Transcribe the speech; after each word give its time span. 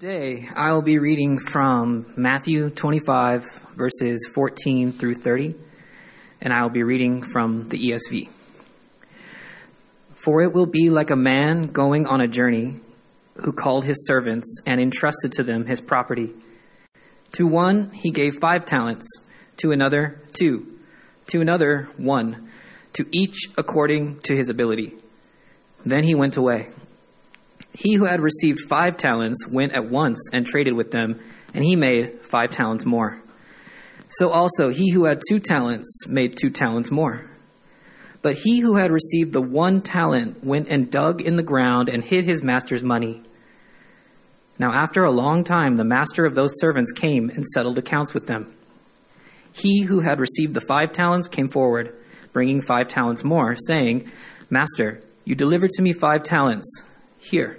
Today, 0.00 0.48
I 0.56 0.72
will 0.72 0.82
be 0.82 0.98
reading 0.98 1.38
from 1.38 2.12
Matthew 2.16 2.68
25, 2.68 3.44
verses 3.76 4.28
14 4.34 4.92
through 4.92 5.14
30, 5.14 5.54
and 6.40 6.52
I 6.52 6.62
will 6.62 6.70
be 6.70 6.82
reading 6.82 7.22
from 7.22 7.68
the 7.68 7.78
ESV. 7.78 8.28
For 10.16 10.42
it 10.42 10.52
will 10.52 10.66
be 10.66 10.90
like 10.90 11.10
a 11.10 11.16
man 11.16 11.68
going 11.68 12.08
on 12.08 12.20
a 12.20 12.26
journey 12.26 12.80
who 13.36 13.52
called 13.52 13.84
his 13.84 14.04
servants 14.04 14.62
and 14.66 14.80
entrusted 14.80 15.30
to 15.34 15.44
them 15.44 15.64
his 15.64 15.80
property. 15.80 16.30
To 17.34 17.46
one 17.46 17.92
he 17.92 18.10
gave 18.10 18.40
five 18.40 18.64
talents, 18.64 19.06
to 19.58 19.70
another 19.70 20.20
two, 20.32 20.76
to 21.28 21.40
another 21.40 21.88
one, 21.98 22.50
to 22.94 23.06
each 23.12 23.48
according 23.56 24.18
to 24.22 24.34
his 24.34 24.48
ability. 24.48 24.94
Then 25.86 26.02
he 26.02 26.16
went 26.16 26.36
away. 26.36 26.70
He 27.74 27.94
who 27.94 28.04
had 28.04 28.20
received 28.20 28.60
five 28.60 28.96
talents 28.96 29.46
went 29.48 29.72
at 29.72 29.90
once 29.90 30.30
and 30.32 30.46
traded 30.46 30.74
with 30.74 30.90
them, 30.92 31.20
and 31.52 31.64
he 31.64 31.76
made 31.76 32.24
five 32.24 32.50
talents 32.50 32.84
more. 32.84 33.20
So 34.08 34.30
also 34.30 34.68
he 34.68 34.90
who 34.90 35.06
had 35.06 35.20
two 35.28 35.40
talents 35.40 36.06
made 36.06 36.36
two 36.36 36.50
talents 36.50 36.90
more. 36.90 37.28
But 38.22 38.36
he 38.36 38.60
who 38.60 38.76
had 38.76 38.92
received 38.92 39.32
the 39.32 39.42
one 39.42 39.82
talent 39.82 40.44
went 40.44 40.68
and 40.68 40.90
dug 40.90 41.20
in 41.20 41.36
the 41.36 41.42
ground 41.42 41.88
and 41.88 42.02
hid 42.02 42.24
his 42.24 42.42
master's 42.42 42.82
money. 42.82 43.22
Now, 44.58 44.72
after 44.72 45.02
a 45.02 45.10
long 45.10 45.42
time, 45.42 45.76
the 45.76 45.84
master 45.84 46.24
of 46.24 46.36
those 46.36 46.58
servants 46.60 46.92
came 46.92 47.28
and 47.28 47.44
settled 47.44 47.76
accounts 47.76 48.14
with 48.14 48.28
them. 48.28 48.54
He 49.52 49.82
who 49.82 50.00
had 50.00 50.20
received 50.20 50.54
the 50.54 50.60
five 50.60 50.92
talents 50.92 51.28
came 51.28 51.48
forward, 51.48 51.94
bringing 52.32 52.62
five 52.62 52.88
talents 52.88 53.24
more, 53.24 53.56
saying, 53.66 54.10
Master, 54.48 55.02
you 55.24 55.34
delivered 55.34 55.70
to 55.70 55.82
me 55.82 55.92
five 55.92 56.22
talents. 56.22 56.84
Here, 57.18 57.58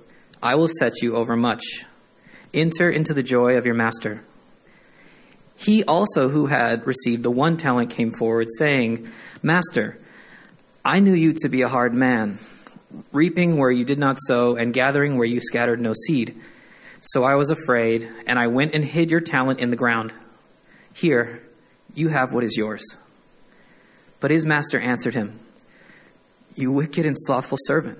I 0.43 0.55
will 0.55 0.69
set 0.79 1.01
you 1.01 1.15
over 1.15 1.35
much. 1.35 1.85
Enter 2.53 2.89
into 2.89 3.13
the 3.13 3.23
joy 3.23 3.57
of 3.57 3.65
your 3.65 3.75
master. 3.75 4.23
He 5.55 5.83
also, 5.83 6.29
who 6.29 6.47
had 6.47 6.87
received 6.87 7.21
the 7.21 7.29
one 7.29 7.57
talent, 7.57 7.91
came 7.91 8.11
forward, 8.11 8.47
saying, 8.57 9.11
Master, 9.43 9.99
I 10.83 10.99
knew 10.99 11.13
you 11.13 11.33
to 11.41 11.49
be 11.49 11.61
a 11.61 11.67
hard 11.67 11.93
man, 11.93 12.39
reaping 13.11 13.57
where 13.57 13.69
you 13.69 13.85
did 13.85 13.99
not 13.99 14.17
sow, 14.19 14.55
and 14.55 14.73
gathering 14.73 15.17
where 15.17 15.27
you 15.27 15.39
scattered 15.39 15.79
no 15.79 15.93
seed. 16.07 16.41
So 17.01 17.23
I 17.23 17.35
was 17.35 17.51
afraid, 17.51 18.09
and 18.25 18.39
I 18.39 18.47
went 18.47 18.73
and 18.73 18.83
hid 18.83 19.11
your 19.11 19.21
talent 19.21 19.59
in 19.59 19.69
the 19.69 19.75
ground. 19.75 20.11
Here, 20.93 21.43
you 21.93 22.09
have 22.09 22.33
what 22.33 22.43
is 22.43 22.57
yours. 22.57 22.83
But 24.19 24.31
his 24.31 24.45
master 24.45 24.79
answered 24.79 25.13
him, 25.13 25.39
You 26.55 26.71
wicked 26.71 27.05
and 27.05 27.15
slothful 27.15 27.59
servant. 27.61 27.99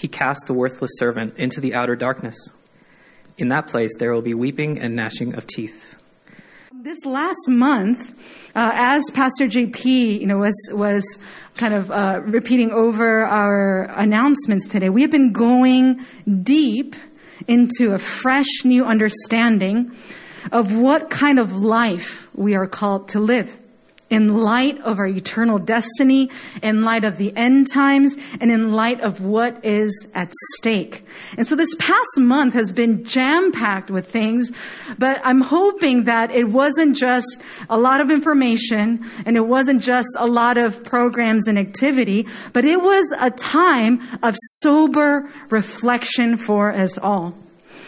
he 0.00 0.08
cast 0.08 0.46
the 0.46 0.54
worthless 0.54 0.92
servant 0.94 1.34
into 1.36 1.60
the 1.60 1.74
outer 1.74 1.94
darkness. 1.94 2.36
In 3.36 3.48
that 3.48 3.66
place 3.66 3.90
there 3.98 4.14
will 4.14 4.22
be 4.22 4.32
weeping 4.32 4.78
and 4.80 4.96
gnashing 4.96 5.34
of 5.34 5.46
teeth. 5.46 5.94
This 6.72 7.04
last 7.04 7.46
month, 7.48 8.10
uh, 8.56 8.70
as 8.74 9.10
Pastor 9.10 9.46
JP, 9.46 10.20
you 10.20 10.26
know, 10.26 10.38
was 10.38 10.56
was 10.72 11.18
kind 11.56 11.74
of 11.74 11.90
uh, 11.90 12.22
repeating 12.24 12.70
over 12.70 13.26
our 13.26 13.82
announcements 13.96 14.66
today, 14.66 14.88
we 14.88 15.02
have 15.02 15.10
been 15.10 15.32
going 15.32 16.06
deep 16.42 16.96
into 17.46 17.92
a 17.92 17.98
fresh 17.98 18.64
new 18.64 18.86
understanding 18.86 19.94
of 20.52 20.74
what 20.74 21.10
kind 21.10 21.38
of 21.38 21.52
life 21.52 22.28
we 22.34 22.54
are 22.54 22.66
called 22.66 23.10
to 23.10 23.20
live 23.20 23.59
in 24.10 24.38
light 24.38 24.78
of 24.80 24.98
our 24.98 25.06
eternal 25.06 25.58
destiny, 25.58 26.28
in 26.62 26.84
light 26.84 27.04
of 27.04 27.16
the 27.16 27.34
end 27.36 27.70
times, 27.72 28.16
and 28.40 28.50
in 28.50 28.72
light 28.72 29.00
of 29.00 29.20
what 29.20 29.64
is 29.64 30.08
at 30.14 30.32
stake. 30.56 31.04
And 31.38 31.46
so 31.46 31.54
this 31.54 31.74
past 31.78 32.18
month 32.18 32.54
has 32.54 32.72
been 32.72 33.04
jam 33.04 33.52
packed 33.52 33.90
with 33.90 34.10
things, 34.10 34.50
but 34.98 35.20
I'm 35.24 35.40
hoping 35.40 36.04
that 36.04 36.32
it 36.32 36.44
wasn't 36.44 36.96
just 36.96 37.40
a 37.68 37.78
lot 37.78 38.00
of 38.00 38.10
information 38.10 39.08
and 39.24 39.36
it 39.36 39.46
wasn't 39.46 39.80
just 39.80 40.10
a 40.18 40.26
lot 40.26 40.58
of 40.58 40.82
programs 40.82 41.46
and 41.46 41.56
activity, 41.56 42.26
but 42.52 42.64
it 42.64 42.82
was 42.82 43.06
a 43.18 43.30
time 43.30 44.02
of 44.24 44.34
sober 44.58 45.30
reflection 45.50 46.36
for 46.36 46.72
us 46.72 46.98
all. 46.98 47.34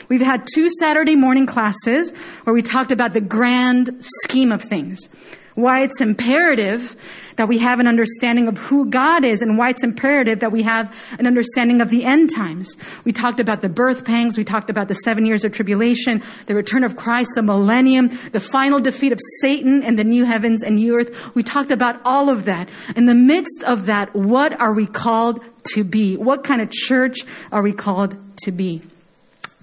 We've 0.08 0.20
had 0.20 0.46
two 0.52 0.68
Saturday 0.78 1.16
morning 1.16 1.46
classes 1.46 2.12
where 2.44 2.54
we 2.54 2.62
talked 2.62 2.92
about 2.92 3.12
the 3.12 3.20
grand 3.20 4.04
scheme 4.24 4.52
of 4.52 4.62
things 4.62 5.08
why 5.54 5.82
it's 5.82 6.00
imperative 6.00 6.96
that 7.36 7.48
we 7.48 7.58
have 7.58 7.80
an 7.80 7.86
understanding 7.86 8.48
of 8.48 8.58
who 8.58 8.88
God 8.90 9.24
is 9.24 9.42
and 9.42 9.56
why 9.56 9.70
it's 9.70 9.82
imperative 9.82 10.40
that 10.40 10.52
we 10.52 10.62
have 10.62 10.94
an 11.18 11.26
understanding 11.26 11.80
of 11.80 11.90
the 11.90 12.04
end 12.04 12.34
times. 12.34 12.76
We 13.04 13.12
talked 13.12 13.40
about 13.40 13.62
the 13.62 13.68
birth 13.68 14.04
pangs. 14.04 14.36
We 14.36 14.44
talked 14.44 14.70
about 14.70 14.88
the 14.88 14.94
seven 14.94 15.26
years 15.26 15.44
of 15.44 15.52
tribulation, 15.52 16.22
the 16.46 16.54
return 16.54 16.84
of 16.84 16.96
Christ, 16.96 17.30
the 17.34 17.42
millennium, 17.42 18.18
the 18.32 18.40
final 18.40 18.80
defeat 18.80 19.12
of 19.12 19.20
Satan 19.40 19.82
and 19.82 19.98
the 19.98 20.04
new 20.04 20.24
heavens 20.24 20.62
and 20.62 20.76
new 20.76 20.96
earth. 20.96 21.34
We 21.34 21.42
talked 21.42 21.70
about 21.70 22.00
all 22.04 22.28
of 22.28 22.44
that. 22.44 22.68
In 22.96 23.06
the 23.06 23.14
midst 23.14 23.64
of 23.64 23.86
that, 23.86 24.14
what 24.14 24.58
are 24.60 24.72
we 24.72 24.86
called 24.86 25.40
to 25.74 25.84
be? 25.84 26.16
What 26.16 26.44
kind 26.44 26.60
of 26.60 26.70
church 26.70 27.18
are 27.50 27.62
we 27.62 27.72
called 27.72 28.16
to 28.44 28.52
be? 28.52 28.82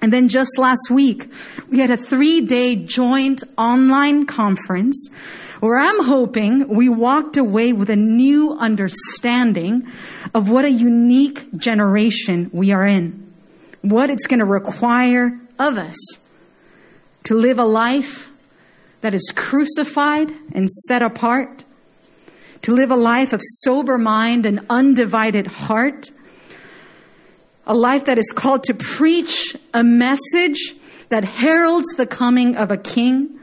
And 0.02 0.14
then 0.14 0.30
just 0.30 0.58
last 0.58 0.90
week, 0.90 1.30
we 1.70 1.80
had 1.80 1.92
a 1.92 1.98
three 1.98 2.42
day 2.42 2.76
joint 2.76 3.44
online 3.58 4.26
conference 4.26 5.10
where 5.60 5.78
I'm 5.78 6.04
hoping 6.04 6.70
we 6.70 6.88
walked 6.88 7.38
away 7.38 7.74
with 7.74 7.90
a 7.90 7.96
new 7.96 8.58
understanding 8.58 9.88
of 10.34 10.50
what 10.50 10.66
a 10.66 10.72
unique 10.72 11.54
generation 11.58 12.50
we 12.54 12.72
are 12.72 12.86
in, 12.86 13.32
what 13.82 14.10
it's 14.10 14.26
going 14.28 14.40
to 14.40 14.46
require 14.46 15.38
of 15.58 15.78
us 15.78 15.98
to 17.26 17.36
live 17.36 17.60
a 17.60 17.66
life 17.66 18.32
that 19.02 19.14
is 19.14 19.32
crucified 19.36 20.32
and 20.54 20.70
set 20.70 21.02
apart, 21.02 21.64
to 22.62 22.74
live 22.74 22.92
a 22.92 22.96
life 22.96 23.34
of 23.34 23.42
sober 23.62 23.98
mind 23.98 24.46
and 24.46 24.66
undivided 24.70 25.48
heart, 25.48 26.10
a 27.66 27.74
life 27.74 28.06
that 28.06 28.18
is 28.18 28.32
called 28.32 28.64
to 28.64 28.74
preach 28.74 29.56
a 29.74 29.84
message 29.84 30.74
that 31.10 31.24
heralds 31.24 31.88
the 31.98 32.08
coming 32.08 32.56
of 32.56 32.72
a 32.72 32.78
king 32.78 33.39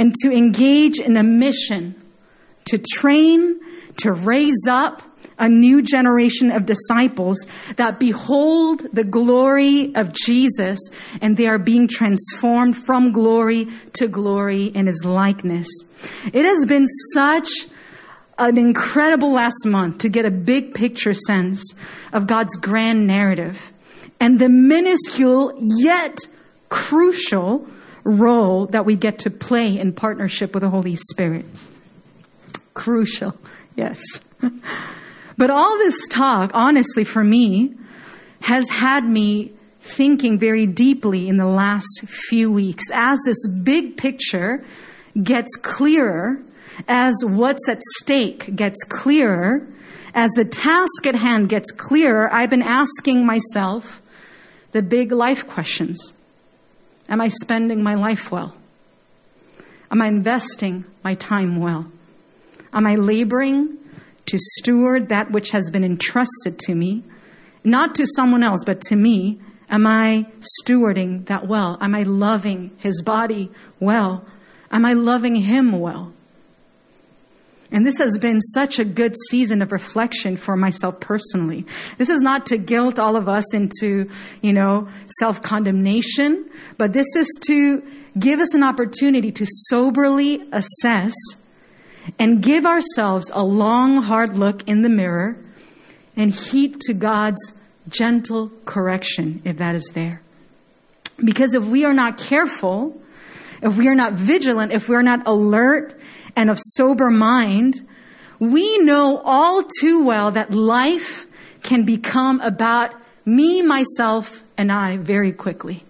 and 0.00 0.14
to 0.22 0.32
engage 0.32 0.98
in 0.98 1.18
a 1.18 1.22
mission 1.22 1.94
to 2.64 2.78
train, 2.78 3.60
to 3.98 4.10
raise 4.10 4.66
up 4.66 5.02
a 5.38 5.46
new 5.46 5.82
generation 5.82 6.50
of 6.50 6.64
disciples 6.64 7.44
that 7.76 8.00
behold 8.00 8.80
the 8.94 9.04
glory 9.04 9.94
of 9.94 10.14
Jesus 10.14 10.78
and 11.20 11.36
they 11.36 11.46
are 11.46 11.58
being 11.58 11.86
transformed 11.86 12.78
from 12.78 13.12
glory 13.12 13.68
to 13.92 14.08
glory 14.08 14.64
in 14.64 14.86
his 14.86 15.04
likeness. 15.04 15.68
It 16.32 16.46
has 16.46 16.64
been 16.64 16.86
such 17.12 17.50
an 18.38 18.56
incredible 18.56 19.32
last 19.32 19.66
month 19.66 19.98
to 19.98 20.08
get 20.08 20.24
a 20.24 20.30
big 20.30 20.72
picture 20.72 21.12
sense 21.12 21.74
of 22.14 22.26
God's 22.26 22.56
grand 22.56 23.06
narrative 23.06 23.70
and 24.18 24.38
the 24.38 24.48
minuscule 24.48 25.52
yet 25.58 26.16
crucial 26.70 27.68
role 28.04 28.66
that 28.66 28.84
we 28.84 28.96
get 28.96 29.20
to 29.20 29.30
play 29.30 29.78
in 29.78 29.92
partnership 29.92 30.54
with 30.54 30.62
the 30.62 30.70
Holy 30.70 30.96
Spirit. 30.96 31.44
Crucial, 32.74 33.36
yes. 33.76 34.02
but 35.36 35.50
all 35.50 35.78
this 35.78 36.08
talk, 36.08 36.50
honestly, 36.54 37.04
for 37.04 37.24
me, 37.24 37.74
has 38.42 38.68
had 38.70 39.04
me 39.04 39.52
thinking 39.80 40.38
very 40.38 40.66
deeply 40.66 41.28
in 41.28 41.36
the 41.36 41.46
last 41.46 42.04
few 42.28 42.50
weeks 42.50 42.90
as 42.92 43.18
this 43.24 43.46
big 43.48 43.96
picture 43.96 44.64
gets 45.22 45.56
clearer, 45.56 46.40
as 46.88 47.14
what's 47.24 47.68
at 47.68 47.82
stake 47.98 48.54
gets 48.54 48.82
clearer, 48.84 49.66
as 50.14 50.30
the 50.32 50.44
task 50.44 51.06
at 51.06 51.14
hand 51.14 51.48
gets 51.48 51.70
clearer, 51.70 52.32
I've 52.32 52.50
been 52.50 52.62
asking 52.62 53.24
myself 53.24 54.02
the 54.72 54.82
big 54.82 55.12
life 55.12 55.46
questions. 55.46 56.12
Am 57.10 57.20
I 57.20 57.28
spending 57.28 57.82
my 57.82 57.94
life 57.94 58.30
well? 58.30 58.54
Am 59.90 60.00
I 60.00 60.06
investing 60.06 60.84
my 61.02 61.14
time 61.14 61.56
well? 61.56 61.90
Am 62.72 62.86
I 62.86 62.94
laboring 62.94 63.76
to 64.26 64.38
steward 64.38 65.08
that 65.08 65.32
which 65.32 65.50
has 65.50 65.70
been 65.70 65.82
entrusted 65.82 66.58
to 66.60 66.74
me? 66.74 67.02
Not 67.64 67.96
to 67.96 68.06
someone 68.14 68.44
else, 68.44 68.64
but 68.64 68.80
to 68.82 68.96
me. 68.96 69.40
Am 69.68 69.86
I 69.86 70.26
stewarding 70.64 71.26
that 71.26 71.46
well? 71.46 71.76
Am 71.80 71.94
I 71.94 72.04
loving 72.04 72.70
his 72.78 73.02
body 73.02 73.50
well? 73.80 74.24
Am 74.70 74.84
I 74.84 74.92
loving 74.92 75.34
him 75.34 75.72
well? 75.78 76.12
And 77.72 77.86
this 77.86 77.98
has 77.98 78.18
been 78.18 78.40
such 78.40 78.78
a 78.78 78.84
good 78.84 79.14
season 79.28 79.62
of 79.62 79.70
reflection 79.70 80.36
for 80.36 80.56
myself 80.56 80.98
personally. 80.98 81.66
This 81.98 82.08
is 82.08 82.20
not 82.20 82.46
to 82.46 82.58
guilt 82.58 82.98
all 82.98 83.16
of 83.16 83.28
us 83.28 83.54
into, 83.54 84.10
you 84.42 84.52
know, 84.52 84.88
self 85.18 85.40
condemnation, 85.42 86.48
but 86.78 86.92
this 86.92 87.06
is 87.14 87.28
to 87.46 87.82
give 88.18 88.40
us 88.40 88.54
an 88.54 88.64
opportunity 88.64 89.30
to 89.32 89.46
soberly 89.68 90.42
assess 90.52 91.14
and 92.18 92.42
give 92.42 92.66
ourselves 92.66 93.30
a 93.32 93.42
long, 93.42 94.02
hard 94.02 94.36
look 94.36 94.66
in 94.68 94.82
the 94.82 94.88
mirror 94.88 95.36
and 96.16 96.32
heed 96.32 96.80
to 96.80 96.92
God's 96.92 97.52
gentle 97.88 98.50
correction 98.64 99.42
if 99.44 99.58
that 99.58 99.74
is 99.74 99.90
there. 99.94 100.22
Because 101.22 101.54
if 101.54 101.64
we 101.64 101.84
are 101.84 101.92
not 101.92 102.18
careful, 102.18 103.00
if 103.62 103.76
we 103.76 103.88
are 103.88 103.94
not 103.94 104.14
vigilant, 104.14 104.72
if 104.72 104.88
we 104.88 104.96
are 104.96 105.02
not 105.02 105.26
alert 105.26 105.98
and 106.36 106.50
of 106.50 106.58
sober 106.58 107.10
mind, 107.10 107.80
we 108.38 108.78
know 108.78 109.20
all 109.24 109.62
too 109.80 110.04
well 110.04 110.30
that 110.30 110.52
life 110.52 111.26
can 111.62 111.84
become 111.84 112.40
about 112.40 112.94
me, 113.24 113.62
myself, 113.62 114.42
and 114.56 114.72
I 114.72 114.96
very 114.96 115.32
quickly. 115.32 115.84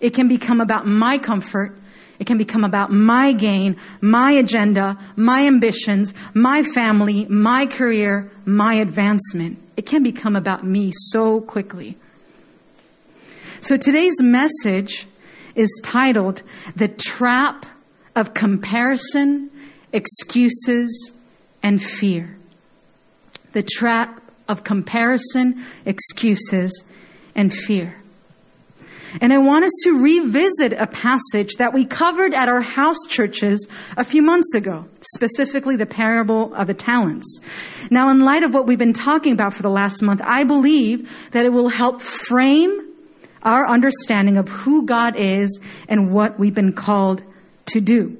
It 0.00 0.14
can 0.14 0.28
become 0.28 0.60
about 0.60 0.86
my 0.86 1.18
comfort. 1.18 1.76
It 2.18 2.26
can 2.26 2.36
become 2.36 2.64
about 2.64 2.92
my 2.92 3.32
gain, 3.32 3.76
my 4.00 4.32
agenda, 4.32 4.98
my 5.16 5.46
ambitions, 5.46 6.12
my 6.34 6.62
family, 6.62 7.26
my 7.26 7.66
career, 7.66 8.30
my 8.44 8.74
advancement. 8.74 9.58
It 9.76 9.86
can 9.86 10.02
become 10.02 10.36
about 10.36 10.64
me 10.64 10.92
so 10.92 11.40
quickly. 11.40 11.96
So 13.60 13.76
today's 13.76 14.20
message 14.20 15.06
is 15.54 15.80
titled 15.82 16.42
The 16.76 16.88
Trap 16.88 17.66
of 18.20 18.34
Comparison, 18.34 19.50
Excuses, 19.94 21.14
and 21.62 21.82
Fear. 21.82 22.36
The 23.52 23.62
Trap 23.62 24.20
of 24.46 24.62
Comparison, 24.62 25.64
Excuses, 25.86 26.84
and 27.34 27.52
Fear. 27.52 27.96
And 29.22 29.32
I 29.32 29.38
want 29.38 29.64
us 29.64 29.72
to 29.84 29.98
revisit 29.98 30.74
a 30.74 30.86
passage 30.86 31.54
that 31.56 31.72
we 31.72 31.86
covered 31.86 32.34
at 32.34 32.48
our 32.48 32.60
house 32.60 32.98
churches 33.08 33.66
a 33.96 34.04
few 34.04 34.20
months 34.20 34.54
ago, 34.54 34.86
specifically 35.00 35.76
the 35.76 35.86
parable 35.86 36.54
of 36.54 36.66
the 36.66 36.74
talents. 36.74 37.40
Now, 37.90 38.10
in 38.10 38.20
light 38.20 38.42
of 38.42 38.52
what 38.52 38.66
we've 38.66 38.78
been 38.78 38.92
talking 38.92 39.32
about 39.32 39.54
for 39.54 39.62
the 39.62 39.70
last 39.70 40.02
month, 40.02 40.20
I 40.22 40.44
believe 40.44 41.30
that 41.32 41.46
it 41.46 41.52
will 41.54 41.70
help 41.70 42.02
frame 42.02 42.86
our 43.42 43.66
understanding 43.66 44.36
of 44.36 44.48
who 44.48 44.84
God 44.84 45.16
is 45.16 45.58
and 45.88 46.12
what 46.12 46.38
we've 46.38 46.54
been 46.54 46.74
called 46.74 47.24
to 47.70 47.80
do. 47.80 48.16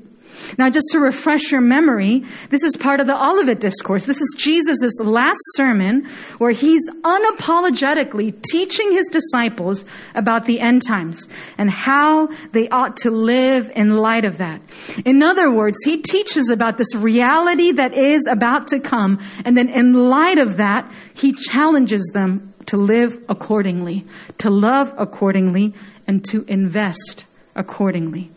Now, 0.58 0.70
just 0.70 0.88
to 0.92 1.00
refresh 1.00 1.50
your 1.50 1.60
memory, 1.60 2.24
this 2.50 2.62
is 2.62 2.76
part 2.76 3.00
of 3.00 3.06
the 3.06 3.14
Olivet 3.14 3.60
Discourse. 3.60 4.06
This 4.06 4.20
is 4.20 4.34
Jesus' 4.36 5.00
last 5.00 5.40
sermon 5.54 6.06
where 6.38 6.50
he's 6.50 6.88
unapologetically 6.90 8.40
teaching 8.50 8.92
his 8.92 9.08
disciples 9.08 9.84
about 10.14 10.44
the 10.44 10.60
end 10.60 10.82
times 10.82 11.28
and 11.58 11.70
how 11.70 12.28
they 12.52 12.68
ought 12.68 12.96
to 12.98 13.10
live 13.10 13.70
in 13.74 13.96
light 13.96 14.24
of 14.24 14.38
that. 14.38 14.60
In 15.04 15.22
other 15.22 15.50
words, 15.50 15.78
he 15.84 15.98
teaches 15.98 16.50
about 16.50 16.78
this 16.78 16.94
reality 16.94 17.72
that 17.72 17.94
is 17.94 18.26
about 18.26 18.68
to 18.68 18.80
come. 18.80 19.18
And 19.44 19.56
then 19.56 19.68
in 19.68 19.92
light 20.08 20.38
of 20.38 20.56
that, 20.56 20.90
he 21.14 21.32
challenges 21.32 22.10
them 22.12 22.54
to 22.66 22.76
live 22.76 23.22
accordingly, 23.28 24.06
to 24.38 24.50
love 24.50 24.94
accordingly, 24.96 25.74
and 26.06 26.24
to 26.26 26.44
invest 26.48 27.24
accordingly. 27.54 28.30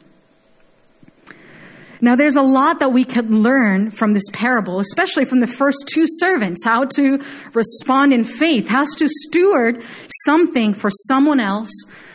Now, 2.03 2.17
there's 2.17 2.35
a 2.35 2.41
lot 2.41 2.81
that 2.81 2.89
we 2.89 3.05
can 3.05 3.43
learn 3.43 3.89
from 3.89 4.11
this 4.11 4.29
parable, 4.33 4.81
especially 4.81 5.23
from 5.23 5.39
the 5.39 5.47
first 5.47 5.85
two 5.87 6.03
servants, 6.05 6.65
how 6.65 6.83
to 6.97 7.23
respond 7.53 8.11
in 8.11 8.25
faith, 8.25 8.67
how 8.67 8.85
to 8.97 9.07
steward 9.07 9.81
something 10.25 10.73
for 10.73 10.89
someone 11.07 11.39
else 11.39 11.71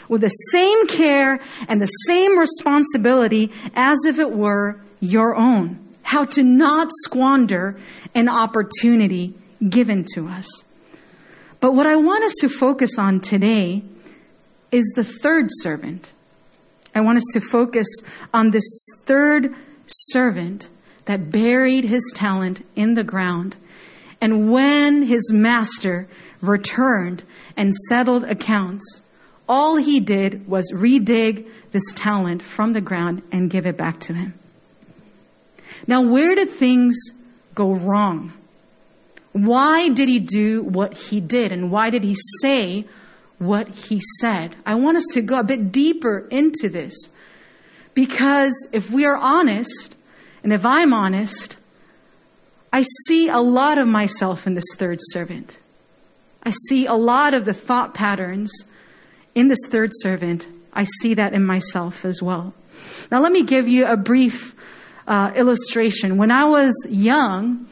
with 0.06 0.20
the 0.20 0.29
same 0.29 0.88
care 0.88 1.40
and 1.69 1.81
the 1.81 1.87
same 1.87 2.38
responsibility 2.38 3.50
as 3.73 4.05
if 4.05 4.19
it 4.19 4.31
were 4.31 4.79
your 5.00 5.35
own. 5.35 5.82
How 6.02 6.26
to 6.26 6.43
not 6.43 6.90
squander 7.05 7.81
an 8.14 8.29
opportunity 8.29 9.32
given 9.67 10.05
to 10.12 10.29
us. 10.29 10.64
But 11.61 11.73
what 11.73 11.87
I 11.87 11.96
want 11.96 12.25
us 12.25 12.35
to 12.43 12.50
focus 12.50 12.99
on 12.99 13.20
today 13.20 13.82
is 14.70 14.93
the 14.94 15.05
third 15.05 15.46
servant. 15.62 16.12
I 16.94 17.00
want 17.00 17.17
us 17.17 17.26
to 17.32 17.40
focus 17.40 17.87
on 18.35 18.50
this 18.50 18.69
third 19.06 19.56
servant 19.88 20.69
that 21.06 21.32
buried 21.32 21.85
his 21.85 22.02
talent 22.14 22.64
in 22.76 22.94
the 22.94 23.05
ground. 23.05 23.56
And 24.20 24.52
when 24.52 25.02
his 25.02 25.32
master 25.32 26.06
returned 26.40 27.25
and 27.56 27.75
settled 27.88 28.25
accounts, 28.25 29.02
all 29.49 29.76
he 29.76 30.00
did 30.00 30.46
was 30.46 30.70
redig 30.73 31.46
this 31.73 31.93
talent 31.94 32.43
from 32.43 32.73
the 32.73 32.81
ground 32.81 33.23
and 33.32 33.50
give 33.50 33.67
it 33.67 33.76
back 33.76 34.00
to 34.00 34.12
him. 34.12 34.35
Now, 35.87 36.02
where 36.02 36.35
did 36.35 36.50
things 36.50 36.96
go 37.55 37.73
wrong? 37.73 38.32
Why 39.32 39.88
did 39.88 40.08
he 40.08 40.19
do 40.19 40.62
what 40.62 40.94
he 40.94 41.20
did? 41.20 41.52
And 41.52 41.70
why 41.70 41.90
did 41.90 42.05
he 42.05 42.17
say 42.43 42.85
what 43.38 43.69
he 43.69 44.00
said? 44.20 44.56
I 44.67 44.75
want 44.75 44.99
us 44.99 45.06
to 45.12 45.23
go 45.23 45.38
a 45.38 45.44
bit 45.44 45.73
deeper 45.73 46.26
into 46.31 46.69
this. 46.69 46.94
Because 47.98 48.54
if 48.72 48.92
we 48.92 49.06
are 49.06 49.16
honest, 49.16 49.96
and 50.44 50.52
if 50.52 50.64
I'm 50.64 50.92
honest, 50.92 51.56
I 52.73 52.84
see 53.08 53.28
a 53.28 53.38
lot 53.38 53.76
of 53.76 53.88
myself 53.88 54.46
in 54.46 54.54
this 54.54 54.76
third 54.76 55.00
servant. 55.11 55.58
I 56.44 56.52
see 56.68 56.87
a 56.87 56.94
lot 56.94 57.34
of 57.34 57.44
the 57.44 57.52
thought 57.52 57.94
patterns 57.94 58.52
in 59.34 59.49
this 59.49 59.58
third 59.66 59.90
servant. 59.94 60.46
I 60.73 60.84
see 61.00 61.14
that 61.14 61.32
in 61.32 61.44
myself 61.44 62.04
as 62.04 62.23
well. 62.23 62.54
Now, 63.11 63.20
let 63.20 63.32
me 63.32 63.42
give 63.42 63.66
you 63.66 63.84
a 63.84 63.96
brief 63.96 64.54
uh, 65.08 65.32
illustration. 65.34 66.18
When 66.18 66.30
I 66.30 66.44
was 66.44 66.75
young, 66.88 67.66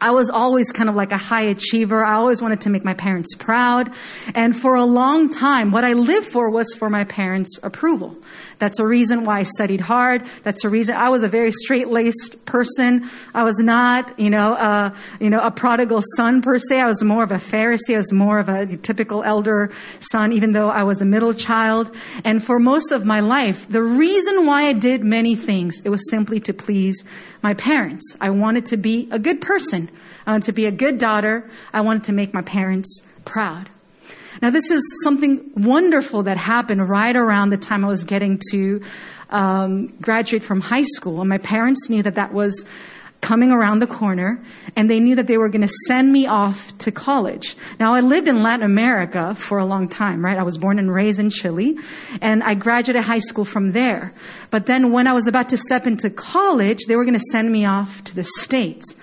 I 0.00 0.10
was 0.12 0.28
always 0.30 0.72
kind 0.72 0.88
of 0.88 0.96
like 0.96 1.12
a 1.12 1.18
high 1.18 1.42
achiever. 1.42 2.04
I 2.04 2.14
always 2.14 2.42
wanted 2.42 2.62
to 2.62 2.70
make 2.70 2.84
my 2.84 2.94
parents 2.94 3.34
proud. 3.34 3.92
And 4.34 4.54
for 4.54 4.74
a 4.74 4.84
long 4.84 5.28
time, 5.28 5.70
what 5.70 5.84
I 5.84 5.92
lived 5.92 6.26
for 6.28 6.48
was 6.48 6.74
for 6.74 6.88
my 6.88 7.04
parents' 7.04 7.58
approval. 7.62 8.16
That's 8.58 8.78
a 8.78 8.86
reason 8.86 9.24
why 9.24 9.40
I 9.40 9.42
studied 9.42 9.80
hard. 9.80 10.24
That's 10.42 10.64
a 10.64 10.68
reason 10.68 10.96
I 10.96 11.08
was 11.08 11.22
a 11.22 11.28
very 11.28 11.52
straight-laced 11.52 12.46
person. 12.46 13.08
I 13.34 13.44
was 13.44 13.58
not, 13.58 14.18
you 14.18 14.30
know, 14.30 14.54
a, 14.54 14.94
you 15.20 15.30
know, 15.30 15.40
a 15.40 15.50
prodigal 15.50 16.02
son 16.16 16.42
per 16.42 16.58
se. 16.58 16.80
I 16.80 16.86
was 16.86 17.02
more 17.02 17.22
of 17.22 17.30
a 17.30 17.36
Pharisee. 17.36 17.94
I 17.94 17.98
was 17.98 18.12
more 18.12 18.38
of 18.38 18.48
a 18.48 18.76
typical 18.76 19.22
elder 19.22 19.72
son, 20.00 20.32
even 20.32 20.52
though 20.52 20.70
I 20.70 20.82
was 20.84 21.02
a 21.02 21.04
middle 21.04 21.34
child. 21.34 21.94
And 22.24 22.42
for 22.42 22.58
most 22.58 22.92
of 22.92 23.04
my 23.04 23.20
life, 23.20 23.68
the 23.68 23.82
reason 23.82 24.46
why 24.46 24.64
I 24.64 24.72
did 24.72 25.04
many 25.04 25.34
things, 25.34 25.80
it 25.84 25.90
was 25.90 26.08
simply 26.10 26.40
to 26.40 26.54
please 26.54 27.04
my 27.42 27.54
parents. 27.54 28.16
I 28.20 28.30
wanted 28.30 28.66
to 28.66 28.76
be 28.76 29.08
a 29.10 29.18
good 29.18 29.40
person. 29.40 29.90
I 30.26 30.32
wanted 30.32 30.46
to 30.46 30.52
be 30.52 30.66
a 30.66 30.72
good 30.72 30.98
daughter. 30.98 31.50
I 31.72 31.82
wanted 31.82 32.04
to 32.04 32.12
make 32.12 32.32
my 32.32 32.42
parents 32.42 33.02
proud. 33.24 33.68
Now, 34.42 34.50
this 34.50 34.70
is 34.70 34.82
something 35.02 35.50
wonderful 35.54 36.24
that 36.24 36.36
happened 36.36 36.88
right 36.88 37.16
around 37.16 37.50
the 37.50 37.56
time 37.56 37.84
I 37.84 37.88
was 37.88 38.04
getting 38.04 38.40
to 38.50 38.82
um, 39.30 39.86
graduate 40.00 40.42
from 40.42 40.60
high 40.60 40.82
school. 40.82 41.20
And 41.20 41.28
my 41.28 41.38
parents 41.38 41.88
knew 41.88 42.02
that 42.02 42.14
that 42.14 42.32
was 42.32 42.64
coming 43.24 43.50
around 43.50 43.78
the 43.78 43.86
corner 43.86 44.38
and 44.76 44.90
they 44.90 45.00
knew 45.00 45.16
that 45.16 45.26
they 45.26 45.38
were 45.38 45.48
going 45.48 45.62
to 45.62 45.74
send 45.86 46.12
me 46.12 46.26
off 46.26 46.76
to 46.76 46.92
college. 46.92 47.56
Now 47.80 47.94
I 47.94 48.00
lived 48.00 48.28
in 48.28 48.42
Latin 48.42 48.66
America 48.66 49.34
for 49.34 49.56
a 49.56 49.64
long 49.64 49.88
time, 49.88 50.22
right? 50.22 50.36
I 50.36 50.42
was 50.42 50.58
born 50.58 50.78
and 50.78 50.92
raised 50.92 51.18
in 51.18 51.30
Chile 51.30 51.78
and 52.20 52.42
I 52.44 52.52
graduated 52.52 53.02
high 53.02 53.20
school 53.20 53.46
from 53.46 53.72
there. 53.72 54.12
But 54.50 54.66
then 54.66 54.92
when 54.92 55.06
I 55.06 55.14
was 55.14 55.26
about 55.26 55.48
to 55.48 55.56
step 55.56 55.86
into 55.86 56.10
college, 56.10 56.80
they 56.86 56.96
were 56.96 57.04
going 57.04 57.18
to 57.18 57.30
send 57.32 57.50
me 57.50 57.64
off 57.64 58.04
to 58.04 58.14
the 58.14 58.24
States. 58.24 58.94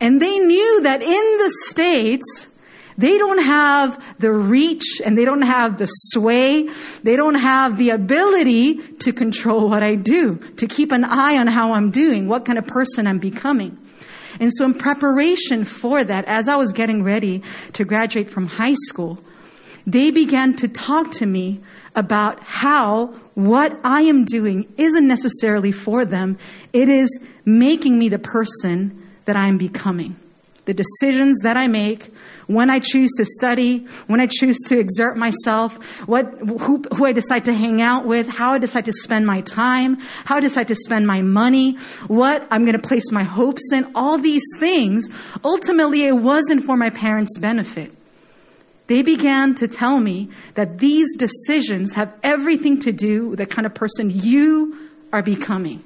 And 0.00 0.22
they 0.22 0.38
knew 0.38 0.82
that 0.82 1.02
in 1.02 1.36
the 1.38 1.52
States, 1.66 2.46
They 2.98 3.18
don't 3.18 3.42
have 3.44 4.02
the 4.18 4.32
reach 4.32 5.02
and 5.04 5.18
they 5.18 5.24
don't 5.24 5.42
have 5.42 5.78
the 5.78 5.86
sway. 5.86 6.68
They 7.02 7.16
don't 7.16 7.34
have 7.34 7.76
the 7.76 7.90
ability 7.90 8.78
to 8.98 9.12
control 9.12 9.68
what 9.68 9.82
I 9.82 9.96
do, 9.96 10.36
to 10.56 10.66
keep 10.66 10.92
an 10.92 11.04
eye 11.04 11.36
on 11.36 11.46
how 11.46 11.72
I'm 11.72 11.90
doing, 11.90 12.26
what 12.26 12.46
kind 12.46 12.58
of 12.58 12.66
person 12.66 13.06
I'm 13.06 13.18
becoming. 13.18 13.76
And 14.40 14.52
so 14.52 14.64
in 14.64 14.74
preparation 14.74 15.64
for 15.64 16.04
that, 16.04 16.24
as 16.26 16.48
I 16.48 16.56
was 16.56 16.72
getting 16.72 17.02
ready 17.02 17.42
to 17.74 17.84
graduate 17.84 18.30
from 18.30 18.46
high 18.46 18.74
school, 18.74 19.18
they 19.86 20.10
began 20.10 20.56
to 20.56 20.68
talk 20.68 21.12
to 21.12 21.26
me 21.26 21.60
about 21.94 22.42
how 22.42 23.06
what 23.34 23.78
I 23.84 24.02
am 24.02 24.24
doing 24.24 24.72
isn't 24.76 25.06
necessarily 25.06 25.72
for 25.72 26.04
them. 26.04 26.38
It 26.72 26.88
is 26.88 27.20
making 27.44 27.98
me 27.98 28.08
the 28.08 28.18
person 28.18 29.10
that 29.26 29.36
I 29.36 29.46
am 29.46 29.58
becoming. 29.58 30.16
The 30.64 30.74
decisions 30.74 31.38
that 31.42 31.56
I 31.56 31.68
make, 31.68 32.12
when 32.46 32.70
I 32.70 32.78
choose 32.78 33.10
to 33.16 33.24
study, 33.24 33.86
when 34.06 34.20
I 34.20 34.26
choose 34.26 34.56
to 34.68 34.78
exert 34.78 35.16
myself, 35.16 35.76
what, 36.06 36.26
who, 36.38 36.82
who 36.94 37.04
I 37.04 37.12
decide 37.12 37.44
to 37.46 37.52
hang 37.52 37.82
out 37.82 38.06
with, 38.06 38.28
how 38.28 38.52
I 38.52 38.58
decide 38.58 38.84
to 38.84 38.92
spend 38.92 39.26
my 39.26 39.40
time, 39.40 39.96
how 40.24 40.36
I 40.36 40.40
decide 40.40 40.68
to 40.68 40.74
spend 40.74 41.06
my 41.06 41.22
money, 41.22 41.76
what 42.06 42.46
I'm 42.50 42.64
going 42.64 42.80
to 42.80 42.86
place 42.88 43.10
my 43.10 43.24
hopes 43.24 43.72
in, 43.72 43.90
all 43.94 44.18
these 44.18 44.44
things, 44.58 45.08
ultimately 45.44 46.04
it 46.04 46.12
wasn't 46.12 46.64
for 46.64 46.76
my 46.76 46.90
parents' 46.90 47.36
benefit. 47.38 47.92
They 48.86 49.02
began 49.02 49.56
to 49.56 49.66
tell 49.66 49.98
me 49.98 50.30
that 50.54 50.78
these 50.78 51.16
decisions 51.16 51.94
have 51.94 52.12
everything 52.22 52.78
to 52.80 52.92
do 52.92 53.30
with 53.30 53.38
the 53.40 53.46
kind 53.46 53.66
of 53.66 53.74
person 53.74 54.10
you 54.10 54.78
are 55.12 55.22
becoming. 55.22 55.82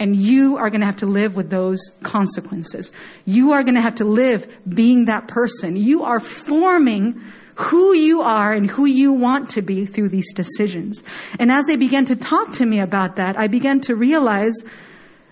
And 0.00 0.14
you 0.14 0.56
are 0.56 0.70
going 0.70 0.80
to 0.80 0.86
have 0.86 0.96
to 0.96 1.06
live 1.06 1.34
with 1.34 1.50
those 1.50 1.80
consequences. 2.02 2.92
You 3.24 3.52
are 3.52 3.62
going 3.62 3.74
to 3.74 3.80
have 3.80 3.96
to 3.96 4.04
live 4.04 4.46
being 4.68 5.06
that 5.06 5.28
person. 5.28 5.76
You 5.76 6.04
are 6.04 6.20
forming 6.20 7.20
who 7.56 7.92
you 7.92 8.20
are 8.20 8.52
and 8.52 8.70
who 8.70 8.84
you 8.84 9.12
want 9.12 9.50
to 9.50 9.62
be 9.62 9.84
through 9.84 10.10
these 10.10 10.32
decisions. 10.32 11.02
And 11.40 11.50
as 11.50 11.66
they 11.66 11.74
began 11.74 12.04
to 12.04 12.14
talk 12.14 12.52
to 12.54 12.66
me 12.66 12.78
about 12.78 13.16
that, 13.16 13.36
I 13.36 13.48
began 13.48 13.80
to 13.82 13.96
realize 13.96 14.54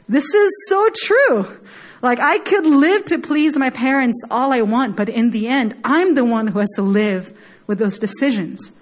this 0.09 0.35
is 0.35 0.53
so 0.69 0.89
true. 0.95 1.61
Like 2.03 2.19
I 2.19 2.39
could 2.39 2.67
live 2.67 3.05
to 3.07 3.19
please 3.19 3.57
my 3.57 3.71
parents 3.71 4.25
all 4.31 4.53
I 4.53 4.63
want, 4.63 4.97
but 4.97 5.09
in 5.09 5.31
the 5.31 5.47
end, 5.47 5.77
I'm 5.85 6.15
the 6.15 6.25
one 6.25 6.49
who 6.49 6.59
has 6.59 6.71
to 6.77 6.83
live 6.83 7.37
with 7.69 7.79
those 7.79 7.99
decisions. 7.99 8.73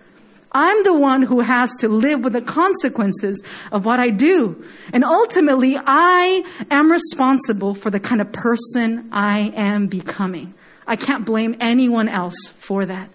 I'm 0.54 0.84
the 0.84 0.94
one 0.94 1.22
who 1.22 1.40
has 1.40 1.74
to 1.80 1.88
live 1.88 2.22
with 2.22 2.32
the 2.32 2.40
consequences 2.40 3.42
of 3.72 3.84
what 3.84 3.98
I 3.98 4.10
do. 4.10 4.64
And 4.92 5.02
ultimately, 5.02 5.76
I 5.76 6.44
am 6.70 6.92
responsible 6.92 7.74
for 7.74 7.90
the 7.90 7.98
kind 7.98 8.20
of 8.20 8.30
person 8.30 9.08
I 9.10 9.52
am 9.56 9.88
becoming. 9.88 10.54
I 10.86 10.94
can't 10.94 11.24
blame 11.24 11.56
anyone 11.60 12.08
else 12.08 12.36
for 12.58 12.86
that. 12.86 13.10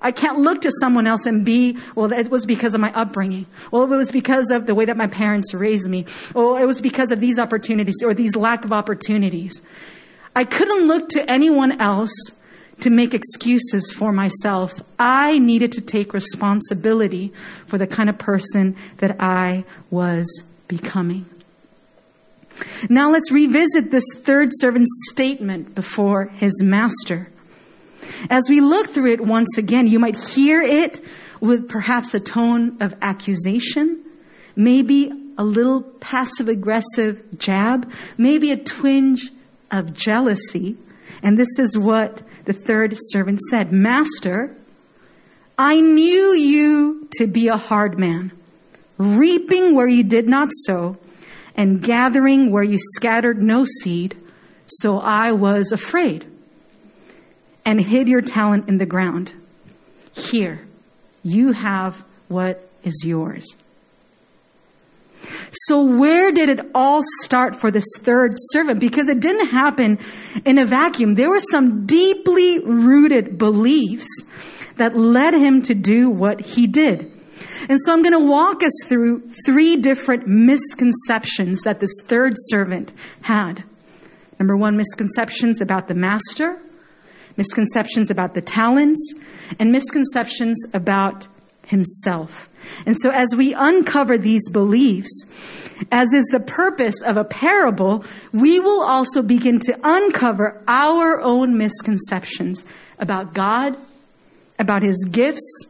I 0.00 0.10
can't 0.10 0.40
look 0.40 0.62
to 0.62 0.72
someone 0.80 1.06
else 1.06 1.26
and 1.26 1.44
be, 1.44 1.78
well, 1.94 2.12
it 2.12 2.28
was 2.28 2.44
because 2.44 2.74
of 2.74 2.80
my 2.80 2.92
upbringing. 2.92 3.46
Well, 3.70 3.84
it 3.84 3.96
was 3.96 4.10
because 4.10 4.50
of 4.50 4.66
the 4.66 4.74
way 4.74 4.84
that 4.84 4.96
my 4.96 5.06
parents 5.06 5.54
raised 5.54 5.88
me. 5.88 6.06
Well, 6.34 6.56
it 6.56 6.66
was 6.66 6.80
because 6.80 7.12
of 7.12 7.20
these 7.20 7.38
opportunities 7.38 8.02
or 8.04 8.12
these 8.12 8.34
lack 8.34 8.64
of 8.64 8.72
opportunities. 8.72 9.62
I 10.34 10.44
couldn't 10.44 10.88
look 10.88 11.08
to 11.10 11.30
anyone 11.30 11.80
else 11.80 12.12
to 12.82 12.90
make 12.90 13.14
excuses 13.14 13.92
for 13.92 14.12
myself. 14.12 14.80
I 14.98 15.38
needed 15.38 15.72
to 15.72 15.80
take 15.80 16.12
responsibility 16.12 17.32
for 17.66 17.78
the 17.78 17.86
kind 17.86 18.10
of 18.10 18.18
person 18.18 18.76
that 18.98 19.16
I 19.20 19.64
was 19.90 20.42
becoming. 20.68 21.26
Now 22.88 23.10
let's 23.10 23.30
revisit 23.30 23.90
this 23.90 24.04
third 24.14 24.50
servant's 24.52 24.90
statement 25.10 25.74
before 25.74 26.26
his 26.26 26.62
master. 26.62 27.28
As 28.28 28.44
we 28.48 28.60
look 28.60 28.90
through 28.90 29.12
it 29.12 29.20
once 29.20 29.56
again, 29.56 29.86
you 29.86 29.98
might 29.98 30.18
hear 30.18 30.60
it 30.60 31.00
with 31.40 31.68
perhaps 31.68 32.14
a 32.14 32.20
tone 32.20 32.76
of 32.80 32.94
accusation, 33.00 34.04
maybe 34.54 35.12
a 35.38 35.44
little 35.44 35.82
passive 35.82 36.48
aggressive 36.48 37.22
jab, 37.38 37.90
maybe 38.18 38.50
a 38.50 38.56
twinge 38.56 39.30
of 39.70 39.94
jealousy. 39.94 40.76
And 41.22 41.38
this 41.38 41.58
is 41.58 41.78
what 41.78 42.22
the 42.44 42.52
third 42.52 42.94
servant 42.96 43.40
said 43.40 43.72
Master, 43.72 44.54
I 45.58 45.80
knew 45.80 46.32
you 46.32 47.08
to 47.16 47.26
be 47.26 47.48
a 47.48 47.56
hard 47.56 47.98
man, 47.98 48.32
reaping 48.98 49.74
where 49.74 49.86
you 49.86 50.02
did 50.02 50.28
not 50.28 50.48
sow, 50.66 50.96
and 51.54 51.82
gathering 51.82 52.50
where 52.50 52.62
you 52.62 52.78
scattered 52.94 53.42
no 53.42 53.64
seed, 53.64 54.16
so 54.66 54.98
I 54.98 55.32
was 55.32 55.70
afraid 55.70 56.26
and 57.64 57.80
hid 57.80 58.08
your 58.08 58.22
talent 58.22 58.68
in 58.68 58.78
the 58.78 58.86
ground. 58.86 59.34
Here, 60.12 60.66
you 61.22 61.52
have 61.52 62.04
what 62.28 62.68
is 62.82 63.04
yours. 63.04 63.56
So, 65.66 65.82
where 65.82 66.32
did 66.32 66.48
it 66.48 66.60
all 66.74 67.02
start 67.22 67.56
for 67.56 67.70
this 67.70 67.86
third 67.98 68.34
servant? 68.52 68.80
Because 68.80 69.08
it 69.08 69.20
didn't 69.20 69.48
happen 69.48 69.98
in 70.44 70.58
a 70.58 70.64
vacuum. 70.64 71.14
There 71.14 71.30
were 71.30 71.40
some 71.40 71.86
deeply 71.86 72.60
rooted 72.60 73.38
beliefs 73.38 74.08
that 74.76 74.96
led 74.96 75.34
him 75.34 75.62
to 75.62 75.74
do 75.74 76.08
what 76.08 76.40
he 76.40 76.66
did. 76.66 77.10
And 77.68 77.78
so, 77.84 77.92
I'm 77.92 78.02
going 78.02 78.12
to 78.12 78.30
walk 78.30 78.62
us 78.62 78.72
through 78.86 79.30
three 79.46 79.76
different 79.76 80.26
misconceptions 80.26 81.60
that 81.62 81.80
this 81.80 81.94
third 82.04 82.34
servant 82.48 82.92
had. 83.22 83.64
Number 84.38 84.56
one, 84.56 84.76
misconceptions 84.76 85.60
about 85.60 85.88
the 85.88 85.94
master 85.94 86.58
misconceptions 87.36 88.10
about 88.10 88.34
the 88.34 88.40
talents, 88.40 89.14
and 89.58 89.72
misconceptions 89.72 90.58
about 90.72 91.28
himself. 91.66 92.48
And 92.86 92.96
so, 92.96 93.10
as 93.10 93.34
we 93.36 93.54
uncover 93.54 94.18
these 94.18 94.48
beliefs, 94.48 95.26
as 95.90 96.12
is 96.12 96.26
the 96.26 96.40
purpose 96.40 97.02
of 97.02 97.16
a 97.16 97.24
parable, 97.24 98.04
we 98.32 98.60
will 98.60 98.82
also 98.82 99.22
begin 99.22 99.58
to 99.60 99.78
uncover 99.82 100.62
our 100.68 101.20
own 101.20 101.56
misconceptions 101.56 102.64
about 102.98 103.34
God, 103.34 103.76
about 104.58 104.82
his 104.82 105.04
gifts, 105.10 105.66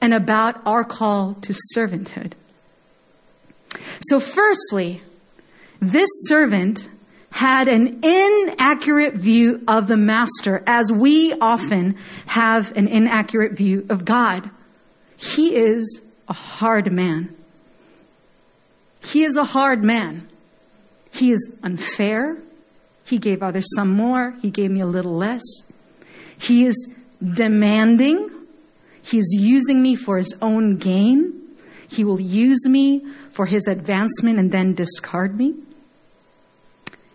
and 0.00 0.14
about 0.14 0.60
our 0.66 0.84
call 0.84 1.34
to 1.34 1.54
servanthood. 1.74 2.32
So, 4.00 4.20
firstly, 4.20 5.02
this 5.80 6.08
servant 6.26 6.88
had 7.30 7.66
an 7.66 8.00
inaccurate 8.04 9.14
view 9.14 9.62
of 9.66 9.88
the 9.88 9.96
master 9.96 10.62
as 10.66 10.92
we 10.92 11.32
often 11.40 11.96
have 12.26 12.76
an 12.76 12.86
inaccurate 12.86 13.52
view 13.52 13.86
of 13.88 14.04
God. 14.04 14.50
He 15.16 15.54
is 15.56 16.02
a 16.32 16.34
hard 16.34 16.90
man. 16.90 17.28
He 19.04 19.22
is 19.22 19.36
a 19.36 19.44
hard 19.44 19.84
man. 19.84 20.26
He 21.12 21.30
is 21.30 21.54
unfair. 21.62 22.38
He 23.04 23.18
gave 23.18 23.42
others 23.42 23.68
some 23.76 23.90
more. 23.90 24.32
He 24.40 24.50
gave 24.50 24.70
me 24.70 24.80
a 24.80 24.86
little 24.86 25.14
less. 25.14 25.42
He 26.38 26.64
is 26.64 26.88
demanding. 27.22 28.30
He 29.02 29.18
is 29.18 29.36
using 29.38 29.82
me 29.82 29.94
for 29.94 30.16
his 30.16 30.34
own 30.40 30.78
gain. 30.78 31.38
He 31.86 32.02
will 32.02 32.18
use 32.18 32.66
me 32.66 33.04
for 33.32 33.44
his 33.44 33.66
advancement 33.68 34.38
and 34.38 34.50
then 34.50 34.72
discard 34.72 35.36
me. 35.36 35.52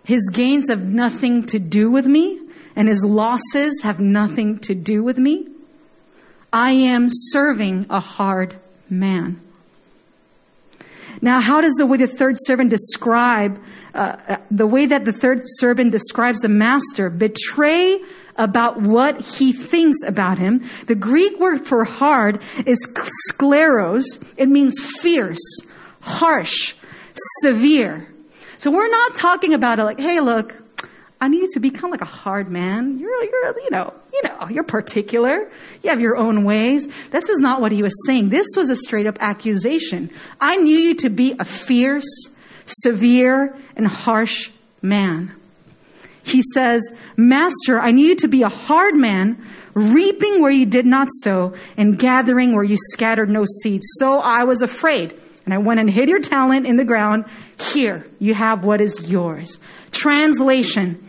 His 0.04 0.30
gains 0.32 0.70
have 0.70 0.84
nothing 0.84 1.48
to 1.48 1.58
do 1.58 1.90
with 1.90 2.06
me, 2.06 2.40
and 2.76 2.88
his 2.88 3.04
losses 3.04 3.82
have 3.82 4.00
nothing 4.00 4.60
to 4.60 4.76
do 4.76 5.02
with 5.02 5.18
me. 5.18 5.48
I 6.54 6.70
am 6.72 7.08
serving 7.10 7.88
a 7.90 8.00
hard 8.00 8.60
man. 8.90 9.42
Now, 11.22 11.40
how 11.40 11.62
does 11.62 11.74
the 11.76 11.86
way 11.86 11.98
the 11.98 12.08
third 12.08 12.36
servant 12.40 12.70
describe, 12.70 13.60
uh, 13.94 14.18
uh 14.28 14.38
the 14.52 14.68
way 14.68 14.86
that 14.86 15.06
the 15.06 15.14
third 15.14 15.42
servant 15.44 15.92
describes 15.92 16.44
a 16.44 16.48
master 16.48 17.10
betray 17.10 18.00
about 18.36 18.80
what 18.82 19.20
he 19.20 19.52
thinks 19.52 19.98
about 20.06 20.38
him? 20.38 20.64
The 20.86 20.96
Greek 20.96 21.40
word 21.40 21.66
for 21.66 21.84
hard 21.86 22.42
is 22.66 22.88
skleros. 23.32 24.04
It 24.38 24.48
means 24.48 24.80
fierce, 24.80 25.60
harsh, 26.02 26.76
severe. 27.42 28.14
So 28.58 28.72
we're 28.72 28.90
not 28.90 29.16
talking 29.16 29.54
about 29.54 29.80
it 29.80 29.84
like, 29.84 30.00
hey, 30.00 30.20
look, 30.20 30.56
I 31.20 31.28
need 31.30 31.42
you 31.42 31.50
to 31.54 31.60
become 31.60 31.90
like 31.90 32.02
a 32.02 32.06
hard 32.06 32.50
man. 32.50 33.00
You're, 33.00 33.24
you're, 33.24 33.60
you 33.60 33.70
know, 33.72 33.94
you 34.14 34.22
know, 34.24 34.50
you're 34.50 34.64
particular. 34.64 35.50
You 35.82 35.90
have 35.90 36.00
your 36.00 36.16
own 36.16 36.44
ways. 36.44 36.88
This 37.10 37.30
is 37.30 37.40
not 37.40 37.60
what 37.60 37.72
he 37.72 37.82
was 37.82 37.94
saying. 38.06 38.30
This 38.30 38.48
was 38.56 38.70
a 38.70 38.76
straight 38.76 39.08
up 39.08 39.18
accusation. 39.20 40.12
I 40.40 40.58
knew 40.58 40.78
you 40.78 40.96
to 40.96 41.10
be 41.10 41.36
a 41.40 41.46
fierce, 41.46 42.30
severe, 42.66 43.56
and 43.76 43.88
harsh 43.88 44.52
man. 44.82 45.34
He 46.24 46.44
says, 46.54 46.92
Master, 47.16 47.80
I 47.80 47.92
knew 47.92 48.06
you 48.06 48.16
to 48.18 48.28
be 48.28 48.44
a 48.44 48.50
hard 48.50 48.96
man, 48.96 49.44
reaping 49.74 50.42
where 50.42 50.52
you 50.52 50.66
did 50.66 50.86
not 50.86 51.08
sow, 51.24 51.56
and 51.78 51.98
gathering 51.98 52.54
where 52.54 52.64
you 52.64 52.78
scattered 52.92 53.30
no 53.30 53.46
seed. 53.64 53.82
So 53.84 54.20
I 54.20 54.44
was 54.44 54.62
afraid 54.62 55.20
and 55.48 55.54
I 55.54 55.60
went 55.60 55.80
and 55.80 55.90
hid 55.90 56.10
your 56.10 56.20
talent 56.20 56.68
in 56.68 56.76
the 56.76 56.84
ground. 56.84 57.24
Here, 57.58 58.06
you 58.20 58.34
have 58.34 58.66
what 58.66 58.82
is 58.82 59.08
yours. 59.08 59.60
Translation. 59.92 61.07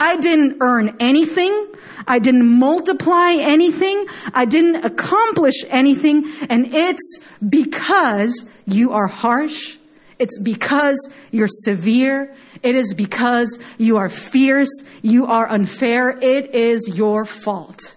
I 0.00 0.16
didn't 0.16 0.56
earn 0.60 0.96
anything. 0.98 1.68
I 2.08 2.18
didn't 2.18 2.46
multiply 2.46 3.34
anything. 3.34 4.06
I 4.34 4.46
didn't 4.46 4.84
accomplish 4.84 5.62
anything. 5.68 6.24
And 6.48 6.74
it's 6.74 7.18
because 7.46 8.48
you 8.66 8.92
are 8.92 9.06
harsh. 9.06 9.76
It's 10.18 10.38
because 10.38 10.98
you're 11.30 11.48
severe. 11.48 12.34
It 12.62 12.74
is 12.74 12.94
because 12.94 13.58
you 13.76 13.98
are 13.98 14.08
fierce. 14.08 14.82
You 15.02 15.26
are 15.26 15.46
unfair. 15.46 16.10
It 16.10 16.54
is 16.54 16.88
your 16.88 17.26
fault. 17.26 17.94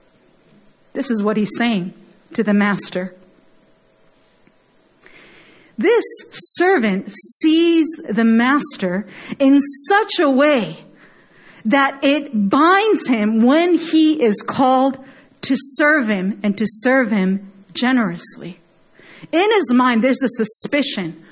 This 0.91 1.09
is 1.09 1.23
what 1.23 1.37
he's 1.37 1.57
saying 1.57 1.93
to 2.33 2.43
the 2.43 2.53
master. 2.53 3.15
This 5.77 6.03
servant 6.29 7.11
sees 7.11 7.87
the 8.07 8.25
master 8.25 9.07
in 9.39 9.59
such 9.87 10.19
a 10.19 10.29
way 10.29 10.85
that 11.65 12.03
it 12.03 12.49
binds 12.49 13.07
him 13.07 13.43
when 13.43 13.75
he 13.75 14.21
is 14.21 14.41
called 14.41 14.97
to 15.41 15.55
serve 15.57 16.07
him 16.07 16.39
and 16.43 16.57
to 16.57 16.65
serve 16.67 17.11
him 17.11 17.51
generously. 17.73 18.59
In 19.31 19.51
his 19.51 19.73
mind, 19.73 20.03
there's 20.03 20.21
a 20.23 20.29
suspicion 20.29 21.23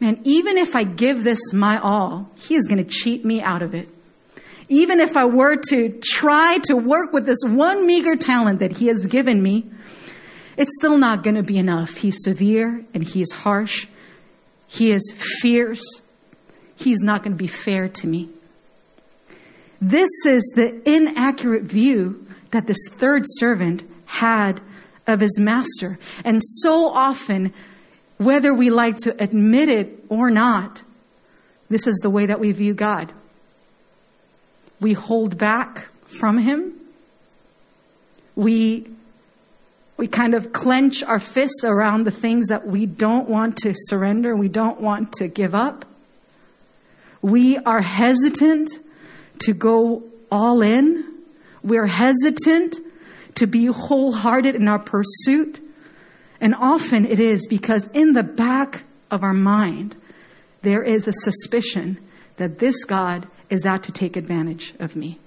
man, 0.00 0.18
even 0.24 0.56
if 0.56 0.74
I 0.74 0.84
give 0.84 1.24
this 1.24 1.52
my 1.52 1.78
all, 1.78 2.30
he 2.36 2.56
is 2.56 2.66
going 2.66 2.82
to 2.82 2.90
cheat 2.90 3.24
me 3.24 3.42
out 3.42 3.62
of 3.62 3.74
it. 3.74 3.88
Even 4.68 5.00
if 5.00 5.16
I 5.16 5.26
were 5.26 5.56
to 5.68 6.00
try 6.02 6.58
to 6.64 6.76
work 6.76 7.12
with 7.12 7.26
this 7.26 7.40
one 7.44 7.86
meager 7.86 8.16
talent 8.16 8.60
that 8.60 8.72
he 8.72 8.86
has 8.86 9.06
given 9.06 9.42
me, 9.42 9.66
it's 10.56 10.70
still 10.78 10.96
not 10.96 11.22
going 11.22 11.36
to 11.36 11.42
be 11.42 11.58
enough. 11.58 11.96
He's 11.96 12.22
severe 12.22 12.84
and 12.94 13.02
he's 13.02 13.32
harsh. 13.32 13.86
He 14.68 14.90
is 14.90 15.12
fierce. 15.40 15.84
He's 16.76 17.00
not 17.00 17.22
going 17.22 17.32
to 17.32 17.38
be 17.38 17.48
fair 17.48 17.88
to 17.88 18.06
me. 18.06 18.30
This 19.80 20.10
is 20.26 20.44
the 20.54 20.80
inaccurate 20.88 21.62
view 21.62 22.26
that 22.50 22.66
this 22.66 22.88
third 22.90 23.22
servant 23.26 23.84
had 24.04 24.60
of 25.06 25.20
his 25.20 25.38
master. 25.38 25.98
And 26.24 26.40
so 26.42 26.86
often, 26.88 27.52
whether 28.18 28.52
we 28.52 28.70
like 28.70 28.96
to 28.98 29.22
admit 29.22 29.68
it 29.68 30.04
or 30.08 30.30
not, 30.30 30.82
this 31.68 31.86
is 31.86 31.96
the 31.98 32.10
way 32.10 32.26
that 32.26 32.40
we 32.40 32.52
view 32.52 32.74
God. 32.74 33.12
We 34.80 34.92
hold 34.92 35.38
back 35.38 35.88
from 36.06 36.38
him. 36.38 36.74
We 38.34 38.86
we 39.96 40.08
kind 40.08 40.34
of 40.34 40.50
clench 40.54 41.02
our 41.02 41.20
fists 41.20 41.62
around 41.62 42.04
the 42.04 42.10
things 42.10 42.48
that 42.48 42.66
we 42.66 42.86
don't 42.86 43.28
want 43.28 43.58
to 43.58 43.74
surrender, 43.74 44.34
we 44.34 44.48
don't 44.48 44.80
want 44.80 45.12
to 45.12 45.28
give 45.28 45.54
up. 45.54 45.84
We 47.20 47.58
are 47.58 47.82
hesitant 47.82 48.70
to 49.40 49.52
go 49.52 50.02
all 50.30 50.62
in. 50.62 51.04
We're 51.62 51.86
hesitant 51.86 52.76
to 53.36 53.46
be 53.46 53.66
wholehearted 53.66 54.54
in 54.54 54.68
our 54.68 54.78
pursuit. 54.78 55.60
And 56.40 56.54
often 56.54 57.04
it 57.04 57.20
is 57.20 57.46
because 57.46 57.88
in 57.88 58.12
the 58.12 58.22
back 58.22 58.84
of 59.10 59.22
our 59.22 59.34
mind, 59.34 59.96
there 60.62 60.82
is 60.82 61.08
a 61.08 61.12
suspicion 61.12 61.98
that 62.36 62.58
this 62.58 62.84
God 62.84 63.26
is 63.50 63.66
out 63.66 63.82
to 63.84 63.92
take 63.92 64.16
advantage 64.16 64.74
of 64.78 64.96
me. 64.96 65.18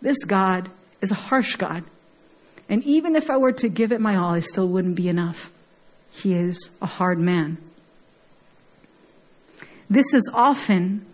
This 0.00 0.24
God 0.24 0.70
is 1.00 1.10
a 1.10 1.16
harsh 1.16 1.56
God. 1.56 1.84
And 2.68 2.82
even 2.84 3.16
if 3.16 3.30
I 3.30 3.36
were 3.36 3.52
to 3.52 3.68
give 3.68 3.92
it 3.92 4.00
my 4.00 4.16
all, 4.16 4.34
it 4.34 4.42
still 4.42 4.68
wouldn't 4.68 4.94
be 4.94 5.08
enough. 5.08 5.50
He 6.10 6.34
is 6.34 6.70
a 6.80 6.86
hard 6.86 7.18
man. 7.18 7.58
This 9.88 10.14
is 10.14 10.30
often 10.32 11.04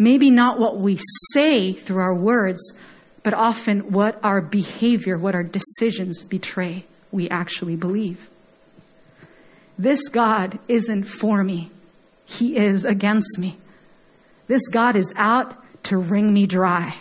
maybe 0.00 0.30
not 0.30 0.58
what 0.58 0.78
we 0.78 0.98
say 1.32 1.74
through 1.74 2.00
our 2.00 2.14
words, 2.14 2.72
but 3.22 3.34
often 3.34 3.92
what 3.92 4.18
our 4.24 4.40
behavior, 4.40 5.18
what 5.18 5.34
our 5.34 5.42
decisions 5.44 6.24
betray 6.24 6.86
we 7.12 7.28
actually 7.28 7.76
believe. 7.76 8.30
This 9.78 10.08
God 10.08 10.58
isn't 10.68 11.04
for 11.04 11.44
me, 11.44 11.70
He 12.24 12.56
is 12.56 12.84
against 12.84 13.38
me. 13.38 13.58
This 14.48 14.66
God 14.68 14.96
is 14.96 15.12
out 15.16 15.54
to 15.84 15.98
wring 15.98 16.32
me 16.32 16.46
dry. 16.46 16.96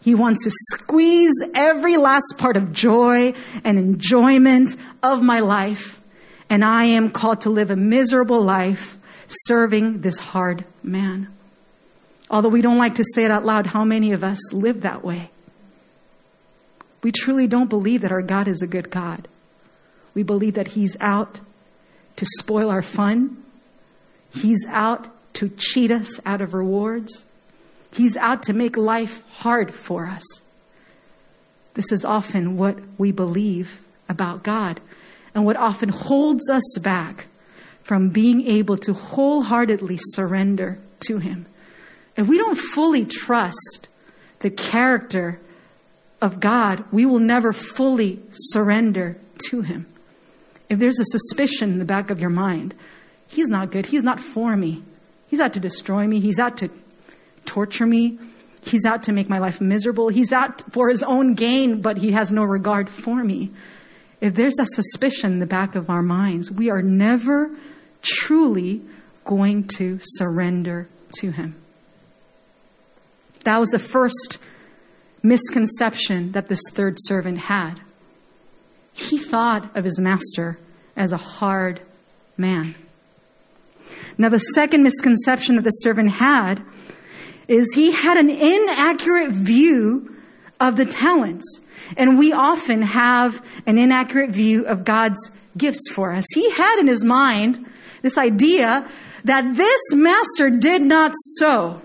He 0.00 0.14
wants 0.14 0.44
to 0.44 0.50
squeeze 0.70 1.32
every 1.54 1.96
last 1.96 2.34
part 2.36 2.58
of 2.58 2.74
joy 2.74 3.32
and 3.64 3.78
enjoyment 3.78 4.76
of 5.02 5.22
my 5.22 5.40
life. 5.40 6.00
And 6.50 6.62
I 6.62 6.84
am 6.84 7.10
called 7.10 7.40
to 7.42 7.50
live 7.50 7.70
a 7.70 7.76
miserable 7.76 8.42
life 8.42 8.98
serving 9.28 10.02
this 10.02 10.18
hard 10.18 10.66
man. 10.82 11.33
Although 12.34 12.48
we 12.48 12.62
don't 12.62 12.78
like 12.78 12.96
to 12.96 13.04
say 13.14 13.24
it 13.24 13.30
out 13.30 13.44
loud, 13.44 13.64
how 13.64 13.84
many 13.84 14.10
of 14.10 14.24
us 14.24 14.52
live 14.52 14.80
that 14.80 15.04
way? 15.04 15.30
We 17.00 17.12
truly 17.12 17.46
don't 17.46 17.70
believe 17.70 18.00
that 18.00 18.10
our 18.10 18.22
God 18.22 18.48
is 18.48 18.60
a 18.60 18.66
good 18.66 18.90
God. 18.90 19.28
We 20.14 20.24
believe 20.24 20.54
that 20.54 20.66
He's 20.66 20.96
out 21.00 21.38
to 22.16 22.26
spoil 22.40 22.70
our 22.70 22.82
fun. 22.82 23.36
He's 24.32 24.66
out 24.66 25.06
to 25.34 25.48
cheat 25.48 25.92
us 25.92 26.18
out 26.26 26.40
of 26.40 26.54
rewards. 26.54 27.24
He's 27.92 28.16
out 28.16 28.42
to 28.44 28.52
make 28.52 28.76
life 28.76 29.22
hard 29.34 29.72
for 29.72 30.06
us. 30.06 30.24
This 31.74 31.92
is 31.92 32.04
often 32.04 32.56
what 32.56 32.78
we 32.98 33.12
believe 33.12 33.80
about 34.08 34.42
God 34.42 34.80
and 35.36 35.44
what 35.44 35.56
often 35.56 35.88
holds 35.88 36.50
us 36.50 36.78
back 36.80 37.26
from 37.84 38.08
being 38.08 38.44
able 38.48 38.76
to 38.78 38.92
wholeheartedly 38.92 39.98
surrender 40.00 40.80
to 41.06 41.18
Him. 41.18 41.46
If 42.16 42.26
we 42.26 42.38
don't 42.38 42.56
fully 42.56 43.04
trust 43.04 43.88
the 44.40 44.50
character 44.50 45.40
of 46.20 46.40
God, 46.40 46.84
we 46.92 47.06
will 47.06 47.18
never 47.18 47.52
fully 47.52 48.20
surrender 48.30 49.16
to 49.50 49.62
Him. 49.62 49.86
If 50.68 50.78
there's 50.78 50.98
a 50.98 51.04
suspicion 51.04 51.72
in 51.72 51.78
the 51.78 51.84
back 51.84 52.10
of 52.10 52.20
your 52.20 52.30
mind, 52.30 52.74
He's 53.26 53.48
not 53.48 53.70
good, 53.70 53.86
He's 53.86 54.02
not 54.02 54.20
for 54.20 54.56
me, 54.56 54.82
He's 55.28 55.40
out 55.40 55.54
to 55.54 55.60
destroy 55.60 56.06
me, 56.06 56.20
He's 56.20 56.38
out 56.38 56.58
to 56.58 56.70
torture 57.44 57.86
me. 57.86 58.18
He's 58.62 58.84
out 58.84 59.02
to 59.04 59.12
make 59.12 59.28
my 59.28 59.38
life 59.38 59.60
miserable. 59.60 60.08
He's 60.08 60.32
out 60.32 60.62
for 60.72 60.88
his 60.88 61.02
own 61.02 61.34
gain, 61.34 61.82
but 61.82 61.98
he 61.98 62.12
has 62.12 62.32
no 62.32 62.44
regard 62.44 62.88
for 62.88 63.22
me. 63.22 63.50
If 64.20 64.34
there's 64.34 64.58
a 64.58 64.66
suspicion 64.66 65.32
in 65.32 65.38
the 65.38 65.46
back 65.46 65.74
of 65.74 65.90
our 65.90 66.02
minds, 66.02 66.50
we 66.50 66.70
are 66.70 66.80
never 66.80 67.50
truly 68.00 68.80
going 69.24 69.66
to 69.76 69.98
surrender 70.02 70.88
to 71.18 71.30
him. 71.30 71.56
That 73.44 73.58
was 73.58 73.70
the 73.70 73.78
first 73.78 74.38
misconception 75.22 76.32
that 76.32 76.48
this 76.48 76.60
third 76.72 76.96
servant 76.98 77.38
had. 77.38 77.80
He 78.92 79.18
thought 79.18 79.76
of 79.76 79.84
his 79.84 79.98
master 79.98 80.58
as 80.96 81.12
a 81.12 81.16
hard 81.16 81.80
man. 82.36 82.74
Now, 84.16 84.28
the 84.28 84.38
second 84.38 84.82
misconception 84.82 85.56
that 85.56 85.64
the 85.64 85.70
servant 85.70 86.10
had 86.10 86.62
is 87.48 87.72
he 87.74 87.90
had 87.90 88.16
an 88.16 88.30
inaccurate 88.30 89.32
view 89.32 90.16
of 90.60 90.76
the 90.76 90.84
talents. 90.84 91.60
And 91.96 92.18
we 92.18 92.32
often 92.32 92.82
have 92.82 93.44
an 93.66 93.76
inaccurate 93.76 94.30
view 94.30 94.64
of 94.66 94.84
God's 94.84 95.30
gifts 95.56 95.90
for 95.92 96.12
us. 96.12 96.24
He 96.34 96.50
had 96.50 96.78
in 96.78 96.86
his 96.86 97.04
mind 97.04 97.66
this 98.02 98.16
idea 98.16 98.88
that 99.24 99.54
this 99.54 99.80
master 99.94 100.50
did 100.50 100.82
not 100.82 101.12
sow. 101.38 101.82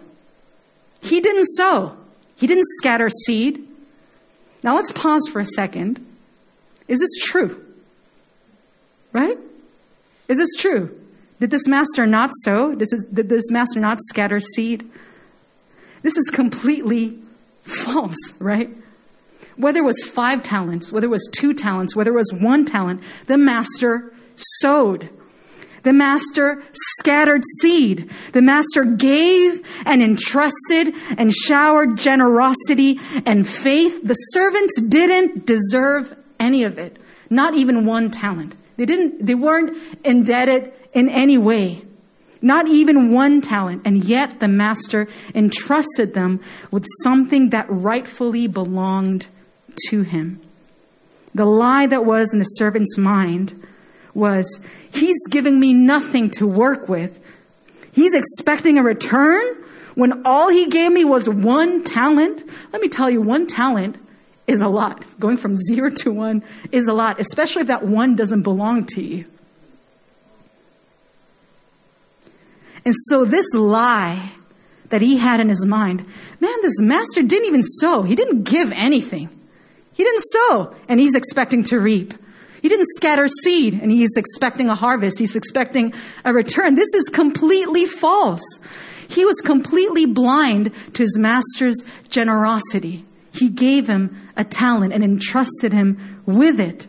He 1.01 1.21
didn't 1.21 1.45
sow. 1.45 1.95
He 2.35 2.47
didn't 2.47 2.65
scatter 2.77 3.09
seed. 3.09 3.65
Now 4.63 4.75
let's 4.75 4.91
pause 4.91 5.27
for 5.31 5.39
a 5.39 5.45
second. 5.45 6.05
Is 6.87 6.99
this 6.99 7.15
true? 7.23 7.63
Right? 9.13 9.37
Is 10.27 10.37
this 10.37 10.55
true? 10.57 10.95
Did 11.39 11.51
this 11.51 11.67
master 11.67 12.05
not 12.05 12.31
sow? 12.43 12.75
Did 12.75 13.29
this 13.29 13.49
master 13.49 13.79
not 13.79 13.99
scatter 14.09 14.39
seed? 14.39 14.89
This 16.01 16.17
is 16.17 16.29
completely 16.29 17.17
false, 17.63 18.17
right? 18.39 18.69
Whether 19.55 19.79
it 19.79 19.85
was 19.85 20.03
five 20.03 20.43
talents, 20.43 20.91
whether 20.91 21.07
it 21.07 21.11
was 21.11 21.29
two 21.37 21.53
talents, 21.53 21.95
whether 21.95 22.11
it 22.11 22.15
was 22.15 22.31
one 22.33 22.65
talent, 22.65 23.03
the 23.27 23.37
master 23.37 24.13
sowed. 24.35 25.09
The 25.83 25.93
master 25.93 26.63
scattered 26.73 27.43
seed. 27.61 28.09
The 28.33 28.41
master 28.41 28.83
gave 28.83 29.65
and 29.85 30.01
entrusted 30.01 30.93
and 31.17 31.33
showered 31.33 31.97
generosity 31.97 32.99
and 33.25 33.47
faith. 33.47 34.01
The 34.03 34.13
servants 34.13 34.79
didn't 34.81 35.45
deserve 35.45 36.15
any 36.39 36.63
of 36.63 36.77
it, 36.77 36.97
not 37.29 37.53
even 37.53 37.85
one 37.85 38.11
talent. 38.11 38.55
They 38.77 38.85
didn't, 38.85 39.25
they 39.25 39.35
weren't 39.35 39.77
indebted 40.03 40.73
in 40.93 41.09
any 41.09 41.37
way 41.37 41.83
not 42.41 42.67
even 42.67 43.11
one 43.11 43.41
talent, 43.41 43.81
and 43.85 44.03
yet 44.03 44.39
the 44.39 44.47
master 44.47 45.07
entrusted 45.35 46.13
them 46.13 46.39
with 46.71 46.85
something 47.03 47.49
that 47.49 47.65
rightfully 47.69 48.47
belonged 48.47 49.27
to 49.87 50.01
him. 50.01 50.39
The 51.35 51.45
lie 51.45 51.85
that 51.87 52.05
was 52.05 52.33
in 52.33 52.39
the 52.39 52.45
servant's 52.45 52.97
mind 52.97 53.61
was, 54.13 54.59
He's 54.93 55.17
giving 55.29 55.59
me 55.59 55.73
nothing 55.73 56.29
to 56.31 56.47
work 56.47 56.89
with. 56.89 57.19
He's 57.91 58.13
expecting 58.13 58.77
a 58.77 58.83
return. 58.83 59.43
when 59.95 60.21
all 60.25 60.49
he 60.49 60.67
gave 60.67 60.91
me 60.91 61.03
was 61.03 61.27
one 61.27 61.83
talent. 61.83 62.43
Let 62.71 62.81
me 62.81 62.87
tell 62.87 63.09
you, 63.09 63.21
one 63.21 63.47
talent 63.47 63.97
is 64.47 64.61
a 64.61 64.67
lot. 64.67 65.03
Going 65.19 65.37
from 65.37 65.55
zero 65.55 65.89
to 65.89 66.11
one 66.11 66.43
is 66.71 66.87
a 66.87 66.93
lot, 66.93 67.19
especially 67.19 67.61
if 67.61 67.67
that 67.67 67.85
one 67.85 68.15
doesn't 68.15 68.43
belong 68.43 68.85
to 68.87 69.03
you. 69.03 69.25
And 72.85 72.95
so 73.09 73.25
this 73.25 73.53
lie 73.53 74.31
that 74.89 75.01
he 75.01 75.17
had 75.17 75.39
in 75.39 75.49
his 75.49 75.65
mind, 75.65 76.05
man, 76.39 76.55
this 76.61 76.79
master 76.79 77.21
didn't 77.21 77.47
even 77.47 77.63
sow. 77.63 78.03
He 78.03 78.15
didn't 78.15 78.43
give 78.43 78.71
anything. 78.71 79.29
He 79.93 80.03
didn't 80.03 80.23
sow 80.23 80.75
and 80.87 80.99
he's 80.99 81.13
expecting 81.15 81.63
to 81.65 81.79
reap. 81.79 82.13
He 82.61 82.69
didn't 82.69 82.87
scatter 82.95 83.27
seed 83.27 83.73
and 83.73 83.91
he's 83.91 84.17
expecting 84.17 84.69
a 84.69 84.75
harvest. 84.75 85.19
He's 85.19 85.35
expecting 85.35 85.93
a 86.25 86.33
return. 86.33 86.75
This 86.75 86.93
is 86.93 87.09
completely 87.09 87.85
false. 87.85 88.59
He 89.07 89.25
was 89.25 89.37
completely 89.37 90.05
blind 90.05 90.71
to 90.93 91.03
his 91.03 91.17
master's 91.17 91.83
generosity. 92.09 93.05
He 93.33 93.49
gave 93.49 93.87
him 93.87 94.15
a 94.35 94.43
talent 94.43 94.93
and 94.93 95.03
entrusted 95.03 95.73
him 95.73 96.21
with 96.25 96.59
it. 96.59 96.87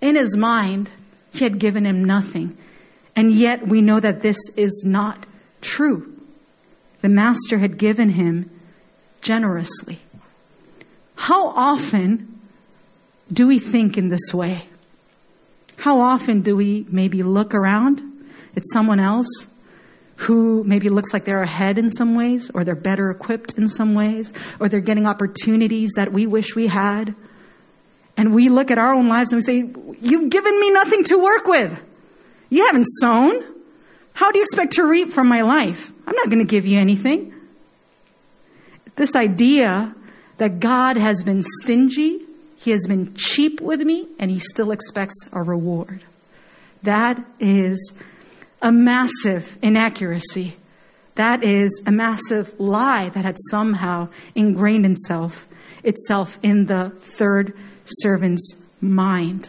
In 0.00 0.14
his 0.14 0.36
mind, 0.36 0.90
he 1.32 1.44
had 1.44 1.58
given 1.58 1.84
him 1.84 2.04
nothing. 2.04 2.56
And 3.14 3.32
yet 3.32 3.66
we 3.66 3.80
know 3.80 3.98
that 3.98 4.22
this 4.22 4.38
is 4.56 4.84
not 4.86 5.26
true. 5.60 6.12
The 7.00 7.08
master 7.08 7.58
had 7.58 7.78
given 7.78 8.10
him 8.10 8.50
generously. 9.22 10.00
How 11.16 11.48
often 11.48 12.35
do 13.32 13.46
we 13.46 13.58
think 13.58 13.98
in 13.98 14.08
this 14.08 14.32
way? 14.32 14.66
How 15.78 16.00
often 16.00 16.42
do 16.42 16.56
we 16.56 16.86
maybe 16.88 17.22
look 17.22 17.54
around 17.54 18.00
at 18.56 18.62
someone 18.72 19.00
else 19.00 19.46
who 20.16 20.64
maybe 20.64 20.88
looks 20.88 21.12
like 21.12 21.24
they're 21.24 21.42
ahead 21.42 21.78
in 21.78 21.90
some 21.90 22.14
ways, 22.14 22.50
or 22.54 22.64
they're 22.64 22.74
better 22.74 23.10
equipped 23.10 23.52
in 23.58 23.68
some 23.68 23.94
ways, 23.94 24.32
or 24.58 24.68
they're 24.68 24.80
getting 24.80 25.06
opportunities 25.06 25.92
that 25.96 26.12
we 26.12 26.26
wish 26.26 26.56
we 26.56 26.68
had? 26.68 27.14
And 28.16 28.34
we 28.34 28.48
look 28.48 28.70
at 28.70 28.78
our 28.78 28.94
own 28.94 29.08
lives 29.08 29.32
and 29.32 29.38
we 29.38 29.42
say, 29.42 29.70
You've 30.00 30.30
given 30.30 30.58
me 30.58 30.72
nothing 30.72 31.04
to 31.04 31.18
work 31.18 31.46
with. 31.46 31.80
You 32.48 32.64
haven't 32.64 32.86
sown. 33.00 33.44
How 34.14 34.32
do 34.32 34.38
you 34.38 34.44
expect 34.44 34.74
to 34.74 34.84
reap 34.86 35.10
from 35.10 35.28
my 35.28 35.42
life? 35.42 35.92
I'm 36.06 36.14
not 36.14 36.26
going 36.26 36.38
to 36.38 36.50
give 36.50 36.64
you 36.64 36.78
anything. 36.78 37.34
This 38.94 39.14
idea 39.14 39.94
that 40.38 40.60
God 40.60 40.96
has 40.96 41.22
been 41.22 41.42
stingy, 41.42 42.25
He 42.66 42.72
has 42.72 42.88
been 42.88 43.14
cheap 43.14 43.60
with 43.60 43.82
me, 43.82 44.08
and 44.18 44.28
He 44.28 44.40
still 44.40 44.72
expects 44.72 45.14
a 45.32 45.40
reward. 45.40 46.02
That 46.82 47.24
is 47.38 47.92
a 48.60 48.72
massive 48.72 49.56
inaccuracy. 49.62 50.56
That 51.14 51.44
is 51.44 51.80
a 51.86 51.92
massive 51.92 52.58
lie 52.58 53.08
that 53.10 53.24
had 53.24 53.36
somehow 53.52 54.08
ingrained 54.34 54.84
itself, 54.84 55.46
itself 55.84 56.40
in 56.42 56.66
the 56.66 56.90
third 56.90 57.56
servant's 57.84 58.56
mind. 58.80 59.48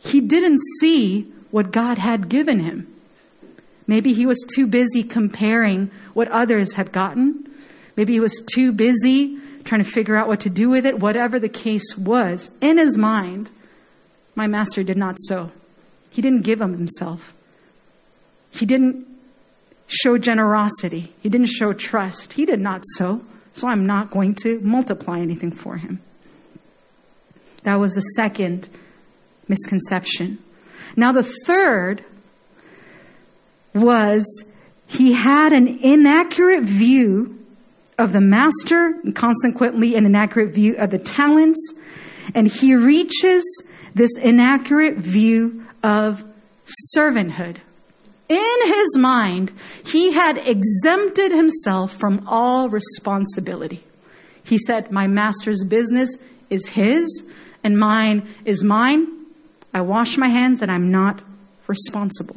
He 0.00 0.20
didn't 0.20 0.58
see 0.80 1.32
what 1.52 1.70
God 1.70 1.98
had 1.98 2.28
given 2.28 2.58
him. 2.58 2.88
Maybe 3.86 4.14
he 4.14 4.26
was 4.26 4.44
too 4.52 4.66
busy 4.66 5.04
comparing 5.04 5.92
what 6.12 6.26
others 6.32 6.72
had 6.72 6.90
gotten. 6.90 7.48
Maybe 7.96 8.14
he 8.14 8.20
was 8.20 8.44
too 8.52 8.72
busy 8.72 9.38
trying 9.64 9.82
to 9.82 9.90
figure 9.90 10.16
out 10.16 10.28
what 10.28 10.40
to 10.40 10.50
do 10.50 10.68
with 10.68 10.86
it. 10.86 10.98
Whatever 10.98 11.38
the 11.38 11.48
case 11.48 11.96
was, 11.96 12.50
in 12.60 12.78
his 12.78 12.96
mind, 12.96 13.50
my 14.34 14.46
master 14.46 14.82
did 14.82 14.96
not 14.96 15.16
sow. 15.18 15.50
He 16.10 16.22
didn't 16.22 16.42
give 16.42 16.60
him 16.60 16.72
himself. 16.72 17.34
He 18.50 18.66
didn't 18.66 19.06
show 19.86 20.18
generosity. 20.18 21.12
He 21.20 21.28
didn't 21.28 21.48
show 21.48 21.72
trust. 21.72 22.34
He 22.34 22.46
did 22.46 22.60
not 22.60 22.82
sow. 22.96 23.24
So 23.52 23.68
I'm 23.68 23.86
not 23.86 24.10
going 24.10 24.34
to 24.42 24.60
multiply 24.60 25.20
anything 25.20 25.50
for 25.50 25.76
him. 25.76 26.00
That 27.62 27.76
was 27.76 27.94
the 27.94 28.00
second 28.00 28.68
misconception. 29.48 30.38
Now, 30.96 31.12
the 31.12 31.22
third 31.22 32.04
was 33.74 34.44
he 34.86 35.12
had 35.12 35.52
an 35.52 35.66
inaccurate 35.66 36.62
view 36.62 37.43
of 37.98 38.12
the 38.12 38.20
master, 38.20 38.98
and 39.04 39.14
consequently, 39.14 39.94
an 39.96 40.06
inaccurate 40.06 40.52
view 40.52 40.74
of 40.76 40.90
the 40.90 40.98
talents, 40.98 41.60
and 42.34 42.48
he 42.48 42.74
reaches 42.74 43.44
this 43.94 44.16
inaccurate 44.16 44.96
view 44.96 45.64
of 45.82 46.24
servanthood. 46.96 47.56
In 48.28 48.56
his 48.66 48.96
mind, 48.96 49.52
he 49.84 50.12
had 50.12 50.38
exempted 50.38 51.30
himself 51.30 51.92
from 51.92 52.24
all 52.26 52.68
responsibility. 52.68 53.84
He 54.42 54.58
said, 54.58 54.90
My 54.90 55.06
master's 55.06 55.62
business 55.62 56.16
is 56.50 56.68
his, 56.68 57.24
and 57.62 57.78
mine 57.78 58.26
is 58.44 58.64
mine. 58.64 59.06
I 59.72 59.80
wash 59.80 60.16
my 60.16 60.28
hands 60.28 60.62
and 60.62 60.70
I'm 60.70 60.90
not 60.90 61.20
responsible. 61.66 62.36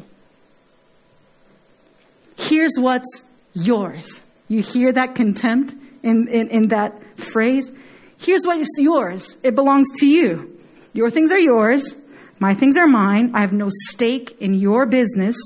Here's 2.36 2.78
what's 2.80 3.24
yours. 3.54 4.22
You 4.48 4.62
hear 4.62 4.92
that 4.92 5.16
contempt 5.16 5.74
in, 6.04 6.28
in, 6.28 6.50
in 6.50 6.68
that 6.70 6.94
phrase? 7.20 7.72
Here's 8.18 8.46
what 8.46 8.58
is 8.58 8.70
yours. 8.80 9.38
It 9.44 9.56
belongs 9.56 9.88
to 10.00 10.08
you. 10.08 10.58
Your 10.94 11.10
things 11.10 11.32
are 11.32 11.40
yours. 11.40 11.96
My 12.40 12.54
things 12.54 12.78
are 12.78 12.88
mine. 12.88 13.32
I 13.34 13.42
have 13.42 13.54
no 13.54 13.70
stake 13.70 14.38
in 14.40 14.54
your 14.54 14.86
business. 14.86 15.38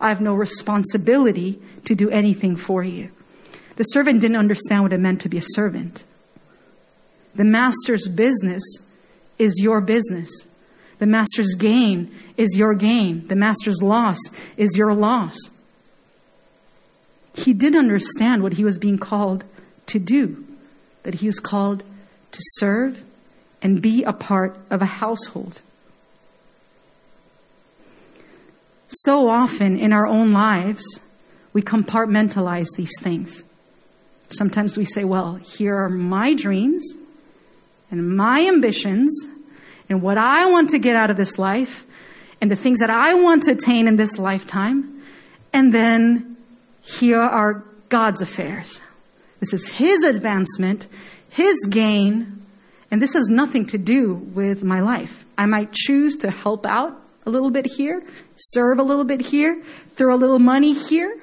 I 0.00 0.08
have 0.08 0.20
no 0.20 0.34
responsibility 0.34 1.60
to 1.84 1.94
do 1.94 2.10
anything 2.10 2.56
for 2.56 2.82
you. 2.82 3.10
The 3.76 3.84
servant 3.84 4.20
didn't 4.20 4.36
understand 4.36 4.82
what 4.82 4.92
it 4.92 5.00
meant 5.00 5.20
to 5.22 5.28
be 5.28 5.38
a 5.38 5.42
servant. 5.42 6.04
The 7.34 7.44
master's 7.44 8.08
business 8.08 8.62
is 9.38 9.60
your 9.60 9.80
business. 9.80 10.30
The 10.98 11.06
master's 11.06 11.54
gain 11.54 12.14
is 12.36 12.56
your 12.56 12.74
gain. 12.74 13.26
The 13.26 13.36
master's 13.36 13.82
loss 13.82 14.18
is 14.56 14.76
your 14.76 14.94
loss. 14.94 15.36
He 17.36 17.52
did 17.52 17.76
understand 17.76 18.42
what 18.42 18.54
he 18.54 18.64
was 18.64 18.78
being 18.78 18.98
called 18.98 19.44
to 19.86 19.98
do, 19.98 20.44
that 21.02 21.14
he 21.14 21.26
was 21.26 21.38
called 21.38 21.84
to 22.32 22.38
serve 22.56 23.04
and 23.62 23.80
be 23.80 24.02
a 24.02 24.12
part 24.12 24.58
of 24.70 24.82
a 24.82 24.86
household. 24.86 25.60
So 28.88 29.28
often 29.28 29.78
in 29.78 29.92
our 29.92 30.06
own 30.06 30.32
lives, 30.32 31.00
we 31.52 31.62
compartmentalize 31.62 32.68
these 32.76 32.92
things. 33.00 33.42
Sometimes 34.30 34.76
we 34.76 34.84
say, 34.84 35.04
well, 35.04 35.36
here 35.36 35.76
are 35.76 35.88
my 35.88 36.34
dreams 36.34 36.84
and 37.90 38.16
my 38.16 38.46
ambitions 38.46 39.12
and 39.88 40.02
what 40.02 40.18
I 40.18 40.50
want 40.50 40.70
to 40.70 40.78
get 40.78 40.96
out 40.96 41.10
of 41.10 41.16
this 41.16 41.38
life 41.38 41.84
and 42.40 42.50
the 42.50 42.56
things 42.56 42.80
that 42.80 42.90
I 42.90 43.14
want 43.14 43.44
to 43.44 43.52
attain 43.52 43.88
in 43.88 43.96
this 43.96 44.18
lifetime. 44.18 45.02
And 45.52 45.72
then 45.72 46.35
here 46.86 47.20
are 47.20 47.64
God's 47.88 48.22
affairs. 48.22 48.80
This 49.40 49.52
is 49.52 49.68
His 49.68 50.04
advancement, 50.04 50.86
His 51.28 51.66
gain, 51.68 52.44
and 52.90 53.02
this 53.02 53.14
has 53.14 53.28
nothing 53.28 53.66
to 53.66 53.78
do 53.78 54.14
with 54.14 54.62
my 54.62 54.80
life. 54.80 55.24
I 55.36 55.46
might 55.46 55.72
choose 55.72 56.16
to 56.18 56.30
help 56.30 56.64
out 56.64 56.96
a 57.26 57.30
little 57.30 57.50
bit 57.50 57.66
here, 57.66 58.02
serve 58.36 58.78
a 58.78 58.84
little 58.84 59.04
bit 59.04 59.20
here, 59.20 59.60
throw 59.96 60.14
a 60.14 60.16
little 60.16 60.38
money 60.38 60.72
here. 60.72 61.18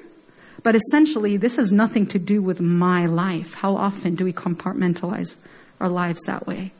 But 0.62 0.76
essentially, 0.76 1.36
this 1.36 1.56
has 1.56 1.72
nothing 1.72 2.06
to 2.08 2.18
do 2.18 2.42
with 2.42 2.60
my 2.60 3.06
life. 3.06 3.54
How 3.54 3.76
often 3.76 4.14
do 4.14 4.24
we 4.24 4.32
compartmentalize 4.32 5.36
our 5.80 5.88
lives 5.88 6.22
that 6.26 6.46
way? 6.46 6.72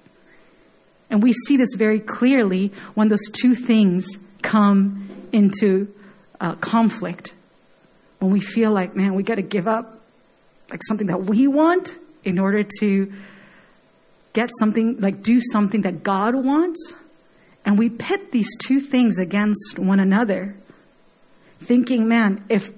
And 1.11 1.23
we 1.23 1.33
see 1.33 1.57
this 1.57 1.75
very 1.75 2.01
clearly 2.01 2.73
when 2.95 3.09
those 3.09 3.29
two 3.31 3.55
things 3.55 4.07
come 4.43 5.09
into 5.33 5.93
uh, 6.41 6.55
conflict. 6.57 7.35
When 8.25 8.33
we 8.33 8.41
feel 8.41 8.71
like, 8.71 8.97
man, 8.97 9.13
we 9.15 9.23
got 9.23 9.35
to 9.35 9.43
give 9.43 9.69
up 9.69 10.01
like 10.71 10.81
something 10.89 11.09
that 11.09 11.25
we 11.25 11.47
want 11.47 11.95
in 12.25 12.39
order 12.39 12.65
to 12.81 13.13
get 14.33 14.49
something, 14.59 14.99
like 14.99 15.23
do 15.23 15.43
something 15.43 15.83
that 15.83 16.03
God 16.03 16.35
wants. 16.35 16.95
And 17.67 17.79
we 17.79 17.91
pit 17.91 18.33
these 18.33 18.49
two 18.57 18.81
things 18.81 19.19
against 19.19 19.79
one 19.79 20.01
another, 20.01 20.55
thinking, 21.61 22.09
man, 22.09 22.43
if 22.49 22.73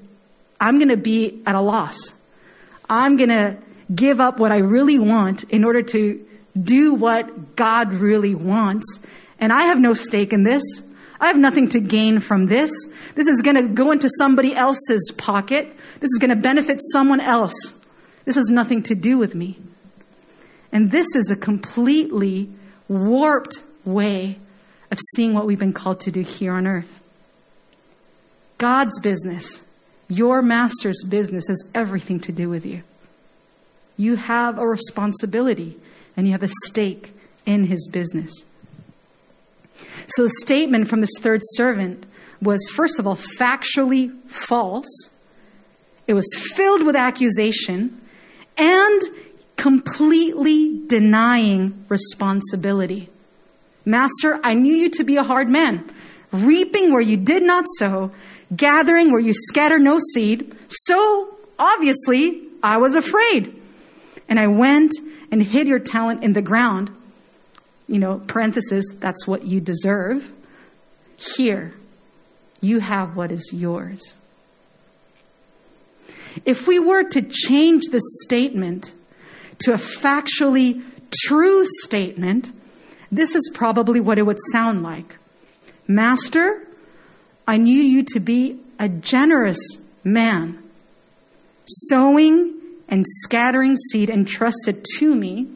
I'm 0.60 0.80
going 0.80 0.88
to 0.88 0.96
be 0.96 1.44
at 1.46 1.54
a 1.54 1.60
loss, 1.60 2.12
I'm 2.90 3.16
going 3.16 3.30
to 3.30 3.56
give 3.94 4.20
up 4.20 4.40
what 4.40 4.50
I 4.50 4.58
really 4.58 4.98
want 4.98 5.44
in 5.44 5.62
order 5.62 5.82
to 5.82 6.26
do 6.60 6.92
what 6.92 7.54
God 7.54 7.94
really 7.94 8.34
wants. 8.34 8.98
And 9.38 9.52
I 9.52 9.66
have 9.66 9.78
no 9.78 9.94
stake 9.94 10.32
in 10.32 10.42
this. 10.42 10.64
I 11.20 11.28
have 11.28 11.38
nothing 11.38 11.68
to 11.70 11.80
gain 11.80 12.20
from 12.20 12.46
this. 12.46 12.70
This 13.14 13.26
is 13.26 13.42
going 13.42 13.56
to 13.56 13.62
go 13.62 13.90
into 13.90 14.08
somebody 14.18 14.54
else's 14.54 15.12
pocket. 15.16 15.66
This 16.00 16.10
is 16.12 16.18
going 16.20 16.30
to 16.30 16.36
benefit 16.36 16.80
someone 16.92 17.20
else. 17.20 17.54
This 18.24 18.36
has 18.36 18.50
nothing 18.50 18.82
to 18.84 18.94
do 18.94 19.18
with 19.18 19.34
me. 19.34 19.58
And 20.72 20.90
this 20.90 21.14
is 21.14 21.30
a 21.30 21.36
completely 21.36 22.50
warped 22.88 23.62
way 23.84 24.38
of 24.90 24.98
seeing 25.14 25.32
what 25.32 25.46
we've 25.46 25.58
been 25.58 25.72
called 25.72 26.00
to 26.00 26.10
do 26.10 26.20
here 26.20 26.52
on 26.52 26.66
earth. 26.66 27.02
God's 28.58 28.98
business 29.00 29.62
Your 30.08 30.40
master's 30.40 31.02
business 31.02 31.48
has 31.48 31.64
everything 31.74 32.20
to 32.20 32.32
do 32.32 32.48
with 32.48 32.64
you. 32.64 32.82
You 33.96 34.16
have 34.16 34.58
a 34.58 34.66
responsibility 34.66 35.76
and 36.16 36.26
you 36.26 36.32
have 36.32 36.44
a 36.44 36.48
stake 36.64 37.12
in 37.44 37.64
his 37.64 37.88
business. 37.88 38.45
So 40.08 40.22
the 40.22 40.34
statement 40.40 40.88
from 40.88 41.00
this 41.00 41.18
third 41.20 41.40
servant 41.42 42.06
was, 42.40 42.68
first 42.68 42.98
of 42.98 43.06
all, 43.06 43.16
factually 43.16 44.12
false. 44.28 45.10
It 46.06 46.14
was 46.14 46.28
filled 46.54 46.84
with 46.84 46.94
accusation 46.94 48.00
and 48.56 49.02
completely 49.56 50.86
denying 50.86 51.84
responsibility. 51.88 53.08
Master, 53.84 54.38
I 54.42 54.54
knew 54.54 54.74
you 54.74 54.90
to 54.90 55.04
be 55.04 55.16
a 55.16 55.22
hard 55.22 55.48
man, 55.48 55.88
reaping 56.32 56.92
where 56.92 57.00
you 57.00 57.16
did 57.16 57.42
not 57.42 57.64
sow, 57.78 58.10
gathering 58.54 59.10
where 59.10 59.20
you 59.20 59.32
scatter 59.32 59.78
no 59.78 59.98
seed. 60.14 60.54
So 60.68 61.36
obviously, 61.58 62.42
I 62.62 62.76
was 62.78 62.94
afraid. 62.94 63.54
And 64.28 64.38
I 64.40 64.48
went 64.48 64.92
and 65.30 65.42
hid 65.42 65.68
your 65.68 65.78
talent 65.78 66.22
in 66.22 66.32
the 66.32 66.42
ground. 66.42 66.90
You 67.88 67.98
know, 67.98 68.18
parenthesis, 68.26 68.86
that's 68.98 69.26
what 69.26 69.44
you 69.44 69.60
deserve. 69.60 70.32
Here, 71.16 71.72
you 72.60 72.80
have 72.80 73.16
what 73.16 73.30
is 73.30 73.50
yours. 73.52 74.14
If 76.44 76.66
we 76.66 76.78
were 76.78 77.04
to 77.04 77.22
change 77.22 77.84
this 77.90 78.02
statement 78.22 78.92
to 79.60 79.72
a 79.72 79.78
factually 79.78 80.82
true 81.24 81.64
statement, 81.82 82.52
this 83.10 83.34
is 83.34 83.50
probably 83.54 84.00
what 84.00 84.18
it 84.18 84.26
would 84.26 84.38
sound 84.52 84.82
like 84.82 85.16
Master, 85.88 86.66
I 87.46 87.58
knew 87.58 87.80
you 87.80 88.02
to 88.14 88.20
be 88.20 88.58
a 88.78 88.88
generous 88.88 89.58
man, 90.02 90.62
sowing 91.66 92.54
and 92.88 93.04
scattering 93.22 93.76
seed 93.76 94.10
entrusted 94.10 94.84
to 94.98 95.14
me. 95.14 95.48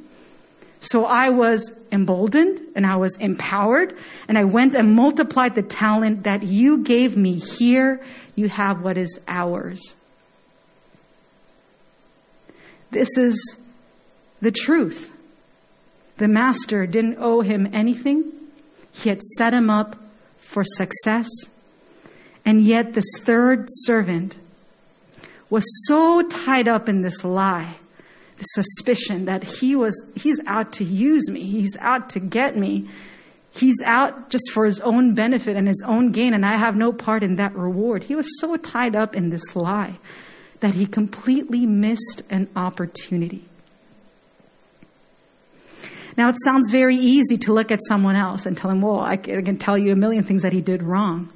So 0.81 1.05
I 1.05 1.29
was 1.29 1.79
emboldened 1.93 2.61
and 2.75 2.87
I 2.87 2.97
was 2.97 3.17
empowered, 3.19 3.97
and 4.27 4.39
I 4.39 4.45
went 4.45 4.75
and 4.75 4.95
multiplied 4.95 5.55
the 5.55 5.63
talent 5.63 6.25
that 6.25 6.43
you 6.43 6.79
gave 6.79 7.17
me. 7.17 7.35
Here, 7.35 8.01
you 8.35 8.49
have 8.49 8.83
what 8.83 8.97
is 8.97 9.21
ours. 9.29 9.95
This 12.91 13.17
is 13.19 13.61
the 14.41 14.51
truth. 14.51 15.13
The 16.17 16.29
master 16.29 16.87
didn't 16.87 17.19
owe 17.19 17.43
him 17.43 17.69
anything, 17.73 18.33
he 18.93 19.09
had 19.09 19.23
set 19.23 19.55
him 19.55 19.71
up 19.71 19.97
for 20.39 20.65
success. 20.65 21.29
And 22.45 22.63
yet, 22.63 22.95
this 22.95 23.19
third 23.19 23.67
servant 23.69 24.39
was 25.51 25.65
so 25.87 26.23
tied 26.23 26.69
up 26.69 26.89
in 26.89 27.03
this 27.03 27.23
lie, 27.23 27.77
suspicion 28.43 29.25
that 29.27 29.43
he 29.43 29.77
was, 29.77 30.11
he's 30.17 30.41
out 30.47 30.73
to 30.75 30.85
use 30.85 31.29
me, 31.31 31.45
he's 31.45 31.77
out 31.81 32.11
to 32.11 32.21
get 32.21 32.57
me, 32.57 32.89
he's 33.53 33.81
out 33.85 34.31
just 34.31 34.51
for 34.53 34.65
his 34.65 34.81
own 34.81 35.15
benefit 35.15 35.57
and 35.57 35.69
his 35.69 35.83
own 35.87 36.13
gain, 36.13 36.35
and 36.35 36.45
I 36.45 36.57
have 36.57 36.77
no 36.77 36.93
part 36.93 37.23
in 37.23 37.37
that 37.37 37.55
reward. 37.55 38.05
He 38.05 38.15
was 38.15 38.41
so 38.41 38.57
tied 38.57 38.95
up 38.95 39.15
in 39.15 39.31
this 39.31 39.55
lie 39.55 39.99
that 40.61 40.75
he 40.75 40.87
completely 40.87 41.67
missed 41.67 42.23
an 42.31 42.49
opportunity. 42.55 43.45
Now, 46.17 46.29
it 46.29 46.37
sounds 46.45 46.71
very 46.71 46.97
easy 46.97 47.39
to 47.39 47.53
look 47.53 47.71
at 47.71 47.81
someone 47.89 48.17
else 48.17 48.45
and 48.45 48.57
tell 48.57 48.71
him, 48.71 48.83
well, 48.83 49.01
I 49.01 49.17
can 49.17 49.57
tell 49.59 49.79
you 49.79 49.93
a 49.93 49.97
million 49.97 50.25
things 50.25 50.43
that 50.43 50.53
he 50.53 50.61
did 50.61 50.83
wrong. 50.83 51.33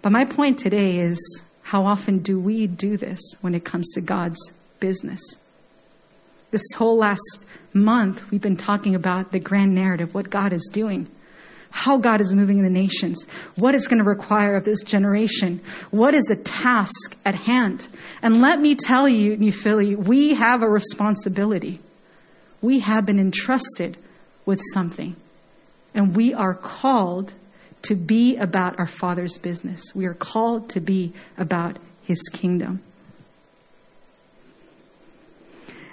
But 0.00 0.10
my 0.10 0.24
point 0.24 0.58
today 0.58 0.98
is 0.98 1.44
how 1.62 1.86
often 1.86 2.18
do 2.18 2.40
we 2.40 2.66
do 2.66 2.96
this 2.96 3.20
when 3.40 3.54
it 3.54 3.64
comes 3.64 3.92
to 3.92 4.00
God's 4.00 4.40
business? 4.80 5.20
This 6.52 6.62
whole 6.76 6.98
last 6.98 7.44
month, 7.72 8.30
we've 8.30 8.42
been 8.42 8.58
talking 8.58 8.94
about 8.94 9.32
the 9.32 9.40
grand 9.40 9.74
narrative, 9.74 10.14
what 10.14 10.28
God 10.28 10.52
is 10.52 10.68
doing, 10.70 11.08
how 11.70 11.96
God 11.96 12.20
is 12.20 12.34
moving 12.34 12.58
in 12.58 12.64
the 12.64 12.70
nations, 12.70 13.24
what 13.56 13.74
is 13.74 13.88
going 13.88 13.98
to 13.98 14.04
require 14.04 14.54
of 14.54 14.66
this 14.66 14.82
generation, 14.82 15.62
what 15.90 16.12
is 16.12 16.24
the 16.24 16.36
task 16.36 17.16
at 17.24 17.34
hand. 17.34 17.88
And 18.20 18.42
let 18.42 18.60
me 18.60 18.74
tell 18.74 19.08
you, 19.08 19.36
New 19.38 19.50
Philly, 19.50 19.96
we 19.96 20.34
have 20.34 20.62
a 20.62 20.68
responsibility. 20.68 21.80
We 22.60 22.80
have 22.80 23.06
been 23.06 23.18
entrusted 23.18 23.96
with 24.44 24.60
something, 24.74 25.16
and 25.94 26.14
we 26.14 26.34
are 26.34 26.54
called 26.54 27.32
to 27.82 27.94
be 27.94 28.36
about 28.36 28.78
our 28.78 28.86
Father's 28.86 29.38
business. 29.38 29.82
We 29.94 30.04
are 30.04 30.14
called 30.14 30.68
to 30.70 30.80
be 30.80 31.14
about 31.38 31.78
His 32.04 32.20
kingdom. 32.32 32.82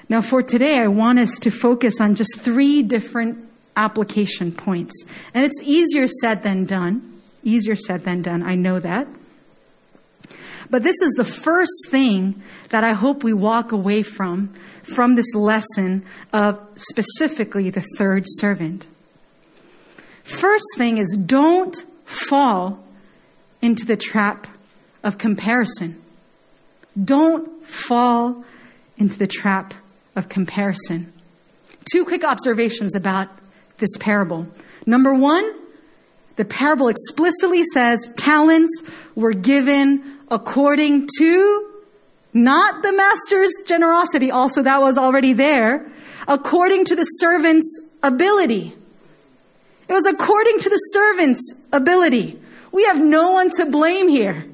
Now, 0.09 0.23
for 0.23 0.41
today, 0.41 0.79
I 0.79 0.87
want 0.87 1.19
us 1.19 1.37
to 1.41 1.51
focus 1.51 2.01
on 2.01 2.15
just 2.15 2.39
three 2.39 2.81
different 2.81 3.47
application 3.77 4.51
points. 4.51 5.05
And 5.35 5.45
it's 5.45 5.61
easier 5.61 6.07
said 6.07 6.41
than 6.41 6.65
done. 6.65 7.21
Easier 7.43 7.75
said 7.75 8.03
than 8.03 8.23
done. 8.23 8.41
I 8.41 8.55
know 8.55 8.79
that. 8.79 9.07
But 10.69 10.83
this 10.83 10.99
is 11.01 11.13
the 11.13 11.25
first 11.25 11.87
thing 11.89 12.41
that 12.69 12.83
I 12.83 12.93
hope 12.93 13.23
we 13.23 13.33
walk 13.33 13.71
away 13.71 14.01
from, 14.01 14.53
from 14.81 15.15
this 15.15 15.33
lesson 15.35 16.03
of 16.33 16.59
specifically 16.75 17.69
the 17.69 17.85
third 17.97 18.23
servant. 18.25 18.87
First 20.23 20.65
thing 20.75 20.97
is 20.97 21.15
don't 21.15 21.75
fall 22.05 22.83
into 23.61 23.85
the 23.85 23.97
trap 23.97 24.47
of 25.03 25.17
comparison. 25.17 26.01
Don't 27.01 27.63
fall 27.63 28.43
into 28.97 29.17
the 29.17 29.27
trap 29.27 29.73
of 30.15 30.29
comparison. 30.29 31.11
Two 31.91 32.05
quick 32.05 32.23
observations 32.23 32.95
about 32.95 33.29
this 33.77 33.95
parable. 33.97 34.47
Number 34.85 35.13
one, 35.13 35.53
the 36.35 36.45
parable 36.45 36.87
explicitly 36.87 37.63
says 37.63 38.11
talents 38.17 38.81
were 39.15 39.33
given 39.33 40.19
according 40.29 41.07
to 41.17 41.69
not 42.33 42.83
the 42.83 42.93
master's 42.93 43.51
generosity, 43.67 44.31
also 44.31 44.61
that 44.61 44.81
was 44.81 44.97
already 44.97 45.33
there, 45.33 45.85
according 46.27 46.85
to 46.85 46.95
the 46.95 47.03
servant's 47.03 47.79
ability. 48.03 48.73
It 49.87 49.93
was 49.93 50.05
according 50.05 50.59
to 50.59 50.69
the 50.69 50.77
servant's 50.93 51.53
ability. 51.73 52.39
We 52.71 52.85
have 52.85 53.03
no 53.03 53.31
one 53.31 53.49
to 53.51 53.65
blame 53.65 54.07
here. 54.07 54.45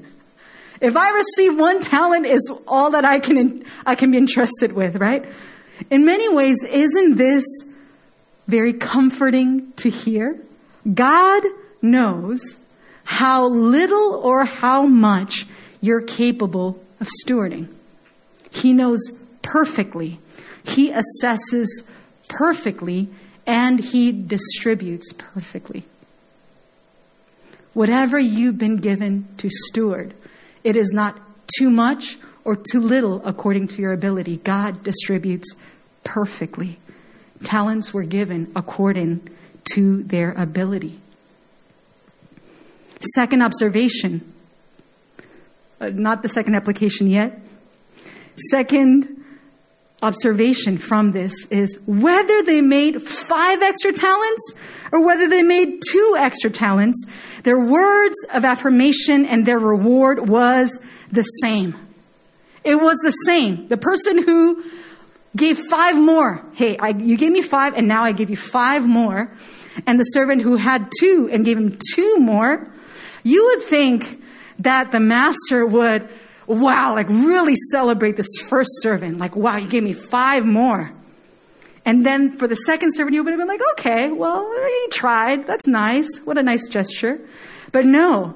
If 0.80 0.96
I 0.96 1.10
receive 1.10 1.58
one 1.58 1.80
talent 1.80 2.26
is 2.26 2.52
all 2.66 2.90
that 2.90 3.04
I 3.04 3.18
can, 3.18 3.64
I 3.84 3.94
can 3.94 4.10
be 4.10 4.18
entrusted 4.18 4.72
with, 4.72 4.96
right? 4.96 5.24
In 5.90 6.04
many 6.04 6.28
ways, 6.32 6.62
isn't 6.62 7.16
this 7.16 7.44
very 8.46 8.72
comforting 8.72 9.72
to 9.76 9.90
hear? 9.90 10.38
God 10.92 11.42
knows 11.82 12.56
how 13.04 13.48
little 13.48 14.14
or 14.14 14.44
how 14.44 14.82
much 14.86 15.46
you're 15.80 16.02
capable 16.02 16.82
of 17.00 17.08
stewarding. 17.24 17.68
He 18.50 18.72
knows 18.72 19.00
perfectly. 19.42 20.18
He 20.64 20.92
assesses 20.92 21.68
perfectly 22.28 23.08
and 23.46 23.78
he 23.78 24.10
distributes 24.10 25.12
perfectly. 25.12 25.84
Whatever 27.74 28.18
you've 28.18 28.58
been 28.58 28.78
given 28.78 29.28
to 29.38 29.50
steward, 29.50 30.14
it 30.66 30.74
is 30.74 30.92
not 30.92 31.16
too 31.56 31.70
much 31.70 32.18
or 32.44 32.56
too 32.56 32.80
little 32.80 33.24
according 33.24 33.68
to 33.68 33.80
your 33.80 33.92
ability. 33.92 34.38
God 34.38 34.82
distributes 34.82 35.54
perfectly. 36.02 36.80
Talents 37.44 37.94
were 37.94 38.02
given 38.02 38.50
according 38.56 39.28
to 39.74 40.02
their 40.02 40.32
ability. 40.32 40.98
Second 43.14 43.42
observation, 43.42 44.32
uh, 45.80 45.90
not 45.90 46.22
the 46.22 46.28
second 46.28 46.56
application 46.56 47.06
yet. 47.06 47.38
Second 48.50 49.24
observation 50.02 50.78
from 50.78 51.12
this 51.12 51.46
is 51.46 51.78
whether 51.86 52.42
they 52.42 52.60
made 52.60 53.02
five 53.02 53.62
extra 53.62 53.92
talents 53.92 54.52
or 54.92 55.04
whether 55.04 55.28
they 55.28 55.42
made 55.42 55.80
two 55.90 56.16
extra 56.18 56.50
talents, 56.50 57.04
their 57.44 57.58
words 57.58 58.14
of 58.32 58.44
affirmation 58.44 59.24
and 59.24 59.46
their 59.46 59.58
reward 59.58 60.28
was 60.28 60.80
the 61.10 61.22
same. 61.22 61.74
It 62.62 62.76
was 62.76 62.96
the 62.98 63.10
same. 63.10 63.68
The 63.68 63.76
person 63.76 64.22
who 64.22 64.62
gave 65.34 65.58
five 65.58 65.96
more, 65.96 66.44
hey, 66.54 66.76
I, 66.78 66.88
you 66.88 67.16
gave 67.16 67.32
me 67.32 67.42
five 67.42 67.74
and 67.74 67.88
now 67.88 68.04
I 68.04 68.12
give 68.12 68.30
you 68.30 68.36
five 68.36 68.86
more. 68.86 69.30
And 69.86 70.00
the 70.00 70.04
servant 70.04 70.42
who 70.42 70.56
had 70.56 70.90
two 70.98 71.28
and 71.30 71.44
gave 71.44 71.58
him 71.58 71.78
two 71.94 72.18
more, 72.18 72.66
you 73.22 73.44
would 73.46 73.64
think 73.64 74.22
that 74.60 74.92
the 74.92 75.00
master 75.00 75.66
would 75.66 76.08
wow, 76.46 76.94
like 76.94 77.08
really 77.08 77.54
celebrate 77.70 78.16
this 78.16 78.28
first 78.48 78.70
servant. 78.80 79.18
Like, 79.18 79.36
wow, 79.36 79.56
you 79.56 79.68
gave 79.68 79.82
me 79.82 79.92
five 79.92 80.44
more. 80.46 80.92
And 81.84 82.04
then 82.04 82.36
for 82.36 82.48
the 82.48 82.56
second 82.56 82.94
servant, 82.94 83.14
you 83.14 83.22
would 83.22 83.30
have 83.30 83.38
been 83.38 83.48
like, 83.48 83.60
okay, 83.72 84.10
well, 84.10 84.50
he 84.50 84.88
tried. 84.90 85.46
That's 85.46 85.66
nice. 85.66 86.18
What 86.24 86.36
a 86.36 86.42
nice 86.42 86.68
gesture. 86.68 87.20
But 87.70 87.84
no, 87.84 88.34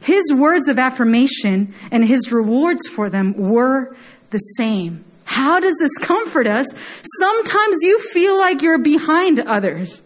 His 0.00 0.32
words 0.32 0.68
of 0.68 0.78
affirmation 0.78 1.74
and 1.90 2.04
his 2.04 2.30
rewards 2.30 2.86
for 2.88 3.10
them 3.10 3.34
were 3.36 3.96
the 4.30 4.38
same. 4.38 5.04
How 5.24 5.60
does 5.60 5.76
this 5.78 5.96
comfort 5.98 6.46
us? 6.46 6.66
Sometimes 7.20 7.78
you 7.82 7.98
feel 8.12 8.38
like 8.38 8.62
you're 8.62 8.78
behind 8.78 9.40
others. 9.40 10.00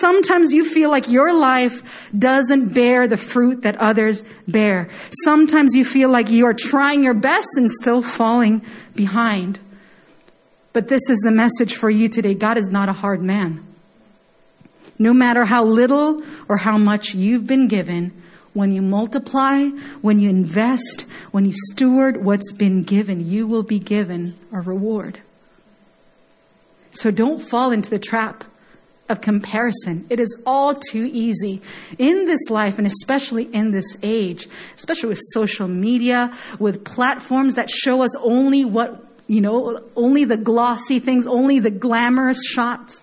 Sometimes 0.00 0.52
you 0.52 0.64
feel 0.64 0.90
like 0.90 1.08
your 1.08 1.32
life 1.32 2.10
doesn't 2.18 2.74
bear 2.74 3.06
the 3.06 3.16
fruit 3.16 3.62
that 3.62 3.76
others 3.76 4.24
bear. 4.48 4.88
Sometimes 5.22 5.74
you 5.74 5.84
feel 5.84 6.08
like 6.08 6.30
you 6.30 6.46
are 6.46 6.54
trying 6.54 7.04
your 7.04 7.14
best 7.14 7.48
and 7.56 7.70
still 7.70 8.02
falling 8.02 8.62
behind. 8.94 9.60
But 10.72 10.88
this 10.88 11.08
is 11.08 11.18
the 11.20 11.30
message 11.30 11.76
for 11.76 11.90
you 11.90 12.08
today. 12.08 12.34
God 12.34 12.58
is 12.58 12.68
not 12.68 12.88
a 12.88 12.92
hard 12.92 13.22
man. 13.22 13.64
No 14.98 15.12
matter 15.12 15.44
how 15.44 15.64
little 15.64 16.22
or 16.48 16.56
how 16.56 16.76
much 16.78 17.14
you've 17.14 17.46
been 17.46 17.68
given, 17.68 18.22
when 18.52 18.72
you 18.72 18.82
multiply, 18.82 19.68
when 20.00 20.18
you 20.18 20.30
invest, 20.30 21.06
when 21.30 21.44
you 21.44 21.52
steward 21.52 22.24
what's 22.24 22.52
been 22.52 22.82
given, 22.82 23.20
you 23.20 23.46
will 23.46 23.64
be 23.64 23.78
given 23.78 24.34
a 24.52 24.60
reward. 24.60 25.20
So 26.92 27.10
don't 27.10 27.40
fall 27.40 27.72
into 27.72 27.90
the 27.90 27.98
trap 27.98 28.44
of 29.08 29.20
comparison. 29.20 30.06
It 30.08 30.18
is 30.18 30.42
all 30.46 30.74
too 30.74 31.08
easy 31.12 31.60
in 31.98 32.26
this 32.26 32.48
life 32.48 32.78
and 32.78 32.86
especially 32.86 33.44
in 33.44 33.70
this 33.70 33.96
age, 34.02 34.48
especially 34.76 35.10
with 35.10 35.20
social 35.32 35.68
media, 35.68 36.32
with 36.58 36.84
platforms 36.84 37.56
that 37.56 37.68
show 37.68 38.02
us 38.02 38.16
only 38.16 38.64
what, 38.64 39.04
you 39.26 39.40
know, 39.40 39.82
only 39.96 40.24
the 40.24 40.38
glossy 40.38 41.00
things, 41.00 41.26
only 41.26 41.58
the 41.58 41.70
glamorous 41.70 42.42
shots. 42.44 43.02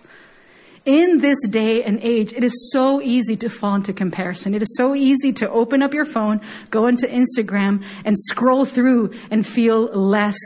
In 0.84 1.20
this 1.20 1.38
day 1.48 1.84
and 1.84 2.00
age, 2.02 2.34
it 2.34 2.44
is 2.44 2.72
so 2.72 3.00
easy 3.02 3.38
to 3.38 3.50
fall 3.50 3.76
into 3.76 3.94
comparison. 3.94 4.56
It 4.56 4.64
is 4.64 4.76
so 4.76 4.96
easy 4.96 5.32
to 5.34 5.48
open 5.52 5.84
up 5.84 5.94
your 5.94 6.06
phone, 6.06 6.42
go 6.72 6.88
into 6.88 7.06
Instagram, 7.06 7.84
and 8.04 8.18
scroll 8.18 8.66
through 8.66 9.14
and 9.30 9.46
feel 9.46 9.84
less 9.84 10.40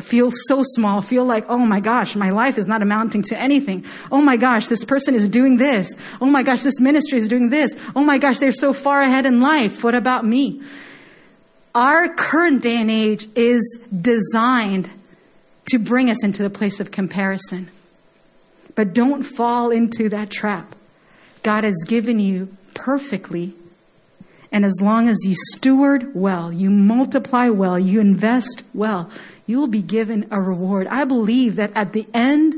feel 0.00 0.30
so 0.30 0.62
small, 0.62 1.00
feel 1.00 1.24
like, 1.24 1.46
oh 1.48 1.58
my 1.58 1.80
gosh, 1.80 2.16
my 2.16 2.30
life 2.30 2.58
is 2.58 2.68
not 2.68 2.82
amounting 2.82 3.22
to 3.24 3.38
anything. 3.38 3.84
Oh 4.10 4.20
my 4.20 4.36
gosh, 4.36 4.68
this 4.68 4.84
person 4.84 5.14
is 5.14 5.28
doing 5.28 5.56
this. 5.56 5.94
Oh 6.20 6.26
my 6.26 6.42
gosh, 6.42 6.62
this 6.62 6.80
ministry 6.80 7.18
is 7.18 7.28
doing 7.28 7.48
this. 7.48 7.74
Oh 7.94 8.02
my 8.02 8.18
gosh, 8.18 8.38
they're 8.38 8.52
so 8.52 8.72
far 8.72 9.00
ahead 9.00 9.26
in 9.26 9.40
life. 9.40 9.82
What 9.82 9.94
about 9.94 10.24
me? 10.24 10.62
Our 11.74 12.08
current 12.14 12.62
day 12.62 12.76
and 12.76 12.90
age 12.90 13.26
is 13.34 13.84
designed 14.00 14.88
to 15.70 15.78
bring 15.78 16.10
us 16.10 16.22
into 16.24 16.42
the 16.42 16.50
place 16.50 16.80
of 16.80 16.90
comparison. 16.90 17.70
But 18.74 18.94
don't 18.94 19.22
fall 19.22 19.70
into 19.70 20.08
that 20.10 20.30
trap. 20.30 20.74
God 21.42 21.64
has 21.64 21.76
given 21.86 22.18
you 22.18 22.56
perfectly 22.74 23.54
and 24.52 24.64
as 24.64 24.80
long 24.80 25.08
as 25.08 25.18
you 25.24 25.34
steward 25.52 26.14
well, 26.14 26.52
you 26.52 26.70
multiply 26.70 27.48
well, 27.48 27.78
you 27.78 28.00
invest 28.00 28.62
well, 28.72 29.10
you 29.46 29.58
will 29.60 29.68
be 29.68 29.82
given 29.82 30.26
a 30.30 30.40
reward. 30.40 30.86
I 30.88 31.04
believe 31.04 31.56
that 31.56 31.72
at 31.74 31.92
the 31.92 32.06
end 32.12 32.54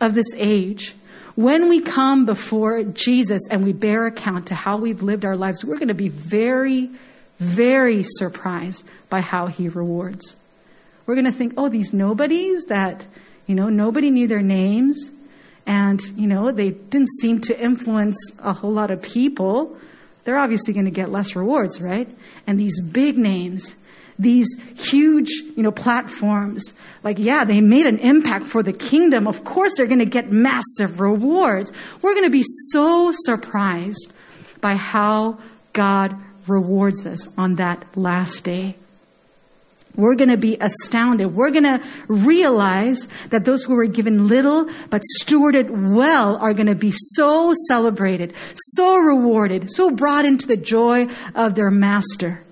of 0.00 0.14
this 0.14 0.32
age, 0.36 0.94
when 1.34 1.68
we 1.68 1.80
come 1.80 2.26
before 2.26 2.82
Jesus 2.82 3.42
and 3.50 3.64
we 3.64 3.72
bear 3.72 4.06
account 4.06 4.48
to 4.48 4.54
how 4.54 4.76
we've 4.76 5.02
lived 5.02 5.24
our 5.24 5.36
lives, 5.36 5.64
we're 5.64 5.78
going 5.78 5.88
to 5.88 5.94
be 5.94 6.08
very, 6.08 6.90
very 7.38 8.02
surprised 8.02 8.84
by 9.08 9.20
how 9.20 9.46
he 9.46 9.68
rewards. 9.68 10.36
We're 11.06 11.14
going 11.14 11.26
to 11.26 11.32
think, 11.32 11.54
oh, 11.56 11.68
these 11.68 11.92
nobodies 11.92 12.64
that, 12.66 13.06
you 13.46 13.54
know, 13.54 13.68
nobody 13.68 14.10
knew 14.10 14.28
their 14.28 14.42
names 14.42 15.10
and, 15.66 16.00
you 16.16 16.26
know, 16.26 16.50
they 16.50 16.70
didn't 16.70 17.08
seem 17.20 17.40
to 17.42 17.58
influence 17.58 18.16
a 18.40 18.52
whole 18.52 18.72
lot 18.72 18.90
of 18.90 19.00
people. 19.00 19.76
They're 20.24 20.38
obviously 20.38 20.74
going 20.74 20.86
to 20.86 20.90
get 20.90 21.10
less 21.10 21.34
rewards, 21.34 21.80
right? 21.80 22.08
And 22.46 22.58
these 22.58 22.80
big 22.80 23.16
names, 23.16 23.74
these 24.22 24.48
huge, 24.76 25.30
you 25.56 25.62
know, 25.62 25.72
platforms. 25.72 26.72
Like, 27.02 27.18
yeah, 27.18 27.44
they 27.44 27.60
made 27.60 27.86
an 27.86 27.98
impact 27.98 28.46
for 28.46 28.62
the 28.62 28.72
kingdom. 28.72 29.26
Of 29.26 29.44
course, 29.44 29.76
they're 29.76 29.86
going 29.86 29.98
to 29.98 30.06
get 30.06 30.30
massive 30.30 31.00
rewards. 31.00 31.72
We're 32.00 32.14
going 32.14 32.26
to 32.26 32.30
be 32.30 32.44
so 32.70 33.12
surprised 33.12 34.12
by 34.60 34.76
how 34.76 35.38
God 35.72 36.16
rewards 36.46 37.06
us 37.06 37.28
on 37.36 37.56
that 37.56 37.84
last 37.96 38.44
day. 38.44 38.76
We're 39.94 40.14
going 40.14 40.30
to 40.30 40.38
be 40.38 40.56
astounded. 40.58 41.34
We're 41.34 41.50
going 41.50 41.64
to 41.64 41.82
realize 42.08 43.08
that 43.28 43.44
those 43.44 43.62
who 43.62 43.74
were 43.74 43.84
given 43.84 44.26
little 44.26 44.70
but 44.88 45.02
stewarded 45.20 45.68
well 45.94 46.36
are 46.36 46.54
going 46.54 46.66
to 46.66 46.74
be 46.74 46.92
so 46.94 47.52
celebrated, 47.68 48.32
so 48.54 48.96
rewarded, 48.96 49.70
so 49.70 49.90
brought 49.90 50.24
into 50.24 50.46
the 50.46 50.56
joy 50.56 51.08
of 51.34 51.56
their 51.56 51.70
master 51.70 52.42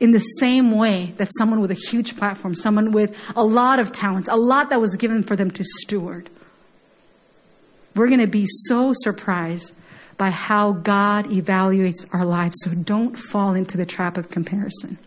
in 0.00 0.12
the 0.12 0.20
same 0.20 0.70
way 0.70 1.12
that 1.16 1.30
someone 1.38 1.60
with 1.60 1.70
a 1.70 1.74
huge 1.90 2.16
platform, 2.16 2.54
someone 2.54 2.92
with 2.92 3.16
a 3.34 3.44
lot 3.44 3.78
of 3.78 3.92
talents, 3.92 4.28
a 4.28 4.36
lot 4.36 4.70
that 4.70 4.80
was 4.80 4.96
given 4.96 5.22
for 5.22 5.34
them 5.34 5.50
to 5.50 5.64
steward. 5.64 6.30
We're 7.94 8.06
going 8.06 8.20
to 8.20 8.28
be 8.28 8.46
so 8.46 8.92
surprised 8.94 9.74
by 10.16 10.30
how 10.30 10.72
God 10.72 11.26
evaluates 11.26 12.06
our 12.12 12.24
lives. 12.24 12.56
So 12.62 12.72
don't 12.72 13.16
fall 13.16 13.54
into 13.54 13.76
the 13.76 13.86
trap 13.86 14.16
of 14.16 14.30
comparison. 14.30 14.98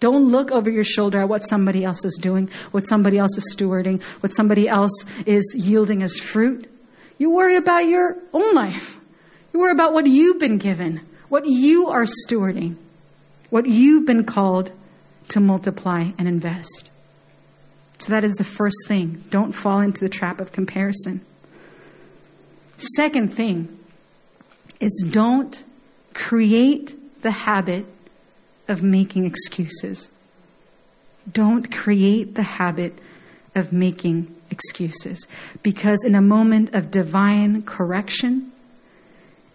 Don't 0.00 0.30
look 0.30 0.50
over 0.50 0.70
your 0.70 0.84
shoulder 0.84 1.20
at 1.20 1.28
what 1.28 1.42
somebody 1.42 1.84
else 1.84 2.04
is 2.04 2.18
doing, 2.20 2.50
what 2.70 2.84
somebody 2.84 3.18
else 3.18 3.36
is 3.36 3.54
stewarding, 3.54 4.02
what 4.20 4.32
somebody 4.32 4.68
else 4.68 5.04
is 5.26 5.54
yielding 5.54 6.02
as 6.02 6.18
fruit. 6.18 6.68
You 7.18 7.30
worry 7.30 7.56
about 7.56 7.86
your 7.86 8.16
own 8.32 8.54
life. 8.54 8.98
You 9.52 9.60
worry 9.60 9.72
about 9.72 9.92
what 9.92 10.06
you've 10.06 10.40
been 10.40 10.58
given, 10.58 11.02
what 11.28 11.46
you 11.46 11.88
are 11.88 12.04
stewarding 12.04 12.76
what 13.52 13.66
you've 13.66 14.06
been 14.06 14.24
called 14.24 14.72
to 15.28 15.38
multiply 15.38 16.10
and 16.16 16.26
invest. 16.26 16.88
So 17.98 18.10
that 18.10 18.24
is 18.24 18.32
the 18.36 18.44
first 18.44 18.88
thing. 18.88 19.24
Don't 19.28 19.52
fall 19.52 19.80
into 19.80 20.00
the 20.00 20.08
trap 20.08 20.40
of 20.40 20.52
comparison. 20.52 21.20
Second 22.96 23.28
thing 23.28 23.68
is 24.80 25.04
don't 25.10 25.64
create 26.14 26.94
the 27.20 27.30
habit 27.30 27.84
of 28.68 28.82
making 28.82 29.26
excuses. 29.26 30.08
Don't 31.30 31.70
create 31.70 32.36
the 32.36 32.42
habit 32.42 32.98
of 33.54 33.70
making 33.70 34.34
excuses. 34.50 35.26
Because 35.62 36.04
in 36.04 36.14
a 36.14 36.22
moment 36.22 36.74
of 36.74 36.90
divine 36.90 37.60
correction, 37.64 38.50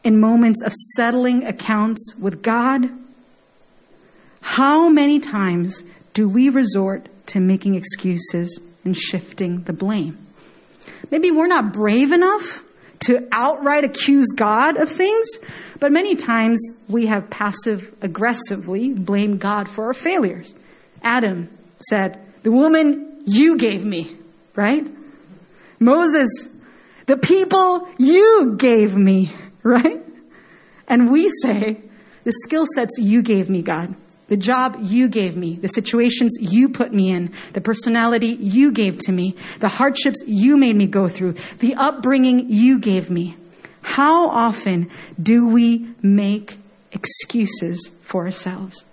in 0.04 0.20
moments 0.20 0.62
of 0.62 0.72
settling 0.96 1.44
accounts 1.48 2.14
with 2.22 2.44
God, 2.44 2.92
how 4.48 4.88
many 4.88 5.20
times 5.20 5.84
do 6.14 6.28
we 6.28 6.48
resort 6.48 7.10
to 7.28 7.40
making 7.42 7.76
excuses 7.76 8.60
and 8.86 8.96
shifting 8.96 9.62
the 9.64 9.74
blame? 9.74 10.18
Maybe 11.12 11.32
we're 11.32 11.48
not 11.48 11.74
brave 11.74 12.14
enough 12.14 12.64
to 13.02 13.28
outright 13.34 13.84
accuse 13.84 14.30
God 14.34 14.78
of 14.78 14.90
things, 14.90 15.28
but 15.82 15.92
many 15.92 16.16
times 16.16 16.66
we 16.88 17.08
have 17.08 17.30
passive 17.30 17.94
aggressively 18.02 18.94
blamed 18.94 19.42
God 19.42 19.68
for 19.68 19.88
our 19.88 19.94
failures. 19.94 20.56
Adam 21.04 21.50
said, 21.90 22.18
The 22.44 22.52
woman 22.52 23.24
you 23.26 23.58
gave 23.58 23.84
me, 23.84 24.16
right? 24.56 24.88
Moses, 25.78 26.30
the 27.06 27.18
people 27.18 27.90
you 28.00 28.56
gave 28.58 28.96
me, 28.96 29.34
right? 29.62 30.02
And 30.88 31.12
we 31.12 31.30
say, 31.44 31.82
The 32.24 32.32
skill 32.32 32.66
sets 32.74 32.98
you 32.98 33.22
gave 33.22 33.50
me, 33.50 33.62
God 33.62 33.94
the 34.28 34.38
job 34.38 34.78
you 34.82 35.08
gave 35.08 35.38
me, 35.38 35.56
the 35.56 35.70
situations 35.70 36.38
you 36.40 36.70
put 36.70 36.94
me 36.94 37.12
in, 37.12 37.32
the 37.54 37.62
personality 37.62 38.28
you 38.28 38.72
gave 38.72 38.98
to 39.00 39.12
me, 39.12 39.36
the 39.60 39.70
hardships 39.70 40.24
you 40.28 40.58
made 40.58 40.76
me 40.76 40.86
go 40.86 41.08
through, 41.08 41.36
the 41.60 41.76
upbringing 41.76 42.50
you 42.50 42.80
gave 42.80 43.10
me. 43.10 43.38
How 43.82 44.28
often 44.28 44.90
do 45.22 45.48
we 45.48 45.88
make 46.02 46.58
excuses 46.92 47.90
for 48.02 48.26
ourselves? 48.26 48.86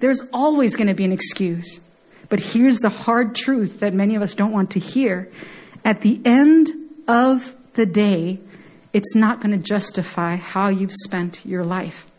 There's 0.00 0.22
always 0.32 0.76
going 0.76 0.88
to 0.88 0.94
be 0.94 1.04
an 1.04 1.12
excuse. 1.12 1.80
But 2.28 2.40
here's 2.40 2.78
the 2.78 2.88
hard 2.88 3.34
truth 3.34 3.80
that 3.80 3.94
many 3.94 4.14
of 4.14 4.22
us 4.22 4.34
don't 4.34 4.52
want 4.52 4.72
to 4.72 4.78
hear. 4.78 5.30
At 5.84 6.00
the 6.00 6.20
end 6.24 6.70
of 7.06 7.54
the 7.74 7.86
day, 7.86 8.40
it's 8.92 9.14
not 9.14 9.40
going 9.40 9.58
to 9.58 9.62
justify 9.62 10.36
how 10.36 10.68
you've 10.68 10.92
spent 10.92 11.44
your 11.44 11.64
life. 11.64 12.10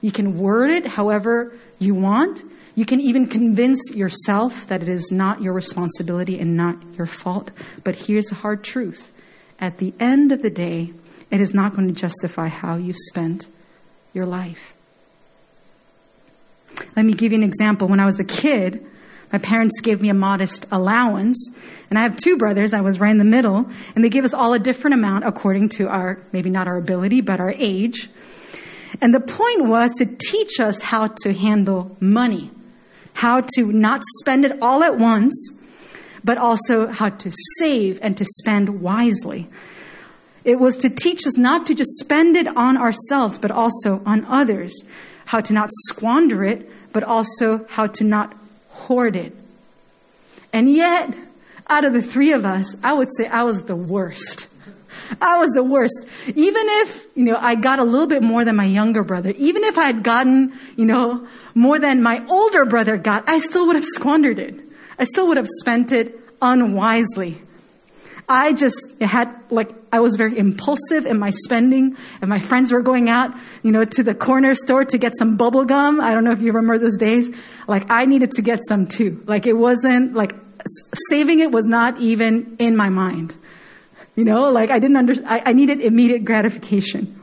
You 0.00 0.12
can 0.12 0.38
word 0.38 0.70
it 0.70 0.86
however 0.86 1.52
you 1.78 1.94
want. 1.94 2.42
You 2.74 2.84
can 2.84 3.00
even 3.00 3.26
convince 3.26 3.92
yourself 3.92 4.68
that 4.68 4.82
it 4.82 4.88
is 4.88 5.10
not 5.10 5.42
your 5.42 5.52
responsibility 5.52 6.38
and 6.38 6.56
not 6.56 6.76
your 6.96 7.06
fault. 7.06 7.50
But 7.82 7.96
here's 7.96 8.28
the 8.28 8.36
hard 8.36 8.62
truth 8.62 9.12
at 9.58 9.78
the 9.78 9.92
end 9.98 10.30
of 10.30 10.42
the 10.42 10.50
day, 10.50 10.92
it 11.30 11.40
is 11.40 11.52
not 11.52 11.74
going 11.74 11.88
to 11.88 11.94
justify 11.94 12.48
how 12.48 12.76
you've 12.76 12.96
spent 12.96 13.46
your 14.12 14.24
life. 14.24 14.74
Let 16.94 17.04
me 17.04 17.12
give 17.14 17.32
you 17.32 17.38
an 17.38 17.44
example. 17.44 17.88
When 17.88 18.00
I 18.00 18.06
was 18.06 18.20
a 18.20 18.24
kid, 18.24 18.86
my 19.32 19.38
parents 19.38 19.80
gave 19.80 20.00
me 20.00 20.08
a 20.08 20.14
modest 20.14 20.66
allowance, 20.70 21.50
and 21.90 21.98
I 21.98 22.02
have 22.02 22.16
two 22.16 22.36
brothers. 22.36 22.72
I 22.72 22.80
was 22.80 23.00
right 23.00 23.10
in 23.10 23.18
the 23.18 23.24
middle, 23.24 23.68
and 23.94 24.04
they 24.04 24.08
gave 24.08 24.24
us 24.24 24.32
all 24.32 24.54
a 24.54 24.58
different 24.58 24.94
amount 24.94 25.24
according 25.24 25.70
to 25.70 25.88
our, 25.88 26.20
maybe 26.32 26.50
not 26.50 26.68
our 26.68 26.76
ability, 26.76 27.20
but 27.20 27.40
our 27.40 27.50
age. 27.50 28.08
And 29.00 29.14
the 29.14 29.20
point 29.20 29.66
was 29.66 29.92
to 29.94 30.06
teach 30.06 30.60
us 30.60 30.82
how 30.82 31.08
to 31.22 31.32
handle 31.32 31.96
money, 32.00 32.50
how 33.14 33.42
to 33.54 33.72
not 33.72 34.02
spend 34.20 34.44
it 34.44 34.60
all 34.60 34.82
at 34.82 34.98
once, 34.98 35.52
but 36.24 36.38
also 36.38 36.88
how 36.88 37.10
to 37.10 37.30
save 37.58 37.98
and 38.02 38.16
to 38.16 38.24
spend 38.24 38.80
wisely. 38.80 39.48
It 40.44 40.58
was 40.58 40.76
to 40.78 40.90
teach 40.90 41.26
us 41.26 41.36
not 41.36 41.66
to 41.66 41.74
just 41.74 41.98
spend 41.98 42.36
it 42.36 42.48
on 42.48 42.76
ourselves, 42.76 43.38
but 43.38 43.50
also 43.50 44.02
on 44.04 44.24
others, 44.24 44.82
how 45.26 45.40
to 45.40 45.52
not 45.52 45.70
squander 45.88 46.44
it, 46.44 46.68
but 46.92 47.04
also 47.04 47.66
how 47.68 47.86
to 47.86 48.04
not 48.04 48.34
hoard 48.68 49.14
it. 49.14 49.34
And 50.52 50.72
yet, 50.72 51.14
out 51.68 51.84
of 51.84 51.92
the 51.92 52.02
three 52.02 52.32
of 52.32 52.44
us, 52.44 52.74
I 52.82 52.94
would 52.94 53.08
say 53.16 53.26
I 53.26 53.42
was 53.42 53.64
the 53.64 53.76
worst. 53.76 54.48
I 55.20 55.38
was 55.38 55.50
the 55.50 55.62
worst. 55.62 56.06
Even 56.26 56.62
if, 56.66 57.06
you 57.14 57.24
know, 57.24 57.36
I 57.40 57.54
got 57.54 57.78
a 57.78 57.84
little 57.84 58.06
bit 58.06 58.22
more 58.22 58.44
than 58.44 58.56
my 58.56 58.64
younger 58.64 59.02
brother, 59.02 59.30
even 59.36 59.64
if 59.64 59.78
I 59.78 59.84
had 59.84 60.02
gotten, 60.02 60.52
you 60.76 60.84
know, 60.84 61.26
more 61.54 61.78
than 61.78 62.02
my 62.02 62.24
older 62.28 62.64
brother 62.64 62.96
got, 62.96 63.28
I 63.28 63.38
still 63.38 63.66
would 63.66 63.76
have 63.76 63.84
squandered 63.84 64.38
it. 64.38 64.54
I 64.98 65.04
still 65.04 65.28
would 65.28 65.36
have 65.36 65.48
spent 65.60 65.92
it 65.92 66.18
unwisely. 66.42 67.40
I 68.30 68.52
just 68.52 69.00
had, 69.00 69.34
like, 69.48 69.70
I 69.90 70.00
was 70.00 70.16
very 70.16 70.36
impulsive 70.36 71.06
in 71.06 71.18
my 71.18 71.30
spending, 71.30 71.96
and 72.20 72.28
my 72.28 72.38
friends 72.38 72.70
were 72.70 72.82
going 72.82 73.08
out, 73.08 73.34
you 73.62 73.72
know, 73.72 73.84
to 73.86 74.02
the 74.02 74.14
corner 74.14 74.54
store 74.54 74.84
to 74.84 74.98
get 74.98 75.16
some 75.16 75.38
bubble 75.38 75.64
gum. 75.64 75.98
I 75.98 76.12
don't 76.12 76.24
know 76.24 76.32
if 76.32 76.42
you 76.42 76.52
remember 76.52 76.78
those 76.78 76.98
days. 76.98 77.34
Like, 77.66 77.90
I 77.90 78.04
needed 78.04 78.32
to 78.32 78.42
get 78.42 78.60
some 78.68 78.86
too. 78.86 79.22
Like, 79.26 79.46
it 79.46 79.54
wasn't, 79.54 80.12
like, 80.12 80.34
saving 81.08 81.38
it 81.38 81.52
was 81.52 81.64
not 81.64 81.98
even 82.00 82.56
in 82.58 82.76
my 82.76 82.90
mind. 82.90 83.34
You 84.18 84.24
know, 84.24 84.50
like 84.50 84.70
I 84.70 84.80
didn't 84.80 84.96
under, 84.96 85.14
I, 85.26 85.42
I 85.46 85.52
needed 85.52 85.80
immediate 85.80 86.24
gratification. 86.24 87.16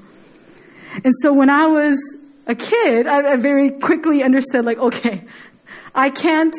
And 1.04 1.14
so 1.20 1.34
when 1.34 1.50
I 1.50 1.68
was 1.68 2.16
a 2.48 2.56
kid, 2.56 3.06
I, 3.06 3.34
I 3.34 3.36
very 3.36 3.70
quickly 3.70 4.24
understood 4.24 4.64
like, 4.64 4.78
okay, 4.78 5.26
I 5.94 6.10
can't, 6.10 6.56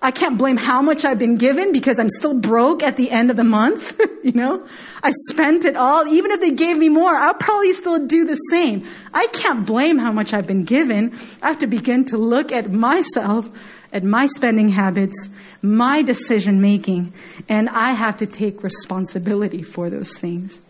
I 0.00 0.12
can't 0.12 0.38
blame 0.38 0.56
how 0.56 0.80
much 0.80 1.04
I've 1.04 1.18
been 1.18 1.36
given 1.36 1.72
because 1.72 1.98
I'm 1.98 2.08
still 2.08 2.32
broke 2.32 2.82
at 2.82 2.96
the 2.96 3.10
end 3.10 3.30
of 3.30 3.36
the 3.36 3.44
month. 3.44 4.00
you 4.24 4.32
know, 4.32 4.66
I 5.02 5.10
spent 5.28 5.66
it 5.66 5.76
all. 5.76 6.08
Even 6.08 6.30
if 6.30 6.40
they 6.40 6.52
gave 6.52 6.78
me 6.78 6.88
more, 6.88 7.14
I'll 7.14 7.34
probably 7.34 7.74
still 7.74 8.06
do 8.06 8.24
the 8.24 8.36
same. 8.50 8.88
I 9.12 9.26
can't 9.26 9.66
blame 9.66 9.98
how 9.98 10.10
much 10.10 10.32
I've 10.32 10.46
been 10.46 10.64
given. 10.64 11.18
I 11.42 11.48
have 11.48 11.58
to 11.58 11.66
begin 11.66 12.06
to 12.06 12.16
look 12.16 12.50
at 12.50 12.70
myself, 12.70 13.46
at 13.92 14.04
my 14.04 14.24
spending 14.24 14.70
habits, 14.70 15.28
my 15.66 16.02
decision 16.02 16.60
making, 16.60 17.12
and 17.48 17.68
I 17.68 17.92
have 17.92 18.16
to 18.18 18.26
take 18.26 18.62
responsibility 18.62 19.62
for 19.62 19.90
those 19.90 20.16
things. 20.16 20.60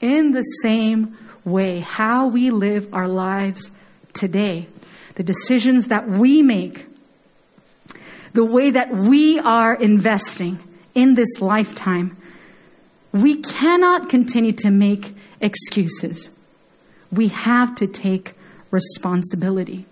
In 0.00 0.32
the 0.32 0.42
same 0.42 1.16
way, 1.44 1.80
how 1.80 2.28
we 2.28 2.50
live 2.50 2.92
our 2.92 3.08
lives 3.08 3.70
today, 4.12 4.66
the 5.14 5.22
decisions 5.22 5.88
that 5.88 6.08
we 6.08 6.42
make, 6.42 6.86
the 8.32 8.44
way 8.44 8.70
that 8.70 8.90
we 8.90 9.38
are 9.38 9.74
investing 9.74 10.58
in 10.94 11.14
this 11.14 11.40
lifetime, 11.40 12.16
we 13.12 13.36
cannot 13.36 14.08
continue 14.08 14.52
to 14.52 14.70
make 14.70 15.14
excuses. 15.40 16.30
We 17.10 17.28
have 17.28 17.74
to 17.76 17.86
take 17.86 18.34
responsibility. 18.70 19.86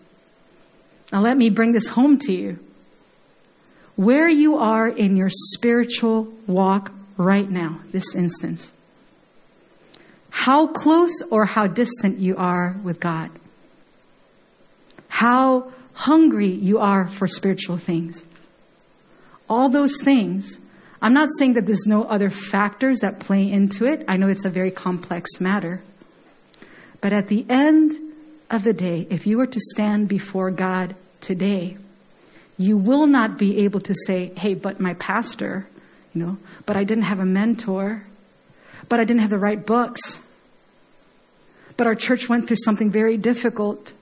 Now, 1.12 1.20
let 1.20 1.36
me 1.36 1.50
bring 1.50 1.72
this 1.72 1.88
home 1.88 2.18
to 2.20 2.32
you 2.32 2.58
where 3.96 4.28
you 4.28 4.56
are 4.58 4.86
in 4.86 5.16
your 5.16 5.30
spiritual 5.30 6.24
walk 6.46 6.92
right 7.16 7.50
now, 7.50 7.80
this 7.92 8.14
instance. 8.14 8.72
How 10.30 10.66
close 10.66 11.22
or 11.30 11.46
how 11.46 11.66
distant 11.66 12.18
you 12.18 12.36
are 12.36 12.76
with 12.84 13.00
God. 13.00 13.30
How 15.08 15.72
hungry 15.94 16.48
you 16.48 16.78
are 16.78 17.08
for 17.08 17.26
spiritual 17.26 17.78
things. 17.78 18.26
All 19.48 19.70
those 19.70 19.96
things. 20.02 20.58
I'm 21.00 21.14
not 21.14 21.30
saying 21.38 21.54
that 21.54 21.64
there's 21.64 21.86
no 21.86 22.04
other 22.04 22.28
factors 22.28 23.00
that 23.00 23.18
play 23.18 23.50
into 23.50 23.86
it. 23.86 24.04
I 24.06 24.18
know 24.18 24.28
it's 24.28 24.44
a 24.44 24.50
very 24.50 24.70
complex 24.70 25.40
matter. 25.40 25.82
But 27.00 27.14
at 27.14 27.28
the 27.28 27.46
end 27.48 27.92
of 28.50 28.62
the 28.62 28.74
day, 28.74 29.06
if 29.08 29.26
you 29.26 29.38
were 29.38 29.46
to 29.46 29.60
stand 29.72 30.08
before 30.08 30.50
God 30.50 30.94
today, 31.20 31.78
you 32.58 32.76
will 32.76 33.06
not 33.06 33.38
be 33.38 33.58
able 33.58 33.80
to 33.80 33.94
say, 34.06 34.32
hey, 34.36 34.54
but 34.54 34.80
my 34.80 34.94
pastor, 34.94 35.66
you 36.14 36.24
know, 36.24 36.38
but 36.64 36.76
I 36.76 36.84
didn't 36.84 37.04
have 37.04 37.18
a 37.18 37.26
mentor, 37.26 38.04
but 38.88 39.00
I 39.00 39.04
didn't 39.04 39.20
have 39.20 39.30
the 39.30 39.38
right 39.38 39.64
books, 39.64 40.22
but 41.76 41.86
our 41.86 41.94
church 41.94 42.28
went 42.28 42.48
through 42.48 42.58
something 42.58 42.90
very 42.90 43.16
difficult, 43.16 43.92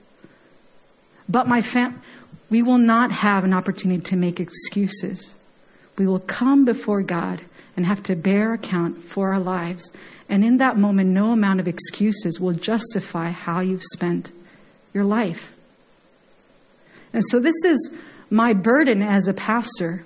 but 1.27 1.47
my 1.47 1.61
fam, 1.61 2.01
we 2.49 2.61
will 2.61 2.77
not 2.77 3.11
have 3.11 3.43
an 3.43 3.53
opportunity 3.53 4.01
to 4.03 4.15
make 4.15 4.39
excuses. 4.39 5.35
We 5.97 6.07
will 6.07 6.19
come 6.19 6.63
before 6.63 7.01
God 7.01 7.41
and 7.75 7.85
have 7.85 8.03
to 8.03 8.15
bear 8.15 8.53
account 8.53 9.03
for 9.03 9.33
our 9.33 9.39
lives. 9.39 9.91
And 10.29 10.45
in 10.45 10.57
that 10.57 10.77
moment, 10.77 11.09
no 11.09 11.31
amount 11.31 11.59
of 11.59 11.67
excuses 11.67 12.39
will 12.39 12.53
justify 12.53 13.31
how 13.31 13.59
you've 13.59 13.83
spent 13.83 14.31
your 14.93 15.03
life. 15.03 15.55
And 17.11 17.25
so 17.25 17.39
this 17.39 17.55
is 17.65 17.97
my 18.29 18.53
burden 18.53 19.01
as 19.01 19.27
a 19.27 19.33
pastor 19.33 20.05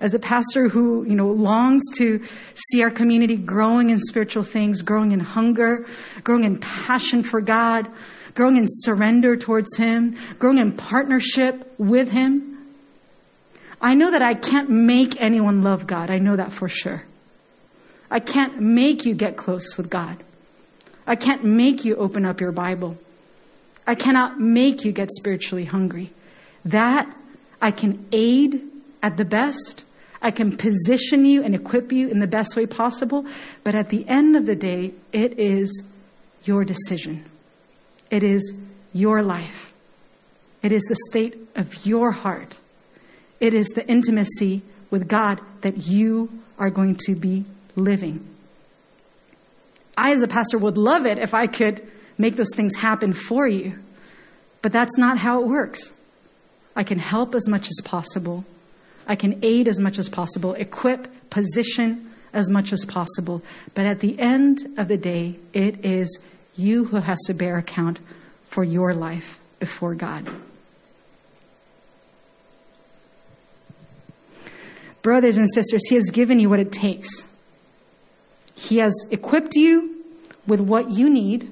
as 0.00 0.12
a 0.12 0.18
pastor 0.18 0.68
who 0.68 1.04
you 1.04 1.14
know 1.14 1.28
longs 1.28 1.82
to 1.96 2.22
see 2.54 2.82
our 2.82 2.90
community 2.90 3.36
growing 3.36 3.90
in 3.90 3.98
spiritual 3.98 4.42
things 4.42 4.82
growing 4.82 5.12
in 5.12 5.20
hunger 5.20 5.86
growing 6.22 6.44
in 6.44 6.58
passion 6.58 7.22
for 7.22 7.40
god 7.40 7.86
growing 8.34 8.56
in 8.56 8.64
surrender 8.66 9.36
towards 9.36 9.76
him 9.76 10.16
growing 10.38 10.58
in 10.58 10.72
partnership 10.72 11.72
with 11.78 12.10
him. 12.10 12.50
I 13.80 13.94
know 13.94 14.10
that 14.10 14.22
i 14.22 14.34
can't 14.34 14.70
make 14.70 15.20
anyone 15.20 15.62
love 15.62 15.86
god. 15.86 16.10
I 16.10 16.18
know 16.18 16.36
that 16.36 16.52
for 16.52 16.68
sure. 16.68 17.04
I 18.10 18.20
can't 18.20 18.60
make 18.60 19.04
you 19.04 19.14
get 19.14 19.36
close 19.36 19.76
with 19.76 19.90
god. 19.90 20.22
I 21.06 21.16
can't 21.16 21.44
make 21.44 21.84
you 21.84 21.96
open 21.96 22.24
up 22.24 22.40
your 22.40 22.52
bible. 22.52 22.96
I 23.86 23.94
cannot 23.94 24.40
make 24.40 24.84
you 24.84 24.92
get 24.92 25.10
spiritually 25.10 25.66
hungry 25.66 26.10
that 26.64 27.14
I 27.60 27.70
can 27.70 28.06
aid 28.12 28.60
at 29.02 29.16
the 29.16 29.24
best. 29.24 29.84
I 30.22 30.30
can 30.30 30.56
position 30.56 31.24
you 31.24 31.42
and 31.42 31.54
equip 31.54 31.92
you 31.92 32.08
in 32.08 32.18
the 32.18 32.26
best 32.26 32.56
way 32.56 32.66
possible. 32.66 33.26
But 33.62 33.74
at 33.74 33.90
the 33.90 34.08
end 34.08 34.36
of 34.36 34.46
the 34.46 34.56
day, 34.56 34.92
it 35.12 35.38
is 35.38 35.86
your 36.44 36.64
decision. 36.64 37.24
It 38.10 38.22
is 38.22 38.52
your 38.92 39.22
life. 39.22 39.72
It 40.62 40.72
is 40.72 40.82
the 40.84 40.96
state 41.10 41.36
of 41.54 41.84
your 41.84 42.12
heart. 42.12 42.58
It 43.40 43.52
is 43.52 43.68
the 43.68 43.86
intimacy 43.86 44.62
with 44.90 45.08
God 45.08 45.40
that 45.60 45.86
you 45.86 46.30
are 46.58 46.70
going 46.70 46.96
to 47.04 47.14
be 47.14 47.44
living. 47.76 48.26
I, 49.96 50.12
as 50.12 50.22
a 50.22 50.28
pastor, 50.28 50.58
would 50.58 50.78
love 50.78 51.04
it 51.06 51.18
if 51.18 51.34
I 51.34 51.46
could 51.46 51.86
make 52.16 52.36
those 52.36 52.54
things 52.54 52.76
happen 52.76 53.12
for 53.12 53.46
you. 53.46 53.78
But 54.62 54.72
that's 54.72 54.96
not 54.96 55.18
how 55.18 55.42
it 55.42 55.46
works. 55.46 55.92
I 56.76 56.82
can 56.82 56.98
help 56.98 57.34
as 57.34 57.48
much 57.48 57.68
as 57.68 57.80
possible. 57.84 58.44
I 59.06 59.16
can 59.16 59.38
aid 59.42 59.68
as 59.68 59.78
much 59.80 59.98
as 59.98 60.08
possible, 60.08 60.54
equip, 60.54 61.08
position 61.30 62.10
as 62.32 62.50
much 62.50 62.72
as 62.72 62.84
possible. 62.84 63.42
But 63.74 63.86
at 63.86 64.00
the 64.00 64.18
end 64.18 64.66
of 64.76 64.88
the 64.88 64.96
day, 64.96 65.36
it 65.52 65.84
is 65.84 66.18
you 66.56 66.86
who 66.86 66.96
has 66.96 67.18
to 67.26 67.34
bear 67.34 67.56
account 67.56 68.00
for 68.48 68.64
your 68.64 68.92
life 68.92 69.38
before 69.60 69.94
God. 69.94 70.28
Brothers 75.02 75.36
and 75.36 75.52
sisters, 75.52 75.86
He 75.88 75.96
has 75.96 76.10
given 76.10 76.38
you 76.38 76.48
what 76.48 76.60
it 76.60 76.72
takes. 76.72 77.26
He 78.54 78.78
has 78.78 78.94
equipped 79.10 79.54
you 79.54 80.02
with 80.46 80.60
what 80.60 80.90
you 80.90 81.10
need. 81.10 81.50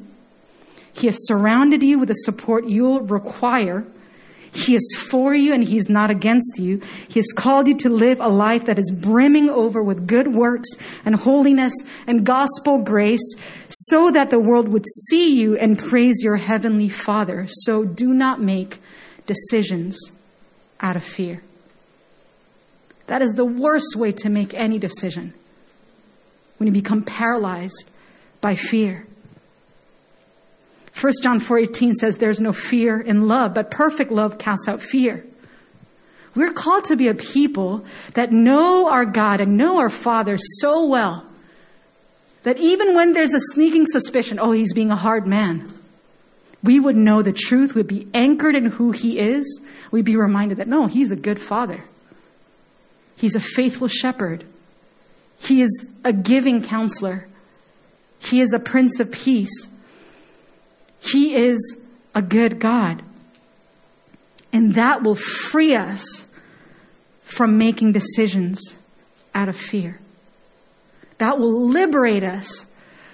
He 0.94 1.06
has 1.06 1.16
surrounded 1.26 1.82
you 1.82 1.98
with 1.98 2.08
the 2.08 2.14
support 2.14 2.66
you'll 2.66 3.00
require 3.00 3.84
he 4.55 4.74
is 4.76 4.96
for 5.09 5.34
you 5.34 5.55
and 5.55 5.64
He's 5.64 5.88
not 5.88 6.11
against 6.11 6.59
you. 6.59 6.82
He 7.09 7.18
has 7.18 7.32
called 7.34 7.68
you 7.68 7.76
to 7.78 7.88
live 7.88 8.20
a 8.20 8.28
life 8.28 8.66
that 8.66 8.78
is 8.78 8.90
brimming 8.90 9.48
over 9.48 9.82
with 9.82 10.07
good 10.07 10.28
works 10.34 10.68
and 11.07 11.14
holiness 11.14 11.72
and 12.07 12.24
gospel 12.24 12.78
grace 12.78 13.34
so 13.68 14.11
that 14.11 14.28
the 14.28 14.38
world 14.38 14.68
would 14.68 14.84
see 15.09 15.40
you 15.40 15.57
and 15.57 15.78
praise 15.78 16.22
your 16.22 16.36
heavenly 16.36 16.90
Father. 16.90 17.46
So 17.48 17.84
do 17.84 18.12
not 18.12 18.42
make 18.42 18.78
decisions 19.26 19.98
out 20.80 20.96
of 20.96 21.05
fear. 21.05 21.42
That 23.07 23.22
is 23.22 23.32
the 23.32 23.46
worst 23.46 23.96
way 23.96 24.12
to 24.12 24.28
make 24.28 24.53
any 24.53 24.78
decision 24.78 25.32
when 26.59 26.66
you 26.66 26.72
become 26.72 27.03
paralyzed 27.03 27.88
by 28.42 28.55
fear. 28.55 29.07
1 30.95 31.12
John 31.22 31.40
4:18 31.40 31.95
says 31.95 32.18
there's 32.18 32.40
no 32.40 32.53
fear 32.53 33.01
in 33.01 33.26
love, 33.26 33.55
but 33.55 33.70
perfect 33.70 34.12
love 34.12 34.38
casts 34.38 34.68
out 34.68 34.82
fear. 34.82 35.24
We're 36.34 36.53
called 36.53 36.84
to 36.86 36.97
be 36.97 37.09
a 37.09 37.14
people 37.14 37.84
that 38.14 38.32
know 38.32 38.88
our 38.88 39.05
God 39.05 39.40
and 39.40 39.57
know 39.57 39.78
our 39.78 39.90
Father 39.90 40.38
so 40.38 40.86
well 40.86 41.26
that 42.43 42.59
even 42.59 42.95
when 42.95 43.12
there's 43.12 43.34
a 43.34 43.40
sneaking 43.53 43.86
suspicion, 43.86 44.38
oh, 44.40 44.53
he's 44.53 44.72
being 44.72 44.90
a 44.90 44.97
hard 44.97 45.26
man, 45.26 45.70
we 46.62 46.80
would 46.80 46.97
know 46.97 47.22
the 47.22 47.32
truth, 47.32 47.74
we'd 47.74 47.86
be 47.86 48.09
anchored 48.14 48.55
in 48.55 48.66
who 48.66 48.93
He 48.93 49.18
is, 49.18 49.61
we'd 49.90 50.05
be 50.05 50.16
reminded 50.16 50.59
that 50.59 50.68
no, 50.68 50.86
He's 50.86 51.11
a 51.11 51.16
good 51.16 51.40
Father. 51.40 51.84
He's 53.16 53.36
a 53.36 53.40
faithful 53.40 53.88
shepherd. 53.88 54.45
He 55.38 55.62
is 55.62 55.90
a 56.05 56.12
giving 56.12 56.62
counselor. 56.62 57.28
He 58.20 58.40
is 58.40 58.53
a 58.53 58.59
Prince 58.59 59.01
of 59.01 59.12
Peace. 59.12 59.68
He 61.03 61.34
is 61.34 61.80
a 62.14 62.22
good 62.22 62.61
God. 62.61 63.03
And 64.53 64.74
that 64.74 65.03
will 65.03 65.14
free 65.14 65.74
us 65.74 66.26
from 67.22 67.59
making 67.59 67.92
decisions 67.92 68.78
out 69.34 69.48
of 69.48 69.57
fear. 69.57 69.98
That 71.18 71.38
will 71.38 71.68
liberate 71.68 72.22
us 72.22 72.66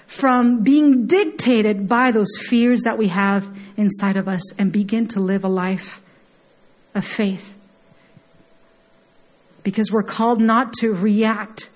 from 0.07 0.63
being 0.63 1.07
dictated 1.07 1.89
by 1.89 2.11
those 2.11 2.37
fears 2.39 2.83
that 2.83 2.99
we 2.99 3.09
have 3.09 3.47
inside 3.77 4.17
of 4.17 4.27
us 4.27 4.53
and 4.59 4.73
begin 4.73 5.07
to 5.09 5.21
live 5.21 5.45
a 5.45 5.49
life 5.49 6.01
of 6.95 7.05
faith. 7.05 7.55
Because 9.63 9.93
we're 9.93 10.03
called 10.03 10.41
not 10.41 10.73
to 10.81 10.93
react 10.95 11.71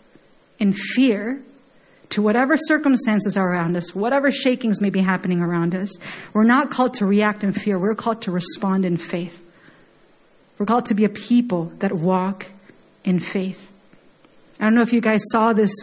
in 0.58 0.72
fear 0.72 1.42
to 2.12 2.20
whatever 2.20 2.58
circumstances 2.58 3.38
are 3.38 3.50
around 3.50 3.74
us, 3.74 3.94
whatever 3.94 4.30
shakings 4.30 4.82
may 4.82 4.90
be 4.90 5.00
happening 5.00 5.40
around 5.40 5.74
us. 5.74 5.96
We're 6.34 6.44
not 6.44 6.70
called 6.70 6.94
to 6.94 7.06
react 7.06 7.42
in 7.42 7.52
fear. 7.52 7.78
We're 7.78 7.94
called 7.94 8.22
to 8.22 8.30
respond 8.30 8.84
in 8.84 8.98
faith. 8.98 9.42
We're 10.58 10.66
called 10.66 10.86
to 10.86 10.94
be 10.94 11.04
a 11.04 11.08
people 11.08 11.72
that 11.78 11.90
walk 11.92 12.46
in 13.02 13.18
faith. 13.18 13.72
I 14.60 14.64
don't 14.64 14.74
know 14.74 14.82
if 14.82 14.92
you 14.92 15.00
guys 15.00 15.22
saw 15.32 15.54
this 15.54 15.74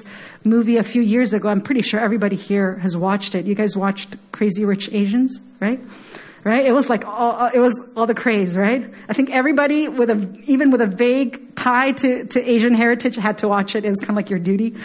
movie 0.44 0.78
a 0.78 0.84
few 0.84 1.02
years 1.02 1.34
ago. 1.34 1.50
I'm 1.50 1.62
pretty 1.62 1.82
sure 1.82 2.00
everybody 2.00 2.36
here 2.36 2.76
has 2.76 2.96
watched 2.96 3.34
it. 3.34 3.46
You 3.46 3.56
guys 3.56 3.76
watched 3.76 4.16
Crazy 4.32 4.66
Rich 4.66 4.94
Asians, 4.94 5.40
right? 5.60 5.80
Right? 6.44 6.66
It 6.66 6.72
was 6.72 6.90
like 6.90 7.06
all, 7.06 7.48
it 7.48 7.60
was 7.60 7.84
all 7.98 8.06
the 8.06 8.16
craze, 8.16 8.56
right? 8.56 8.90
I 9.10 9.14
think 9.14 9.30
everybody 9.30 9.90
with 9.90 10.10
a, 10.10 10.40
even 10.46 10.72
with 10.72 10.82
a 10.82 10.88
vague 10.88 11.56
tie 11.56 11.92
to, 11.92 12.26
to 12.26 12.50
Asian 12.50 12.74
heritage 12.74 13.18
had 13.18 13.40
to 13.40 13.50
watch 13.50 13.76
it. 13.76 13.84
It 13.84 13.90
was 13.90 14.00
kind 14.00 14.12
of 14.12 14.16
like 14.16 14.30
your 14.30 14.40
duty. 14.40 14.76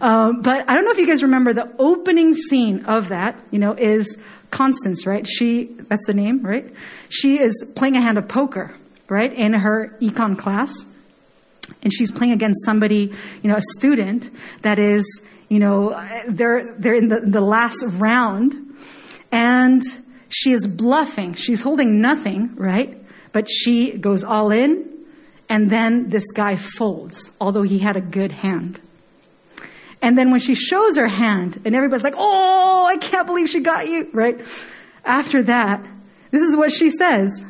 Um, 0.00 0.42
but 0.42 0.70
I 0.70 0.74
don't 0.74 0.84
know 0.84 0.92
if 0.92 0.98
you 0.98 1.08
guys 1.08 1.24
remember 1.24 1.52
the 1.52 1.70
opening 1.78 2.32
scene 2.32 2.84
of 2.84 3.08
that, 3.08 3.36
you 3.50 3.58
know, 3.58 3.72
is 3.72 4.16
Constance, 4.50 5.06
right? 5.06 5.26
She, 5.26 5.64
that's 5.64 6.06
the 6.06 6.14
name, 6.14 6.42
right? 6.42 6.72
She 7.08 7.40
is 7.40 7.72
playing 7.74 7.96
a 7.96 8.00
hand 8.00 8.16
of 8.18 8.28
poker, 8.28 8.72
right? 9.08 9.32
In 9.32 9.52
her 9.52 9.96
econ 10.00 10.38
class 10.38 10.84
and 11.82 11.92
she's 11.92 12.10
playing 12.10 12.32
against 12.32 12.64
somebody, 12.64 13.12
you 13.42 13.50
know, 13.50 13.56
a 13.56 13.62
student 13.78 14.30
that 14.62 14.78
is, 14.78 15.22
you 15.48 15.58
know, 15.58 15.90
they're, 16.28 16.74
they're 16.74 16.94
in 16.94 17.08
the, 17.08 17.20
the 17.20 17.40
last 17.40 17.82
round 17.86 18.54
and 19.32 19.82
she 20.30 20.52
is 20.52 20.66
bluffing. 20.66 21.34
She's 21.34 21.60
holding 21.60 22.00
nothing, 22.00 22.54
right? 22.56 22.96
But 23.32 23.50
she 23.50 23.98
goes 23.98 24.24
all 24.24 24.50
in 24.50 24.88
and 25.48 25.68
then 25.68 26.10
this 26.10 26.30
guy 26.30 26.56
folds, 26.56 27.30
although 27.40 27.62
he 27.62 27.80
had 27.80 27.96
a 27.96 28.00
good 28.00 28.30
hand. 28.30 28.80
And 30.00 30.16
then 30.16 30.30
when 30.30 30.40
she 30.40 30.54
shows 30.54 30.96
her 30.96 31.08
hand 31.08 31.60
and 31.64 31.74
everybody's 31.74 32.04
like, 32.04 32.14
oh, 32.16 32.86
I 32.88 32.96
can't 32.96 33.26
believe 33.26 33.50
she 33.50 33.60
got 33.60 33.88
you, 33.88 34.08
right? 34.12 34.40
After 35.04 35.42
that, 35.42 35.84
this 36.30 36.42
is 36.42 36.56
what 36.56 36.72
she 36.72 36.90
says. 36.90 37.44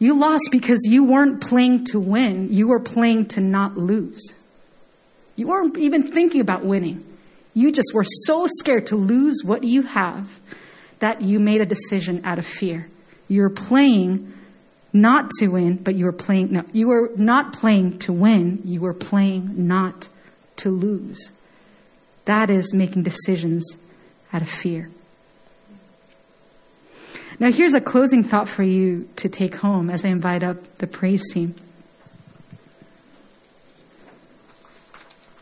You 0.00 0.18
lost 0.18 0.48
because 0.50 0.80
you 0.84 1.04
weren't 1.04 1.40
playing 1.40 1.86
to 1.86 2.00
win. 2.00 2.52
You 2.52 2.68
were 2.68 2.80
playing 2.80 3.26
to 3.28 3.40
not 3.40 3.78
lose. 3.78 4.34
You 5.36 5.46
weren't 5.46 5.78
even 5.78 6.10
thinking 6.10 6.40
about 6.40 6.64
winning. 6.64 7.06
You 7.54 7.70
just 7.70 7.94
were 7.94 8.04
so 8.04 8.48
scared 8.48 8.86
to 8.88 8.96
lose 8.96 9.42
what 9.44 9.62
you 9.62 9.82
have 9.82 10.28
that 11.04 11.20
you 11.20 11.38
made 11.38 11.60
a 11.60 11.66
decision 11.66 12.22
out 12.24 12.38
of 12.38 12.46
fear. 12.46 12.88
You 13.28 13.42
were 13.42 13.50
playing 13.50 14.32
not 14.90 15.30
to 15.38 15.48
win, 15.48 15.76
but 15.76 15.94
you 15.94 16.06
were 16.06 16.12
playing, 16.12 16.52
no, 16.52 16.64
you 16.72 16.88
were 16.88 17.10
not 17.14 17.52
playing 17.52 17.98
to 17.98 18.10
win. 18.10 18.62
You 18.64 18.80
were 18.80 18.94
playing 18.94 19.66
not 19.68 20.08
to 20.56 20.70
lose. 20.70 21.30
That 22.24 22.48
is 22.48 22.72
making 22.72 23.02
decisions 23.02 23.76
out 24.32 24.40
of 24.40 24.48
fear. 24.48 24.88
Now, 27.38 27.52
here's 27.52 27.74
a 27.74 27.82
closing 27.82 28.24
thought 28.24 28.48
for 28.48 28.62
you 28.62 29.06
to 29.16 29.28
take 29.28 29.56
home 29.56 29.90
as 29.90 30.06
I 30.06 30.08
invite 30.08 30.42
up 30.42 30.78
the 30.78 30.86
praise 30.86 31.30
team. 31.34 31.54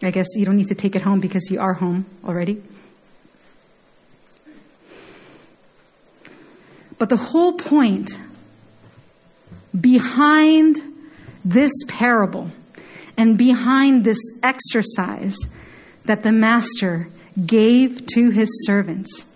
I 0.03 0.11
guess 0.11 0.27
you 0.35 0.45
don't 0.45 0.57
need 0.57 0.67
to 0.67 0.75
take 0.75 0.97
it 0.97 1.03
home 1.03 1.21
because 1.21 1.53
you 1.53 1.61
are 1.61 1.75
home 1.75 2.07
already. 2.25 2.61
But 7.03 7.09
the 7.09 7.17
whole 7.17 7.55
point 7.55 8.17
behind 9.75 10.77
this 11.45 11.73
parable 11.89 12.53
and 13.17 13.37
behind 13.37 14.05
this 14.05 14.21
exercise 14.45 15.37
that 16.05 16.23
the 16.23 16.31
master 16.31 17.09
gave 17.45 18.07
to 18.15 18.31
his 18.31 18.49
servants 18.67 19.27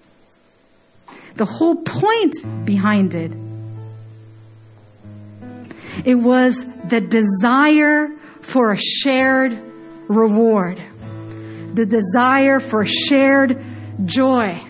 the 1.35 1.45
whole 1.45 1.75
point 1.83 2.37
behind 2.65 3.17
it. 3.17 3.33
It 6.05 6.15
was 6.15 6.65
the 6.85 7.01
desire 7.01 8.11
for 8.43 8.71
a 8.71 8.79
shared 8.79 9.61
reward, 10.07 10.81
the 11.75 11.85
desire 11.85 12.61
for 12.61 12.87
shared 12.87 13.61
joy, 14.05 14.63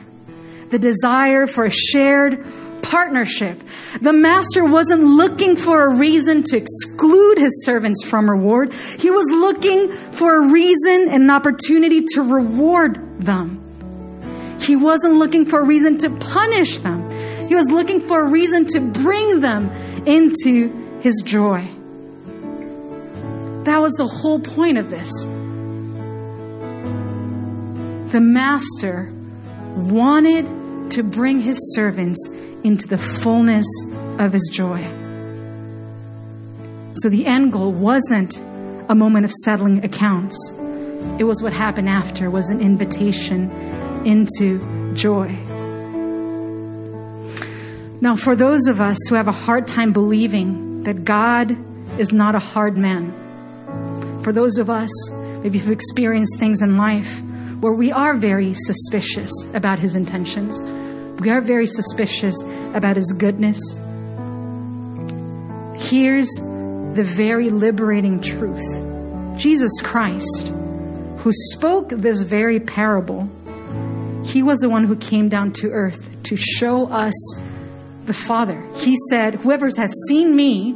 the 0.70 0.78
desire 0.78 1.46
for 1.46 1.68
shared 1.68 2.42
partnership. 2.90 3.60
The 4.00 4.12
master 4.12 4.64
wasn't 4.64 5.02
looking 5.02 5.56
for 5.56 5.84
a 5.84 5.94
reason 5.94 6.42
to 6.44 6.56
exclude 6.56 7.38
his 7.38 7.64
servants 7.64 8.04
from 8.04 8.30
reward. 8.30 8.72
He 8.72 9.10
was 9.10 9.26
looking 9.30 9.92
for 10.12 10.36
a 10.36 10.48
reason 10.48 11.08
and 11.08 11.22
an 11.24 11.30
opportunity 11.30 12.04
to 12.14 12.22
reward 12.22 13.00
them. 13.18 13.62
He 14.60 14.76
wasn't 14.76 15.14
looking 15.14 15.46
for 15.46 15.60
a 15.60 15.64
reason 15.64 15.98
to 15.98 16.10
punish 16.10 16.78
them. 16.78 17.10
He 17.48 17.54
was 17.54 17.68
looking 17.68 18.00
for 18.00 18.20
a 18.20 18.28
reason 18.28 18.66
to 18.66 18.80
bring 18.80 19.40
them 19.40 19.70
into 20.06 21.00
his 21.00 21.22
joy. 21.24 21.66
That 23.64 23.78
was 23.78 23.92
the 23.94 24.06
whole 24.06 24.40
point 24.40 24.78
of 24.78 24.90
this. 24.90 25.10
The 28.12 28.20
master 28.20 29.12
wanted 29.76 30.46
to 30.92 31.02
bring 31.02 31.40
his 31.40 31.74
servants 31.74 32.30
into 32.66 32.88
the 32.88 32.98
fullness 32.98 33.66
of 34.18 34.32
his 34.32 34.50
joy. 34.52 34.82
So 36.94 37.08
the 37.08 37.24
end 37.26 37.52
goal 37.52 37.70
wasn't 37.70 38.38
a 38.88 38.94
moment 38.94 39.24
of 39.24 39.32
settling 39.44 39.84
accounts. 39.84 40.36
It 41.18 41.24
was 41.24 41.42
what 41.42 41.52
happened 41.52 41.88
after 41.88 42.30
was 42.30 42.48
an 42.48 42.60
invitation 42.60 43.50
into 44.04 44.94
joy. 44.94 45.28
Now, 48.00 48.16
for 48.16 48.34
those 48.34 48.66
of 48.66 48.80
us 48.80 48.98
who 49.08 49.14
have 49.14 49.28
a 49.28 49.32
hard 49.32 49.68
time 49.68 49.92
believing 49.92 50.82
that 50.82 51.04
God 51.04 51.56
is 51.98 52.12
not 52.12 52.34
a 52.34 52.40
hard 52.40 52.76
man, 52.76 53.12
for 54.22 54.32
those 54.32 54.58
of 54.58 54.68
us 54.68 54.90
maybe 55.42 55.58
who've 55.58 55.72
experienced 55.72 56.38
things 56.38 56.62
in 56.62 56.76
life 56.76 57.22
where 57.60 57.72
we 57.72 57.92
are 57.92 58.14
very 58.14 58.54
suspicious 58.54 59.30
about 59.54 59.78
his 59.78 59.94
intentions, 59.94 60.60
we 61.20 61.30
are 61.30 61.40
very 61.40 61.66
suspicious 61.66 62.34
about 62.74 62.96
his 62.96 63.12
goodness. 63.12 63.58
Here's 65.76 66.28
the 66.34 67.04
very 67.04 67.50
liberating 67.50 68.20
truth 68.20 68.64
Jesus 69.38 69.80
Christ, 69.82 70.48
who 71.18 71.30
spoke 71.52 71.90
this 71.90 72.22
very 72.22 72.60
parable, 72.60 73.28
he 74.24 74.42
was 74.42 74.60
the 74.60 74.68
one 74.68 74.84
who 74.84 74.96
came 74.96 75.28
down 75.28 75.52
to 75.52 75.70
earth 75.70 76.10
to 76.24 76.36
show 76.36 76.88
us 76.88 77.14
the 78.06 78.14
Father. 78.14 78.62
He 78.74 78.96
said, 79.10 79.36
Whoever 79.36 79.66
has 79.76 79.92
seen 80.08 80.34
me, 80.34 80.74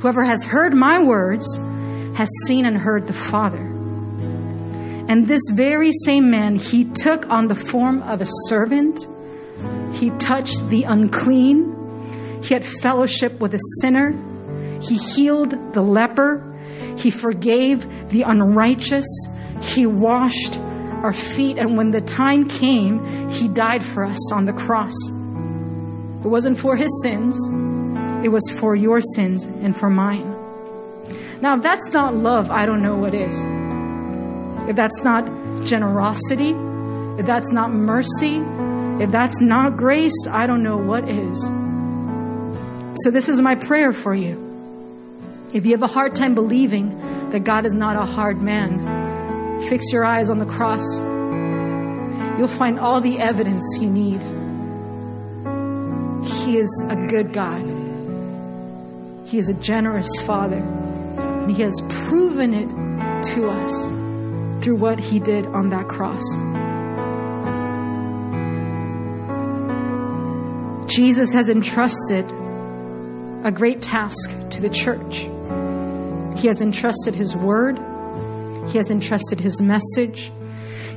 whoever 0.00 0.24
has 0.24 0.44
heard 0.44 0.74
my 0.74 1.02
words, 1.02 1.46
has 2.16 2.28
seen 2.46 2.66
and 2.66 2.76
heard 2.76 3.06
the 3.06 3.12
Father. 3.12 3.66
And 5.08 5.26
this 5.26 5.42
very 5.52 5.90
same 6.04 6.30
man, 6.30 6.56
he 6.56 6.84
took 6.84 7.28
on 7.28 7.48
the 7.48 7.54
form 7.54 8.02
of 8.02 8.20
a 8.20 8.26
servant. 8.48 9.06
He 9.92 10.10
touched 10.10 10.68
the 10.68 10.84
unclean. 10.84 12.40
He 12.42 12.54
had 12.54 12.64
fellowship 12.64 13.40
with 13.40 13.54
a 13.54 13.60
sinner. 13.80 14.14
He 14.80 14.96
healed 14.96 15.74
the 15.74 15.82
leper. 15.82 16.46
He 16.96 17.10
forgave 17.10 17.86
the 18.10 18.22
unrighteous. 18.22 19.06
He 19.62 19.86
washed 19.86 20.58
our 20.58 21.12
feet. 21.12 21.58
And 21.58 21.76
when 21.76 21.90
the 21.90 22.00
time 22.00 22.48
came, 22.48 23.30
He 23.30 23.48
died 23.48 23.82
for 23.82 24.04
us 24.04 24.32
on 24.32 24.46
the 24.46 24.52
cross. 24.52 24.94
It 25.08 26.28
wasn't 26.28 26.58
for 26.58 26.76
His 26.76 26.90
sins, 27.02 27.36
it 28.24 28.28
was 28.28 28.42
for 28.58 28.76
your 28.76 29.00
sins 29.00 29.44
and 29.44 29.76
for 29.76 29.88
mine. 29.88 30.36
Now, 31.40 31.56
if 31.56 31.62
that's 31.62 31.88
not 31.88 32.14
love, 32.14 32.50
I 32.50 32.66
don't 32.66 32.82
know 32.82 32.96
what 32.96 33.14
is. 33.14 33.34
If 34.68 34.76
that's 34.76 35.02
not 35.02 35.24
generosity, 35.64 36.50
if 37.18 37.24
that's 37.24 37.50
not 37.50 37.72
mercy, 37.72 38.42
If 39.00 39.10
that's 39.10 39.40
not 39.40 39.78
grace, 39.78 40.26
I 40.30 40.46
don't 40.46 40.62
know 40.62 40.76
what 40.76 41.08
is. 41.08 41.40
So, 43.02 43.10
this 43.10 43.30
is 43.30 43.40
my 43.40 43.54
prayer 43.54 43.94
for 43.94 44.14
you. 44.14 44.36
If 45.54 45.64
you 45.64 45.72
have 45.72 45.82
a 45.82 45.86
hard 45.86 46.14
time 46.14 46.34
believing 46.34 47.30
that 47.30 47.40
God 47.40 47.64
is 47.64 47.72
not 47.72 47.96
a 47.96 48.04
hard 48.04 48.42
man, 48.42 49.62
fix 49.68 49.90
your 49.90 50.04
eyes 50.04 50.28
on 50.28 50.38
the 50.38 50.44
cross. 50.44 50.84
You'll 52.38 52.46
find 52.46 52.78
all 52.78 53.00
the 53.00 53.18
evidence 53.18 53.64
you 53.80 53.88
need. 53.88 54.20
He 56.44 56.58
is 56.58 56.84
a 56.88 57.06
good 57.06 57.32
God. 57.32 57.62
He 59.26 59.38
is 59.38 59.48
a 59.48 59.54
generous 59.54 60.20
Father. 60.20 60.58
And 60.58 61.50
He 61.50 61.62
has 61.62 61.80
proven 61.88 62.52
it 62.52 62.68
to 63.32 63.48
us 63.48 63.84
through 64.62 64.76
what 64.76 65.00
He 65.00 65.20
did 65.20 65.46
on 65.46 65.70
that 65.70 65.88
cross. 65.88 66.49
Jesus 70.90 71.32
has 71.32 71.48
entrusted 71.48 72.24
a 73.44 73.52
great 73.52 73.80
task 73.80 74.30
to 74.50 74.60
the 74.60 74.68
church. 74.68 75.18
He 76.40 76.48
has 76.48 76.60
entrusted 76.60 77.14
His 77.14 77.36
word, 77.36 77.78
He 78.70 78.76
has 78.76 78.90
entrusted 78.90 79.38
His 79.38 79.60
message, 79.60 80.32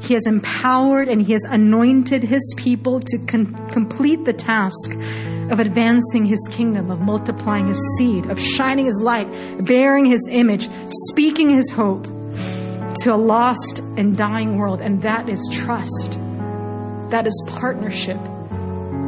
He 0.01 0.15
has 0.15 0.25
empowered 0.25 1.09
and 1.09 1.21
He 1.21 1.33
has 1.33 1.43
anointed 1.43 2.23
His 2.23 2.55
people 2.57 3.01
to 3.01 3.17
con- 3.27 3.69
complete 3.69 4.25
the 4.25 4.33
task 4.33 4.93
of 5.51 5.59
advancing 5.59 6.25
His 6.25 6.49
kingdom, 6.51 6.89
of 6.89 6.99
multiplying 6.99 7.67
His 7.67 7.97
seed, 7.97 8.25
of 8.25 8.39
shining 8.39 8.87
His 8.87 8.99
light, 8.99 9.27
bearing 9.63 10.05
His 10.05 10.27
image, 10.27 10.69
speaking 10.87 11.49
His 11.49 11.69
hope 11.69 12.05
to 13.01 13.13
a 13.13 13.15
lost 13.15 13.77
and 13.97 14.17
dying 14.17 14.57
world. 14.57 14.81
And 14.81 15.03
that 15.03 15.29
is 15.29 15.47
trust, 15.53 16.13
that 17.11 17.27
is 17.27 17.43
partnership, 17.59 18.17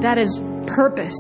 that 0.02 0.20
is 0.20 0.40
purpose. 0.68 1.16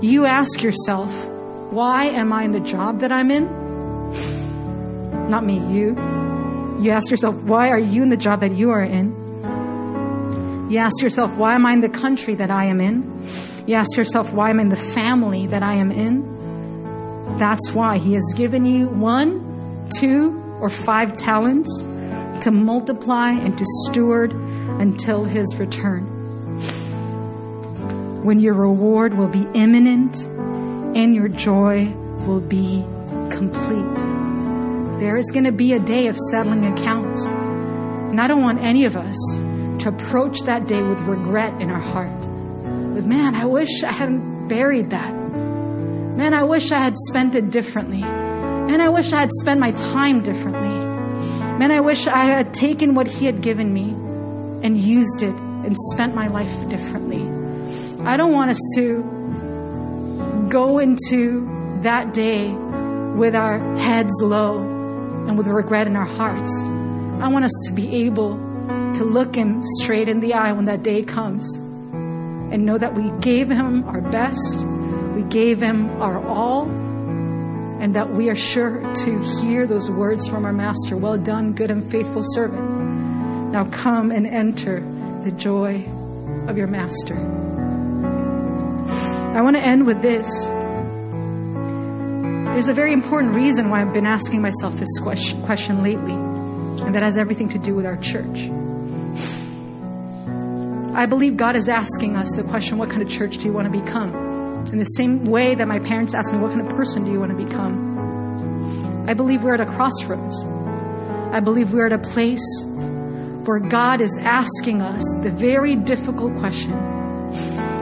You 0.00 0.26
ask 0.26 0.62
yourself, 0.62 1.12
why 1.72 2.04
am 2.04 2.32
I 2.32 2.44
in 2.44 2.52
the 2.52 2.60
job 2.60 3.00
that 3.00 3.10
I'm 3.10 3.30
in? 3.30 3.46
Not 5.28 5.44
me, 5.44 5.58
you. 5.58 5.96
You 6.80 6.92
ask 6.92 7.10
yourself, 7.10 7.34
why 7.34 7.70
are 7.70 7.78
you 7.78 8.02
in 8.02 8.08
the 8.08 8.16
job 8.16 8.40
that 8.40 8.52
you 8.52 8.70
are 8.70 8.82
in? 8.82 9.12
You 10.70 10.78
ask 10.78 11.02
yourself, 11.02 11.32
why 11.34 11.54
am 11.54 11.66
I 11.66 11.72
in 11.72 11.80
the 11.80 11.88
country 11.88 12.36
that 12.36 12.50
I 12.50 12.66
am 12.66 12.80
in? 12.80 13.26
You 13.66 13.74
ask 13.74 13.96
yourself, 13.96 14.32
why 14.32 14.50
am 14.50 14.60
I 14.60 14.62
in 14.62 14.68
the 14.68 14.76
family 14.76 15.48
that 15.48 15.62
I 15.62 15.74
am 15.74 15.90
in? 15.90 17.36
That's 17.38 17.72
why 17.72 17.98
He 17.98 18.14
has 18.14 18.32
given 18.36 18.64
you 18.64 18.88
one, 18.88 19.88
two, 19.98 20.40
or 20.60 20.70
five 20.70 21.16
talents 21.16 21.82
to 22.48 22.52
multiply 22.52 23.32
and 23.32 23.58
to 23.58 23.64
steward 23.84 24.32
until 24.32 25.24
His 25.24 25.54
return 25.56 26.18
when 28.24 28.40
your 28.40 28.54
reward 28.54 29.12
will 29.12 29.28
be 29.28 29.46
imminent 29.54 30.16
and 30.96 31.14
your 31.14 31.28
joy 31.28 31.86
will 32.26 32.40
be 32.40 32.84
complete. 33.30 33.96
There 34.98 35.18
is 35.18 35.30
going 35.30 35.44
to 35.44 35.52
be 35.52 35.74
a 35.74 35.78
day 35.78 36.06
of 36.06 36.16
settling 36.30 36.64
accounts. 36.66 37.26
And 37.26 38.18
I 38.18 38.26
don't 38.26 38.42
want 38.42 38.60
any 38.60 38.86
of 38.86 38.96
us 38.96 39.16
to 39.82 39.90
approach 39.90 40.40
that 40.44 40.66
day 40.66 40.82
with 40.82 41.00
regret 41.00 41.60
in 41.60 41.70
our 41.70 41.80
heart. 41.80 42.18
With, 42.94 43.06
man, 43.06 43.34
I 43.34 43.44
wish 43.44 43.82
I 43.82 43.92
hadn't 43.92 44.48
buried 44.48 44.90
that. 44.90 45.14
Man, 45.14 46.32
I 46.32 46.44
wish 46.44 46.72
I 46.72 46.78
had 46.78 46.96
spent 46.96 47.34
it 47.34 47.50
differently. 47.50 48.00
Man, 48.00 48.80
I 48.80 48.88
wish 48.88 49.12
I 49.12 49.20
had 49.20 49.32
spent 49.32 49.60
my 49.60 49.72
time 49.72 50.22
differently. 50.22 50.77
Man, 51.58 51.72
I 51.72 51.80
wish 51.80 52.06
I 52.06 52.24
had 52.26 52.54
taken 52.54 52.94
what 52.94 53.08
He 53.08 53.26
had 53.26 53.40
given 53.40 53.74
me 53.74 53.90
and 54.62 54.78
used 54.78 55.22
it 55.22 55.34
and 55.34 55.76
spent 55.92 56.14
my 56.14 56.28
life 56.28 56.68
differently. 56.68 57.22
I 58.06 58.16
don't 58.16 58.32
want 58.32 58.52
us 58.52 58.60
to 58.76 60.46
go 60.48 60.78
into 60.78 61.80
that 61.82 62.14
day 62.14 62.52
with 62.52 63.34
our 63.34 63.58
heads 63.76 64.12
low 64.22 64.60
and 64.60 65.36
with 65.36 65.48
regret 65.48 65.88
in 65.88 65.96
our 65.96 66.06
hearts. 66.06 66.62
I 67.20 67.26
want 67.26 67.44
us 67.44 67.52
to 67.66 67.72
be 67.72 68.06
able 68.06 68.34
to 68.94 69.04
look 69.04 69.34
Him 69.34 69.60
straight 69.80 70.08
in 70.08 70.20
the 70.20 70.34
eye 70.34 70.52
when 70.52 70.66
that 70.66 70.84
day 70.84 71.02
comes 71.02 71.56
and 71.56 72.64
know 72.64 72.78
that 72.78 72.94
we 72.94 73.10
gave 73.20 73.50
Him 73.50 73.82
our 73.88 74.00
best, 74.00 74.64
we 75.16 75.22
gave 75.24 75.60
Him 75.60 75.90
our 76.00 76.24
all, 76.24 76.66
and 77.80 77.94
that 77.94 78.10
we 78.10 78.28
are 78.28 78.34
sure 78.34 78.80
to 78.94 79.20
hear 79.40 79.66
those 79.66 79.90
words 79.90 80.28
from 80.28 80.44
our 80.44 80.52
Master 80.52 80.96
Well 80.96 81.16
done, 81.16 81.52
good 81.52 81.70
and 81.70 81.88
faithful 81.90 82.22
servant. 82.24 82.68
Now 83.52 83.64
come 83.66 84.10
and 84.10 84.26
enter 84.26 84.80
the 85.22 85.30
joy 85.30 85.84
of 86.48 86.56
your 86.56 86.66
Master. 86.66 87.16
I 89.36 89.40
want 89.40 89.56
to 89.56 89.62
end 89.62 89.86
with 89.86 90.02
this. 90.02 90.28
There's 92.52 92.68
a 92.68 92.74
very 92.74 92.92
important 92.92 93.34
reason 93.34 93.70
why 93.70 93.82
I've 93.82 93.92
been 93.92 94.06
asking 94.06 94.42
myself 94.42 94.76
this 94.76 94.98
question, 94.98 95.40
question 95.44 95.82
lately, 95.84 96.12
and 96.12 96.94
that 96.94 97.02
has 97.02 97.16
everything 97.16 97.48
to 97.50 97.58
do 97.58 97.74
with 97.74 97.86
our 97.86 97.96
church. 97.98 98.50
I 100.94 101.06
believe 101.06 101.36
God 101.36 101.54
is 101.54 101.68
asking 101.68 102.16
us 102.16 102.34
the 102.34 102.42
question 102.42 102.78
what 102.78 102.90
kind 102.90 103.02
of 103.02 103.08
church 103.08 103.38
do 103.38 103.44
you 103.44 103.52
want 103.52 103.72
to 103.72 103.80
become? 103.80 104.27
In 104.72 104.78
the 104.78 104.84
same 104.84 105.24
way 105.24 105.54
that 105.54 105.66
my 105.66 105.78
parents 105.78 106.14
asked 106.14 106.32
me, 106.32 106.38
what 106.38 106.52
kind 106.52 106.60
of 106.60 106.68
person 106.68 107.04
do 107.04 107.10
you 107.10 107.20
want 107.20 107.36
to 107.36 107.44
become? 107.44 109.06
I 109.08 109.14
believe 109.14 109.42
we're 109.42 109.54
at 109.54 109.60
a 109.60 109.66
crossroads. 109.66 110.44
I 111.32 111.40
believe 111.40 111.72
we're 111.72 111.86
at 111.86 111.92
a 111.92 111.98
place 111.98 112.44
where 112.66 113.60
God 113.60 114.02
is 114.02 114.16
asking 114.20 114.82
us 114.82 115.02
the 115.22 115.30
very 115.30 115.74
difficult 115.74 116.36
question 116.36 116.72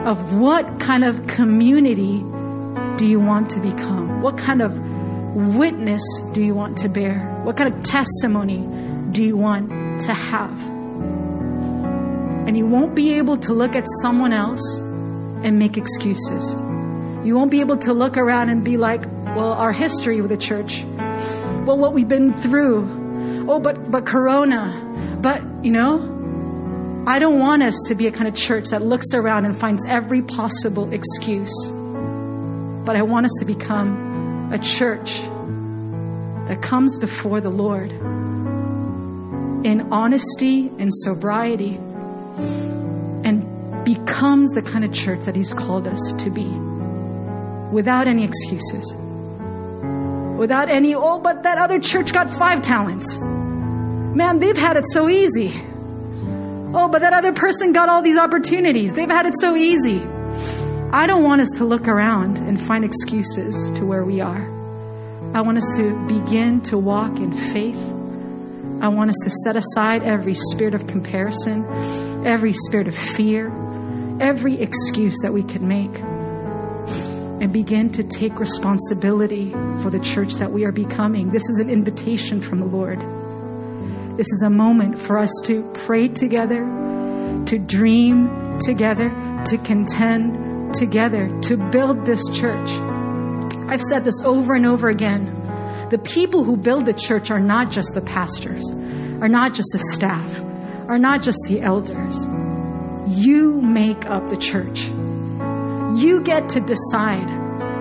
of 0.07 0.37
what 0.39 0.79
kind 0.79 1.03
of 1.03 1.27
community 1.27 2.23
do 2.97 3.05
you 3.05 3.19
want 3.19 3.49
to 3.51 3.59
become? 3.59 4.21
What 4.21 4.37
kind 4.37 4.61
of 4.61 4.79
witness 5.35 6.01
do 6.33 6.41
you 6.41 6.55
want 6.55 6.77
to 6.79 6.89
bear? 6.89 7.41
What 7.43 7.57
kind 7.57 7.73
of 7.73 7.83
testimony 7.83 8.65
do 9.11 9.21
you 9.23 9.35
want 9.35 9.69
to 10.03 10.13
have? 10.13 10.57
And 12.47 12.55
you 12.55 12.65
won't 12.65 12.95
be 12.95 13.17
able 13.17 13.35
to 13.37 13.53
look 13.53 13.75
at 13.75 13.85
someone 14.01 14.31
else 14.31 14.77
and 14.79 15.59
make 15.59 15.75
excuses. 15.77 16.55
You 17.27 17.35
won't 17.35 17.51
be 17.51 17.59
able 17.59 17.75
to 17.79 17.91
look 17.91 18.15
around 18.15 18.47
and 18.47 18.63
be 18.63 18.77
like, 18.77 19.05
well, 19.05 19.51
our 19.51 19.73
history 19.73 20.21
with 20.21 20.29
the 20.29 20.37
church, 20.37 20.85
well, 20.85 21.77
what 21.77 21.91
we've 21.91 22.07
been 22.07 22.31
through. 22.33 23.45
Oh, 23.49 23.59
but, 23.59 23.91
but 23.91 24.05
Corona, 24.05 25.19
but, 25.21 25.43
you 25.61 25.73
know, 25.73 27.03
I 27.05 27.19
don't 27.19 27.37
want 27.37 27.63
us 27.63 27.75
to 27.89 27.95
be 27.95 28.07
a 28.07 28.11
kind 28.11 28.29
of 28.29 28.35
church 28.35 28.69
that 28.69 28.81
looks 28.81 29.13
around 29.13 29.43
and 29.43 29.59
finds 29.59 29.85
every 29.85 30.21
possible 30.21 30.93
excuse. 30.93 31.51
But 31.69 32.95
I 32.95 33.01
want 33.01 33.25
us 33.25 33.33
to 33.39 33.45
become 33.45 34.53
a 34.53 34.57
church 34.57 35.19
that 36.47 36.61
comes 36.61 36.97
before 36.97 37.41
the 37.41 37.49
Lord 37.49 37.91
in 39.65 39.89
honesty 39.91 40.71
and 40.79 40.93
sobriety 40.93 41.75
and 43.25 43.83
becomes 43.83 44.51
the 44.51 44.61
kind 44.61 44.85
of 44.85 44.93
church 44.93 45.25
that 45.25 45.35
He's 45.35 45.53
called 45.53 45.87
us 45.87 46.13
to 46.19 46.29
be 46.29 46.76
without 47.71 48.07
any 48.07 48.23
excuses. 48.23 48.93
Without 50.37 50.69
any, 50.69 50.93
oh, 50.93 51.19
but 51.19 51.43
that 51.43 51.57
other 51.57 51.79
church 51.79 52.13
got 52.13 52.33
five 52.33 52.61
talents. 52.61 53.19
Man, 53.19 54.39
they've 54.39 54.57
had 54.57 54.77
it 54.77 54.85
so 54.91 55.09
easy. 55.09 55.51
Oh, 56.73 56.89
but 56.91 56.99
that 56.99 57.13
other 57.13 57.33
person 57.33 57.73
got 57.73 57.89
all 57.89 58.01
these 58.01 58.17
opportunities. 58.17 58.93
They've 58.93 59.09
had 59.09 59.25
it 59.25 59.33
so 59.39 59.55
easy. 59.55 60.01
I 60.91 61.05
don't 61.07 61.23
want 61.23 61.41
us 61.41 61.49
to 61.57 61.65
look 61.65 61.87
around 61.87 62.37
and 62.37 62.59
find 62.61 62.85
excuses 62.85 63.69
to 63.77 63.85
where 63.85 64.05
we 64.05 64.21
are. 64.21 64.57
I 65.33 65.41
want 65.41 65.57
us 65.57 65.75
to 65.77 66.07
begin 66.07 66.61
to 66.63 66.77
walk 66.77 67.17
in 67.17 67.31
faith. 67.31 67.79
I 68.81 68.87
want 68.89 69.09
us 69.09 69.17
to 69.23 69.29
set 69.29 69.55
aside 69.55 70.03
every 70.03 70.33
spirit 70.33 70.73
of 70.73 70.87
comparison, 70.87 71.65
every 72.25 72.53
spirit 72.53 72.87
of 72.87 72.95
fear, 72.95 73.47
every 74.19 74.61
excuse 74.61 75.17
that 75.23 75.33
we 75.33 75.43
could 75.43 75.61
make, 75.61 75.91
and 77.39 77.53
begin 77.53 77.91
to 77.91 78.03
take 78.03 78.39
responsibility 78.39 79.51
for 79.81 79.89
the 79.89 79.99
church 79.99 80.35
that 80.35 80.51
we 80.51 80.63
are 80.65 80.71
becoming. 80.71 81.29
This 81.29 81.47
is 81.49 81.59
an 81.59 81.69
invitation 81.69 82.41
from 82.41 82.59
the 82.59 82.65
Lord. 82.65 82.99
This 84.17 84.27
is 84.31 84.41
a 84.41 84.49
moment 84.49 84.97
for 84.97 85.19
us 85.19 85.31
to 85.45 85.63
pray 85.85 86.07
together, 86.07 86.65
to 87.45 87.59
dream 87.59 88.59
together, 88.59 89.09
to 89.45 89.57
contend 89.59 90.73
together, 90.73 91.35
to 91.43 91.57
build 91.69 92.05
this 92.05 92.23
church. 92.33 92.69
I've 93.69 93.81
said 93.81 94.03
this 94.03 94.19
over 94.23 94.55
and 94.55 94.65
over 94.65 94.89
again. 94.89 95.33
The 95.91 95.99
people 95.99 96.43
who 96.43 96.57
build 96.57 96.85
the 96.85 96.93
church 96.93 97.29
are 97.29 97.39
not 97.39 97.69
just 97.69 97.93
the 97.93 98.01
pastors, 98.01 98.67
are 99.21 99.29
not 99.29 99.53
just 99.53 99.69
the 99.71 99.79
staff, 99.93 100.41
are 100.87 100.97
not 100.97 101.21
just 101.21 101.37
the 101.47 101.61
elders. 101.61 102.25
You 103.07 103.61
make 103.61 104.05
up 104.07 104.27
the 104.27 104.37
church. 104.37 104.89
You 105.95 106.21
get 106.21 106.49
to 106.49 106.59
decide 106.59 107.29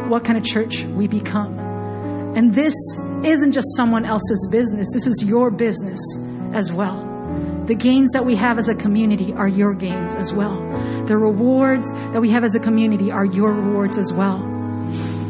what 0.09 0.25
kind 0.25 0.39
of 0.39 0.45
church 0.45 0.85
we 0.85 1.09
become. 1.09 1.59
And 2.37 2.55
this 2.55 2.75
isn't 3.25 3.53
just 3.53 3.67
someone 3.77 4.05
else's 4.05 4.49
business, 4.51 4.89
this 4.93 5.07
is 5.07 5.25
your 5.25 5.51
business 5.51 6.01
as 6.53 6.73
well. 6.73 7.03
The 7.67 7.75
gains 7.75 8.11
that 8.13 8.25
we 8.25 8.37
have 8.37 8.59
as 8.59 8.69
a 8.69 8.75
community 8.75 9.33
are 9.33 9.49
your 9.49 9.75
gains 9.75 10.15
as 10.15 10.33
well. 10.33 10.55
The 11.07 11.17
rewards 11.17 11.91
that 12.13 12.21
we 12.21 12.31
have 12.31 12.45
as 12.45 12.55
a 12.55 12.61
community 12.61 13.11
are 13.11 13.25
your 13.25 13.53
rewards 13.53 13.99
as 13.99 14.13
well. 14.13 14.39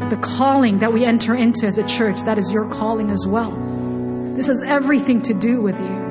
The 0.09 0.17
calling 0.17 0.79
that 0.79 0.93
we 0.93 1.03
enter 1.03 1.35
into 1.35 1.65
as 1.65 1.77
a 1.77 1.87
church, 1.87 2.21
that 2.21 2.37
is 2.37 2.51
your 2.51 2.69
calling 2.69 3.09
as 3.09 3.25
well. 3.27 3.51
This 4.35 4.47
has 4.47 4.61
everything 4.61 5.23
to 5.23 5.33
do 5.33 5.61
with 5.61 5.79
you. 5.79 6.06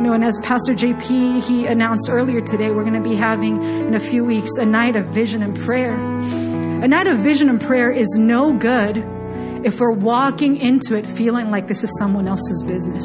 Know, 0.00 0.14
and 0.14 0.24
as 0.24 0.40
Pastor 0.42 0.72
JP, 0.72 1.42
he 1.42 1.66
announced 1.66 2.08
earlier 2.08 2.40
today, 2.40 2.70
we're 2.70 2.84
going 2.84 3.00
to 3.00 3.06
be 3.06 3.14
having 3.14 3.62
in 3.62 3.92
a 3.94 4.00
few 4.00 4.24
weeks 4.24 4.48
a 4.56 4.64
night 4.64 4.96
of 4.96 5.04
vision 5.08 5.42
and 5.42 5.54
prayer. 5.54 5.94
A 5.94 6.88
night 6.88 7.06
of 7.06 7.18
vision 7.18 7.50
and 7.50 7.60
prayer 7.60 7.90
is 7.90 8.08
no 8.16 8.54
good 8.54 8.96
if 9.62 9.78
we're 9.78 9.92
walking 9.92 10.56
into 10.56 10.96
it 10.96 11.04
feeling 11.04 11.50
like 11.50 11.68
this 11.68 11.84
is 11.84 11.94
someone 11.98 12.26
else's 12.28 12.62
business. 12.62 13.04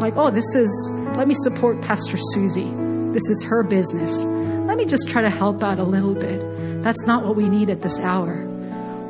Like, 0.00 0.14
oh, 0.16 0.30
this 0.30 0.54
is, 0.54 0.90
let 1.16 1.28
me 1.28 1.34
support 1.34 1.82
Pastor 1.82 2.16
Susie. 2.16 2.72
This 3.12 3.28
is 3.28 3.44
her 3.44 3.62
business. 3.62 4.24
Let 4.24 4.78
me 4.78 4.86
just 4.86 5.10
try 5.10 5.20
to 5.20 5.30
help 5.30 5.62
out 5.62 5.78
a 5.78 5.84
little 5.84 6.14
bit. 6.14 6.82
That's 6.82 7.04
not 7.04 7.26
what 7.26 7.36
we 7.36 7.50
need 7.50 7.68
at 7.68 7.82
this 7.82 8.00
hour. 8.00 8.42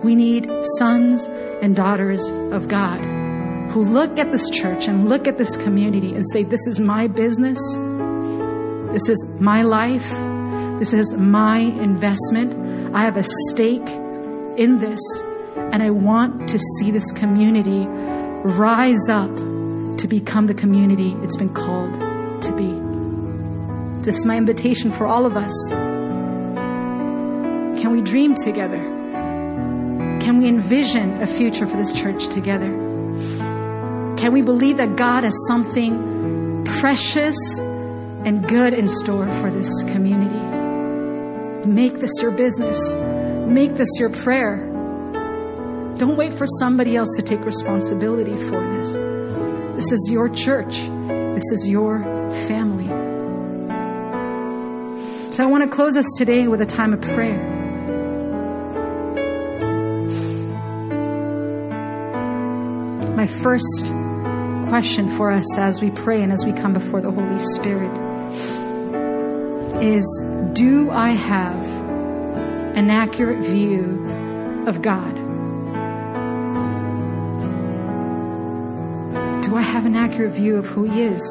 We 0.02 0.16
need 0.16 0.50
sons 0.78 1.24
and 1.62 1.76
daughters 1.76 2.26
of 2.28 2.66
God 2.66 3.23
who 3.70 3.82
look 3.84 4.18
at 4.18 4.30
this 4.30 4.48
church 4.50 4.88
and 4.88 5.08
look 5.08 5.26
at 5.26 5.38
this 5.38 5.56
community 5.56 6.14
and 6.14 6.24
say, 6.32 6.42
This 6.42 6.66
is 6.66 6.80
my 6.80 7.06
business. 7.06 7.58
This 8.92 9.08
is 9.08 9.24
my 9.40 9.62
life. 9.62 10.08
This 10.78 10.92
is 10.92 11.14
my 11.14 11.58
investment. 11.58 12.94
I 12.94 13.02
have 13.02 13.16
a 13.16 13.24
stake 13.48 13.88
in 14.56 14.78
this. 14.78 15.00
And 15.56 15.82
I 15.82 15.90
want 15.90 16.48
to 16.50 16.58
see 16.58 16.90
this 16.90 17.10
community 17.12 17.86
rise 18.44 19.08
up 19.08 19.34
to 19.98 20.06
become 20.08 20.46
the 20.46 20.54
community 20.54 21.16
it's 21.22 21.36
been 21.36 21.52
called 21.52 21.94
to 22.42 22.52
be. 22.52 22.70
This 24.02 24.18
is 24.18 24.26
my 24.26 24.36
invitation 24.36 24.92
for 24.92 25.06
all 25.06 25.24
of 25.24 25.36
us. 25.36 25.54
Can 27.80 27.90
we 27.90 28.02
dream 28.02 28.34
together? 28.34 28.78
Can 30.20 30.38
we 30.38 30.46
envision 30.46 31.22
a 31.22 31.26
future 31.26 31.66
for 31.66 31.76
this 31.76 31.92
church 31.92 32.28
together? 32.28 32.83
Can 34.24 34.32
we 34.32 34.40
believe 34.40 34.78
that 34.78 34.96
God 34.96 35.22
has 35.24 35.36
something 35.48 36.64
precious 36.64 37.36
and 37.58 38.48
good 38.48 38.72
in 38.72 38.88
store 38.88 39.26
for 39.36 39.50
this 39.50 39.70
community? 39.82 41.68
Make 41.68 42.00
this 42.00 42.10
your 42.22 42.30
business. 42.30 42.94
Make 43.46 43.74
this 43.74 43.90
your 43.98 44.08
prayer. 44.08 44.64
Don't 45.98 46.16
wait 46.16 46.32
for 46.32 46.46
somebody 46.58 46.96
else 46.96 47.14
to 47.16 47.22
take 47.22 47.40
responsibility 47.40 48.34
for 48.48 48.62
this. 48.78 48.94
This 49.76 49.92
is 49.92 50.08
your 50.10 50.30
church. 50.30 50.74
This 50.74 51.44
is 51.52 51.68
your 51.68 52.02
family. 52.48 52.88
So 55.34 55.44
I 55.44 55.46
want 55.48 55.64
to 55.64 55.68
close 55.68 55.98
us 55.98 56.06
today 56.16 56.48
with 56.48 56.62
a 56.62 56.66
time 56.66 56.94
of 56.94 57.02
prayer. 57.02 57.50
My 63.14 63.26
first 63.26 63.92
question 64.74 65.08
for 65.16 65.30
us 65.30 65.56
as 65.56 65.80
we 65.80 65.88
pray 65.88 66.20
and 66.20 66.32
as 66.32 66.44
we 66.44 66.52
come 66.52 66.72
before 66.72 67.00
the 67.00 67.12
Holy 67.12 67.38
Spirit 67.38 67.92
is 69.80 70.04
Do 70.52 70.90
I 70.90 71.10
have 71.10 71.64
an 72.76 72.90
accurate 72.90 73.38
view 73.38 74.04
of 74.66 74.82
God? 74.82 75.14
Do 79.44 79.54
I 79.54 79.60
have 79.62 79.86
an 79.86 79.94
accurate 79.94 80.32
view 80.32 80.56
of 80.56 80.66
who 80.66 80.82
He 80.82 81.02
is? 81.02 81.22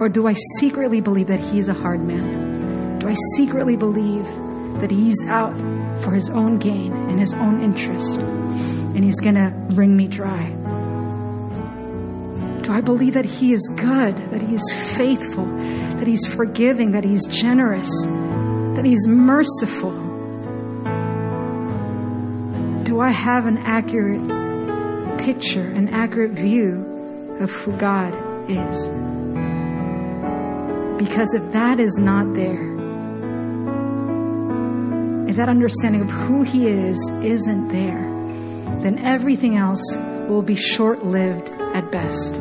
Or 0.00 0.08
do 0.08 0.26
I 0.26 0.32
secretly 0.58 1.02
believe 1.02 1.26
that 1.26 1.40
He's 1.40 1.68
a 1.68 1.74
hard 1.74 2.00
man? 2.00 2.98
Do 2.98 3.08
I 3.08 3.14
secretly 3.36 3.76
believe 3.76 4.24
that 4.80 4.90
He's 4.90 5.22
out 5.26 5.54
for 6.02 6.12
His 6.12 6.30
own 6.30 6.56
gain 6.56 6.94
and 6.94 7.20
His 7.20 7.34
own 7.34 7.62
interest 7.62 8.20
and 8.20 9.04
He's 9.04 9.20
going 9.20 9.34
to 9.34 9.52
wring 9.74 9.94
me 9.94 10.08
dry? 10.08 10.63
Do 12.64 12.72
I 12.72 12.80
believe 12.80 13.12
that 13.12 13.26
He 13.26 13.52
is 13.52 13.60
good, 13.76 14.16
that 14.30 14.40
He 14.40 14.54
is 14.54 14.72
faithful, 14.96 15.44
that 15.44 16.06
He's 16.06 16.26
forgiving, 16.26 16.92
that 16.92 17.04
He's 17.04 17.26
generous, 17.26 17.90
that 18.74 18.86
He's 18.86 19.06
merciful? 19.06 19.92
Do 22.84 23.00
I 23.00 23.10
have 23.10 23.44
an 23.44 23.58
accurate 23.58 25.18
picture, 25.20 25.60
an 25.60 25.90
accurate 25.90 26.30
view 26.30 27.36
of 27.38 27.50
who 27.50 27.76
God 27.76 28.14
is? 28.48 28.88
Because 30.98 31.34
if 31.34 31.52
that 31.52 31.78
is 31.78 31.98
not 31.98 32.32
there, 32.32 32.72
if 35.28 35.36
that 35.36 35.50
understanding 35.50 36.00
of 36.00 36.08
who 36.08 36.44
He 36.44 36.66
is 36.66 36.96
isn't 37.22 37.68
there, 37.68 38.10
then 38.80 38.98
everything 39.00 39.58
else 39.58 39.84
will 40.28 40.42
be 40.42 40.54
short 40.54 41.04
lived 41.04 41.50
at 41.74 41.92
best. 41.92 42.40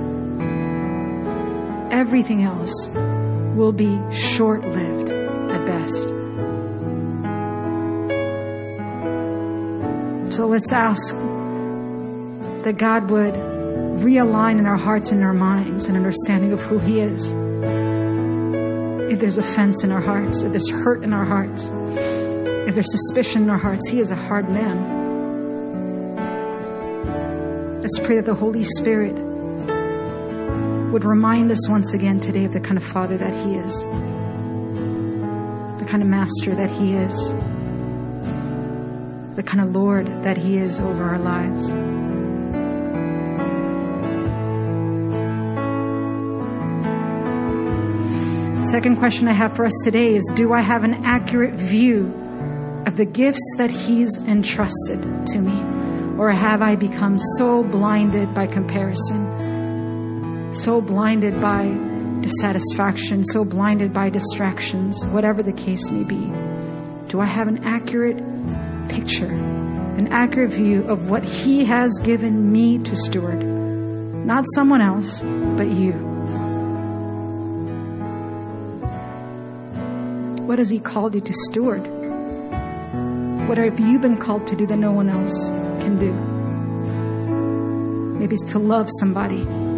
Everything 2.03 2.43
else 2.43 2.89
will 3.55 3.71
be 3.71 3.97
short 4.11 4.61
lived 4.61 5.09
at 5.09 5.65
best. 5.65 6.03
So 10.35 10.45
let's 10.45 10.73
ask 10.73 11.15
that 12.65 12.75
God 12.77 13.09
would 13.09 13.33
realign 14.03 14.59
in 14.59 14.65
our 14.65 14.75
hearts 14.75 15.13
and 15.13 15.23
our 15.23 15.31
minds 15.31 15.87
an 15.87 15.95
understanding 15.95 16.51
of 16.51 16.59
who 16.59 16.77
He 16.77 16.99
is. 16.99 17.31
If 19.09 19.21
there's 19.21 19.37
offense 19.37 19.85
in 19.85 19.93
our 19.93 20.01
hearts, 20.01 20.41
if 20.41 20.51
there's 20.51 20.69
hurt 20.69 21.05
in 21.05 21.13
our 21.13 21.23
hearts, 21.23 21.69
if 22.67 22.73
there's 22.73 22.91
suspicion 22.91 23.43
in 23.43 23.49
our 23.49 23.57
hearts, 23.57 23.87
He 23.87 24.01
is 24.01 24.11
a 24.11 24.17
hard 24.17 24.49
man. 24.49 24.91
Let's 27.81 27.97
pray 27.99 28.17
that 28.17 28.25
the 28.25 28.35
Holy 28.35 28.65
Spirit 28.65 29.32
would 30.93 31.05
remind 31.05 31.49
us 31.49 31.67
once 31.67 31.95
again 31.95 32.19
today 32.19 32.45
of 32.45 32.53
the 32.53 32.59
kind 32.59 32.77
of 32.77 32.83
Father 32.83 33.17
that 33.17 33.33
He 33.43 33.55
is, 33.55 33.81
the 35.79 35.85
kind 35.89 36.03
of 36.03 36.07
Master 36.07 36.53
that 36.53 36.69
He 36.69 36.93
is, 36.93 37.29
the 39.35 39.41
kind 39.41 39.61
of 39.61 39.75
Lord 39.75 40.05
that 40.23 40.37
He 40.37 40.59
is 40.59 40.79
over 40.79 41.03
our 41.03 41.17
lives. 41.17 41.65
Second 48.69 48.97
question 48.97 49.27
I 49.27 49.31
have 49.31 49.55
for 49.55 49.65
us 49.65 49.73
today 49.83 50.13
is 50.13 50.31
Do 50.35 50.53
I 50.53 50.61
have 50.61 50.83
an 50.83 51.03
accurate 51.05 51.55
view 51.55 52.05
of 52.85 52.97
the 52.97 53.05
gifts 53.05 53.55
that 53.57 53.71
He's 53.71 54.15
entrusted 54.27 55.25
to 55.25 55.39
me? 55.39 56.19
Or 56.19 56.29
have 56.29 56.61
I 56.61 56.75
become 56.75 57.17
so 57.39 57.63
blinded 57.63 58.35
by 58.35 58.45
comparison, 58.45 59.52
so 60.53 60.81
blinded 60.81 61.41
by 61.41 61.65
dissatisfaction, 62.21 63.25
so 63.25 63.43
blinded 63.43 63.93
by 63.93 64.09
distractions, 64.09 65.05
whatever 65.07 65.43
the 65.43 65.51
case 65.51 65.89
may 65.89 66.03
be? 66.03 66.31
Do 67.07 67.19
I 67.19 67.25
have 67.25 67.47
an 67.47 67.63
accurate 67.63 68.17
picture, 68.89 69.31
an 69.31 70.07
accurate 70.09 70.51
view 70.51 70.83
of 70.87 71.09
what 71.09 71.23
He 71.23 71.65
has 71.65 71.99
given 72.03 72.51
me 72.51 72.77
to 72.79 72.95
steward? 72.95 73.43
Not 73.43 74.45
someone 74.55 74.81
else, 74.81 75.21
but 75.21 75.67
you. 75.67 75.93
What 80.45 80.59
has 80.59 80.69
He 80.69 80.79
called 80.79 81.15
you 81.15 81.21
to 81.21 81.33
steward? 81.33 81.81
What 83.47 83.57
have 83.57 83.79
you 83.79 83.99
been 83.99 84.17
called 84.17 84.47
to 84.47 84.55
do 84.55 84.65
that 84.67 84.77
no 84.77 84.91
one 84.91 85.09
else 85.09 85.49
can 85.81 85.97
do? 85.99 86.13
Maybe 88.19 88.35
it's 88.35 88.51
to 88.53 88.59
love 88.59 88.87
somebody. 88.99 89.72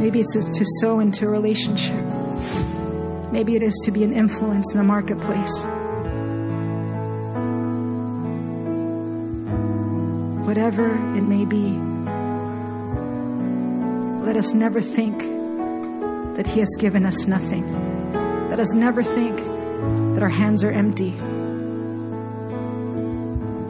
Maybe 0.00 0.20
it's 0.20 0.32
to 0.32 0.64
sow 0.80 1.00
into 1.00 1.26
a 1.26 1.28
relationship. 1.28 2.02
Maybe 3.30 3.54
it 3.54 3.62
is 3.62 3.78
to 3.84 3.90
be 3.90 4.02
an 4.02 4.14
influence 4.14 4.72
in 4.72 4.78
the 4.78 4.84
marketplace. 4.84 5.62
Whatever 10.46 10.88
it 11.16 11.22
may 11.22 11.44
be, 11.44 11.76
let 14.24 14.36
us 14.36 14.54
never 14.54 14.80
think 14.80 15.18
that 16.36 16.46
He 16.46 16.60
has 16.60 16.70
given 16.78 17.04
us 17.04 17.26
nothing. 17.26 17.64
Let 18.48 18.58
us 18.58 18.72
never 18.72 19.02
think 19.02 19.36
that 20.14 20.22
our 20.22 20.30
hands 20.30 20.64
are 20.64 20.72
empty. 20.72 21.12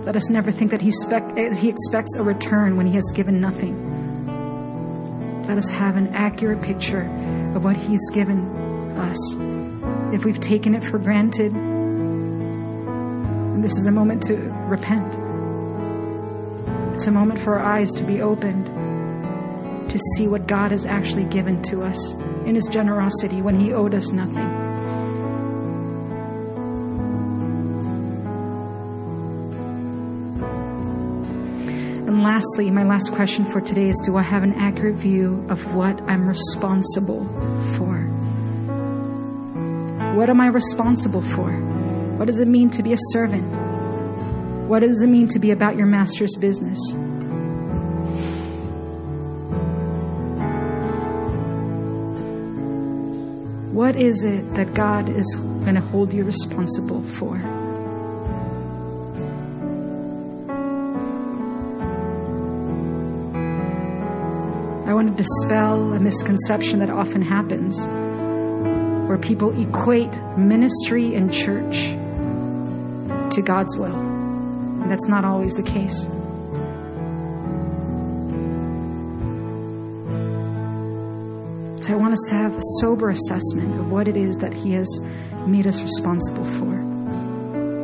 Let 0.05 0.17
us 0.17 0.31
never 0.31 0.51
think 0.51 0.71
that 0.71 0.81
he, 0.81 0.91
spec- 0.91 1.37
eh, 1.37 1.55
he 1.55 1.69
expects 1.69 2.17
a 2.17 2.23
return 2.23 2.77
when 2.77 2.87
He 2.87 2.95
has 2.95 3.13
given 3.15 3.41
nothing. 3.41 3.90
Let 5.51 5.59
us 5.59 5.69
have 5.71 5.97
an 5.97 6.15
accurate 6.15 6.63
picture 6.63 7.03
of 7.57 7.65
what 7.65 7.77
He's 7.77 8.09
given 8.11 8.39
us. 8.97 9.19
If 10.15 10.25
we've 10.25 10.39
taken 10.39 10.77
it 10.77 10.85
for 10.85 10.97
granted, 10.97 11.53
this 13.61 13.77
is 13.77 13.85
a 13.87 13.91
moment 13.91 14.23
to 14.29 14.37
repent. 14.37 15.13
It's 16.95 17.09
a 17.09 17.11
moment 17.11 17.41
for 17.41 17.59
our 17.59 17.65
eyes 17.65 17.91
to 17.95 18.05
be 18.05 18.23
opened 18.23 18.67
to 19.91 19.99
see 20.15 20.29
what 20.29 20.47
God 20.47 20.71
has 20.71 20.87
actually 20.87 21.25
given 21.25 21.61
to 21.63 21.83
us 21.83 22.13
in 22.47 22.55
His 22.55 22.69
generosity 22.69 23.43
when 23.43 23.59
He 23.59 23.73
owed 23.73 23.93
us 23.93 24.13
nothing. 24.13 24.60
Lastly, 32.35 32.71
my 32.71 32.85
last 32.85 33.11
question 33.13 33.45
for 33.45 33.61
today 33.61 33.89
is 33.89 34.01
Do 34.05 34.17
I 34.17 34.23
have 34.23 34.45
an 34.45 34.55
accurate 34.55 34.95
view 34.95 35.45
of 35.49 35.75
what 35.75 36.01
I'm 36.03 36.29
responsible 36.29 37.25
for? 37.77 37.97
What 40.15 40.31
am 40.31 40.41
I 40.41 40.47
responsible 40.47 41.23
for? 41.23 41.51
What 42.19 42.27
does 42.27 42.39
it 42.39 42.47
mean 42.47 42.71
to 42.71 42.85
be 42.85 42.93
a 42.93 42.99
servant? 43.11 43.43
What 44.69 44.81
does 44.81 45.03
it 45.03 45.09
mean 45.09 45.27
to 45.27 45.41
be 45.41 45.51
about 45.51 45.75
your 45.75 45.87
master's 45.87 46.37
business? 46.37 46.79
What 53.73 53.97
is 53.97 54.23
it 54.23 54.55
that 54.55 54.73
God 54.75 55.09
is 55.09 55.35
going 55.35 55.75
to 55.75 55.81
hold 55.81 56.13
you 56.13 56.23
responsible 56.23 57.03
for? 57.03 57.70
Dispel 65.17 65.93
a 65.93 66.01
misconception 66.01 66.79
that 66.81 66.91
often 66.91 67.23
happens 67.23 67.79
where 69.09 69.19
people 69.19 69.51
equate 69.61 70.13
ministry 70.37 71.15
and 71.15 71.33
church 71.33 71.89
to 73.35 73.43
God's 73.43 73.77
will. 73.77 73.95
And 73.95 74.91
that's 74.91 75.07
not 75.07 75.25
always 75.25 75.57
the 75.57 75.63
case. 75.63 76.03
So 81.85 81.93
I 81.93 81.97
want 81.97 82.13
us 82.13 82.23
to 82.29 82.35
have 82.35 82.57
a 82.57 82.63
sober 82.81 83.11
assessment 83.11 83.81
of 83.81 83.91
what 83.91 84.07
it 84.07 84.17
is 84.17 84.37
that 84.39 84.53
He 84.53 84.73
has 84.73 84.89
made 85.47 85.67
us 85.67 85.83
responsible 85.83 86.45
for. 86.45 86.81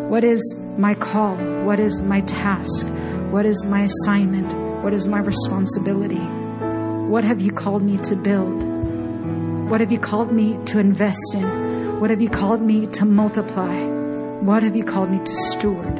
What 0.08 0.22
is 0.22 0.40
my 0.78 0.94
call? 0.94 1.34
What 1.64 1.80
is 1.80 2.00
my 2.02 2.20
task? 2.20 2.86
What 3.32 3.46
is 3.46 3.66
my 3.66 3.82
assignment? 3.82 4.52
What 4.84 4.92
is 4.92 5.08
my 5.08 5.18
responsibility? 5.18 6.45
What 7.06 7.22
have 7.22 7.40
you 7.40 7.52
called 7.52 7.84
me 7.84 7.98
to 7.98 8.16
build? 8.16 8.64
What 9.70 9.80
have 9.80 9.92
you 9.92 9.98
called 10.00 10.32
me 10.32 10.58
to 10.66 10.80
invest 10.80 11.34
in? 11.34 12.00
What 12.00 12.10
have 12.10 12.20
you 12.20 12.28
called 12.28 12.60
me 12.60 12.88
to 12.88 13.04
multiply? 13.04 13.84
What 14.40 14.64
have 14.64 14.74
you 14.74 14.82
called 14.82 15.10
me 15.10 15.20
to 15.24 15.32
steward? 15.32 15.96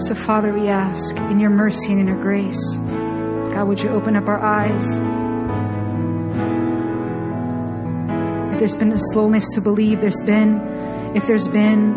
So, 0.00 0.14
Father, 0.14 0.52
we 0.52 0.68
ask 0.68 1.16
in 1.16 1.40
your 1.40 1.50
mercy 1.50 1.90
and 1.90 2.00
in 2.00 2.06
your 2.06 2.22
grace, 2.22 2.74
God, 3.52 3.66
would 3.66 3.80
you 3.82 3.88
open 3.88 4.14
up 4.14 4.28
our 4.28 4.40
eyes? 4.40 5.19
There's 8.60 8.76
been 8.76 8.92
a 8.92 8.98
slowness 8.98 9.48
to 9.54 9.60
believe, 9.62 10.02
there's 10.02 10.22
been, 10.22 10.60
if 11.16 11.26
there's 11.26 11.48
been 11.48 11.94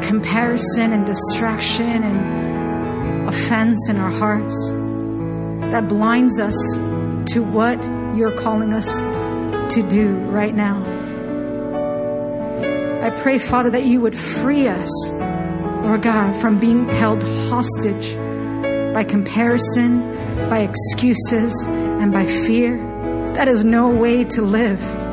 comparison 0.00 0.92
and 0.92 1.04
distraction 1.04 2.04
and 2.04 3.28
offense 3.28 3.88
in 3.88 3.96
our 3.96 4.12
hearts, 4.12 4.54
that 5.72 5.88
blinds 5.88 6.38
us 6.38 6.54
to 7.32 7.40
what 7.40 7.82
you're 8.16 8.30
calling 8.30 8.72
us 8.72 9.00
to 9.74 9.84
do 9.90 10.14
right 10.30 10.54
now. 10.54 10.80
I 13.04 13.10
pray, 13.20 13.40
Father, 13.40 13.70
that 13.70 13.84
you 13.86 14.00
would 14.00 14.16
free 14.16 14.68
us, 14.68 15.10
Lord 15.10 16.02
God, 16.02 16.40
from 16.40 16.60
being 16.60 16.88
held 16.88 17.24
hostage 17.24 18.14
by 18.94 19.02
comparison, 19.02 20.00
by 20.48 20.60
excuses, 20.60 21.64
and 21.66 22.12
by 22.12 22.24
fear. 22.24 22.78
That 23.34 23.48
is 23.48 23.64
no 23.64 23.88
way 23.88 24.22
to 24.22 24.42
live. 24.42 25.05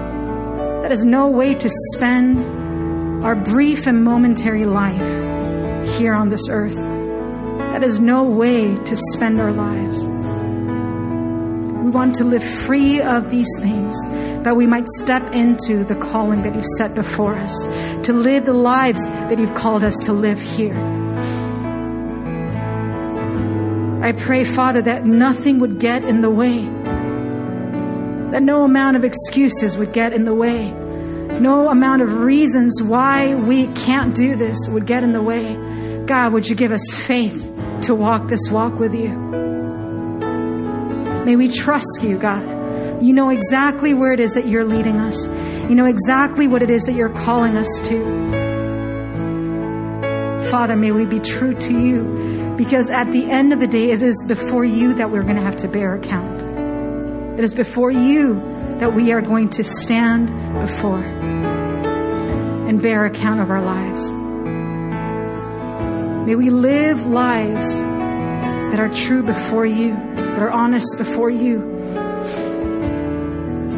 Is 0.94 1.04
no 1.04 1.28
way 1.28 1.56
to 1.56 1.70
spend 1.96 3.26
our 3.26 3.34
brief 3.34 3.88
and 3.88 4.04
momentary 4.04 4.66
life 4.66 5.98
here 5.98 6.14
on 6.14 6.30
this 6.30 6.48
earth. 6.50 6.76
That 6.76 7.84
is 7.84 8.00
no 8.00 8.26
way 8.26 8.76
to 8.76 8.96
spend 8.96 9.42
our 9.42 9.52
lives. 9.52 10.06
We 10.06 11.90
want 11.90 12.14
to 12.18 12.24
live 12.24 12.44
free 12.44 13.02
of 13.02 13.32
these 13.32 13.50
things 13.60 14.00
that 14.44 14.56
we 14.56 14.68
might 14.68 14.88
step 15.00 15.34
into 15.34 15.84
the 15.84 15.96
calling 15.96 16.44
that 16.44 16.54
you've 16.54 16.74
set 16.78 16.94
before 16.94 17.38
us, 17.38 17.64
to 18.06 18.14
live 18.14 18.46
the 18.46 18.54
lives 18.54 19.04
that 19.04 19.40
you've 19.40 19.56
called 19.56 19.84
us 19.84 19.98
to 20.06 20.14
live 20.14 20.40
here. 20.40 20.78
I 24.04 24.12
pray, 24.12 24.46
Father, 24.46 24.84
that 24.84 25.08
nothing 25.08 25.58
would 25.58 25.80
get 25.80 26.04
in 26.04 26.22
the 26.22 26.30
way 26.30 26.70
that 28.34 28.42
no 28.42 28.64
amount 28.64 28.98
of 28.98 29.04
excuses 29.04 29.78
would 29.78 29.94
get 29.94 30.12
in 30.12 30.26
the 30.26 30.34
way. 30.34 30.83
No 31.44 31.68
amount 31.68 32.02
of 32.02 32.22
reasons 32.22 32.82
why 32.82 33.36
we 33.36 33.68
can't 33.68 34.16
do 34.16 34.38
this 34.38 34.66
would 34.70 34.88
get 34.88 35.04
in 35.04 35.12
the 35.12 35.22
way. 35.22 35.58
God, 36.06 36.32
would 36.32 36.48
you 36.48 36.56
give 36.56 36.72
us 36.72 36.90
faith 36.94 37.38
to 37.82 37.94
walk 37.94 38.30
this 38.30 38.50
walk 38.50 38.80
with 38.80 38.96
you? 38.96 39.10
May 41.26 41.36
we 41.36 41.50
trust 41.50 42.00
you, 42.02 42.18
God. 42.18 43.04
You 43.04 43.12
know 43.12 43.28
exactly 43.28 43.94
where 43.94 44.14
it 44.14 44.22
is 44.22 44.36
that 44.36 44.48
you're 44.48 44.64
leading 44.64 45.02
us. 45.02 45.26
You 45.68 45.76
know 45.76 45.84
exactly 45.84 46.48
what 46.48 46.64
it 46.64 46.70
is 46.70 46.84
that 46.84 46.94
you're 46.94 47.10
calling 47.10 47.58
us 47.58 47.68
to. 47.90 48.00
Father, 50.50 50.78
may 50.78 50.94
we 50.94 51.06
be 51.06 51.20
true 51.20 51.56
to 51.56 51.78
you 51.78 52.56
because 52.58 52.90
at 52.90 53.12
the 53.12 53.30
end 53.30 53.52
of 53.52 53.60
the 53.60 53.68
day, 53.68 53.92
it 53.92 54.02
is 54.02 54.24
before 54.26 54.64
you 54.64 54.94
that 54.94 55.12
we're 55.12 55.24
going 55.24 55.36
to 55.36 55.42
have 55.42 55.58
to 55.58 55.68
bear 55.68 55.96
account. 55.96 56.42
It 57.38 57.44
is 57.44 57.54
before 57.54 57.92
you 57.92 58.53
that 58.80 58.94
we 58.94 59.12
are 59.12 59.22
going 59.22 59.50
to 59.50 59.64
stand 59.64 60.28
before 60.54 61.04
and 62.68 62.82
bear 62.82 63.06
account 63.06 63.40
of 63.40 63.50
our 63.50 63.62
lives. 63.62 64.12
May 66.28 66.36
we 66.36 66.50
live 66.50 67.06
lives 67.06 67.80
that 67.80 68.80
are 68.80 68.90
true 68.90 69.22
before 69.22 69.66
you, 69.66 69.94
that 70.16 70.42
are 70.42 70.50
honest 70.50 70.98
before 70.98 71.30
you, 71.30 71.60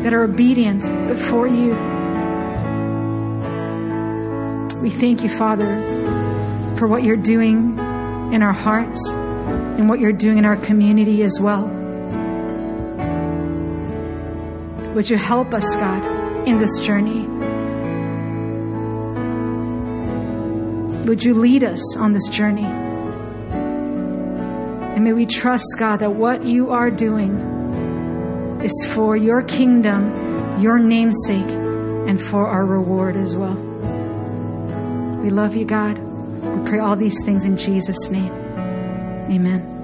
that 0.04 0.14
are 0.14 0.24
obedient 0.24 0.84
before 1.08 1.48
you. 1.48 1.72
We 4.82 4.89
thank 4.91 5.24
you, 5.24 5.30
Father, 5.30 6.76
for 6.78 6.88
what 6.88 7.04
you're 7.04 7.18
doing 7.18 7.80
in 8.32 8.41
our 8.43 8.54
hearts 8.54 9.06
and 9.10 9.89
what 9.89 10.00
you're 10.00 10.14
doing 10.14 10.38
in 10.38 10.46
our 10.46 10.58
community 10.58 11.24
as 11.24 11.39
well. 11.41 11.85
Would 14.96 15.10
you 15.10 15.18
help 15.18 15.54
us, 15.54 15.76
God, 15.76 16.48
in 16.48 16.58
this 16.58 16.80
journey? 16.80 17.28
Would 21.06 21.22
you 21.22 21.34
lead 21.34 21.66
us 21.66 21.98
on 21.98 22.14
this 22.14 22.30
journey? 22.30 22.64
And 24.96 25.04
may 25.04 25.12
we 25.12 25.26
trust, 25.26 25.66
God, 25.78 25.98
that 25.98 26.12
what 26.12 26.46
you 26.46 26.70
are 26.70 26.89
doing 26.89 27.36
is 28.64 28.88
for 28.93 29.18
your 29.18 29.43
kingdom, 29.43 30.62
your 30.62 30.80
namesake, 30.80 31.43
and 32.08 32.22
for 32.22 32.48
our 32.48 32.66
reward 32.66 33.18
as 33.18 33.36
well. 33.36 33.56
We 35.22 35.30
love 35.30 35.58
you, 35.58 35.66
God. 35.66 35.98
We 35.98 36.66
pray 36.70 36.80
all 36.80 36.96
these 36.96 37.22
things 37.26 37.43
in 37.43 37.58
Jesus' 37.58 38.10
name. 38.10 38.32
Amen. 39.30 39.75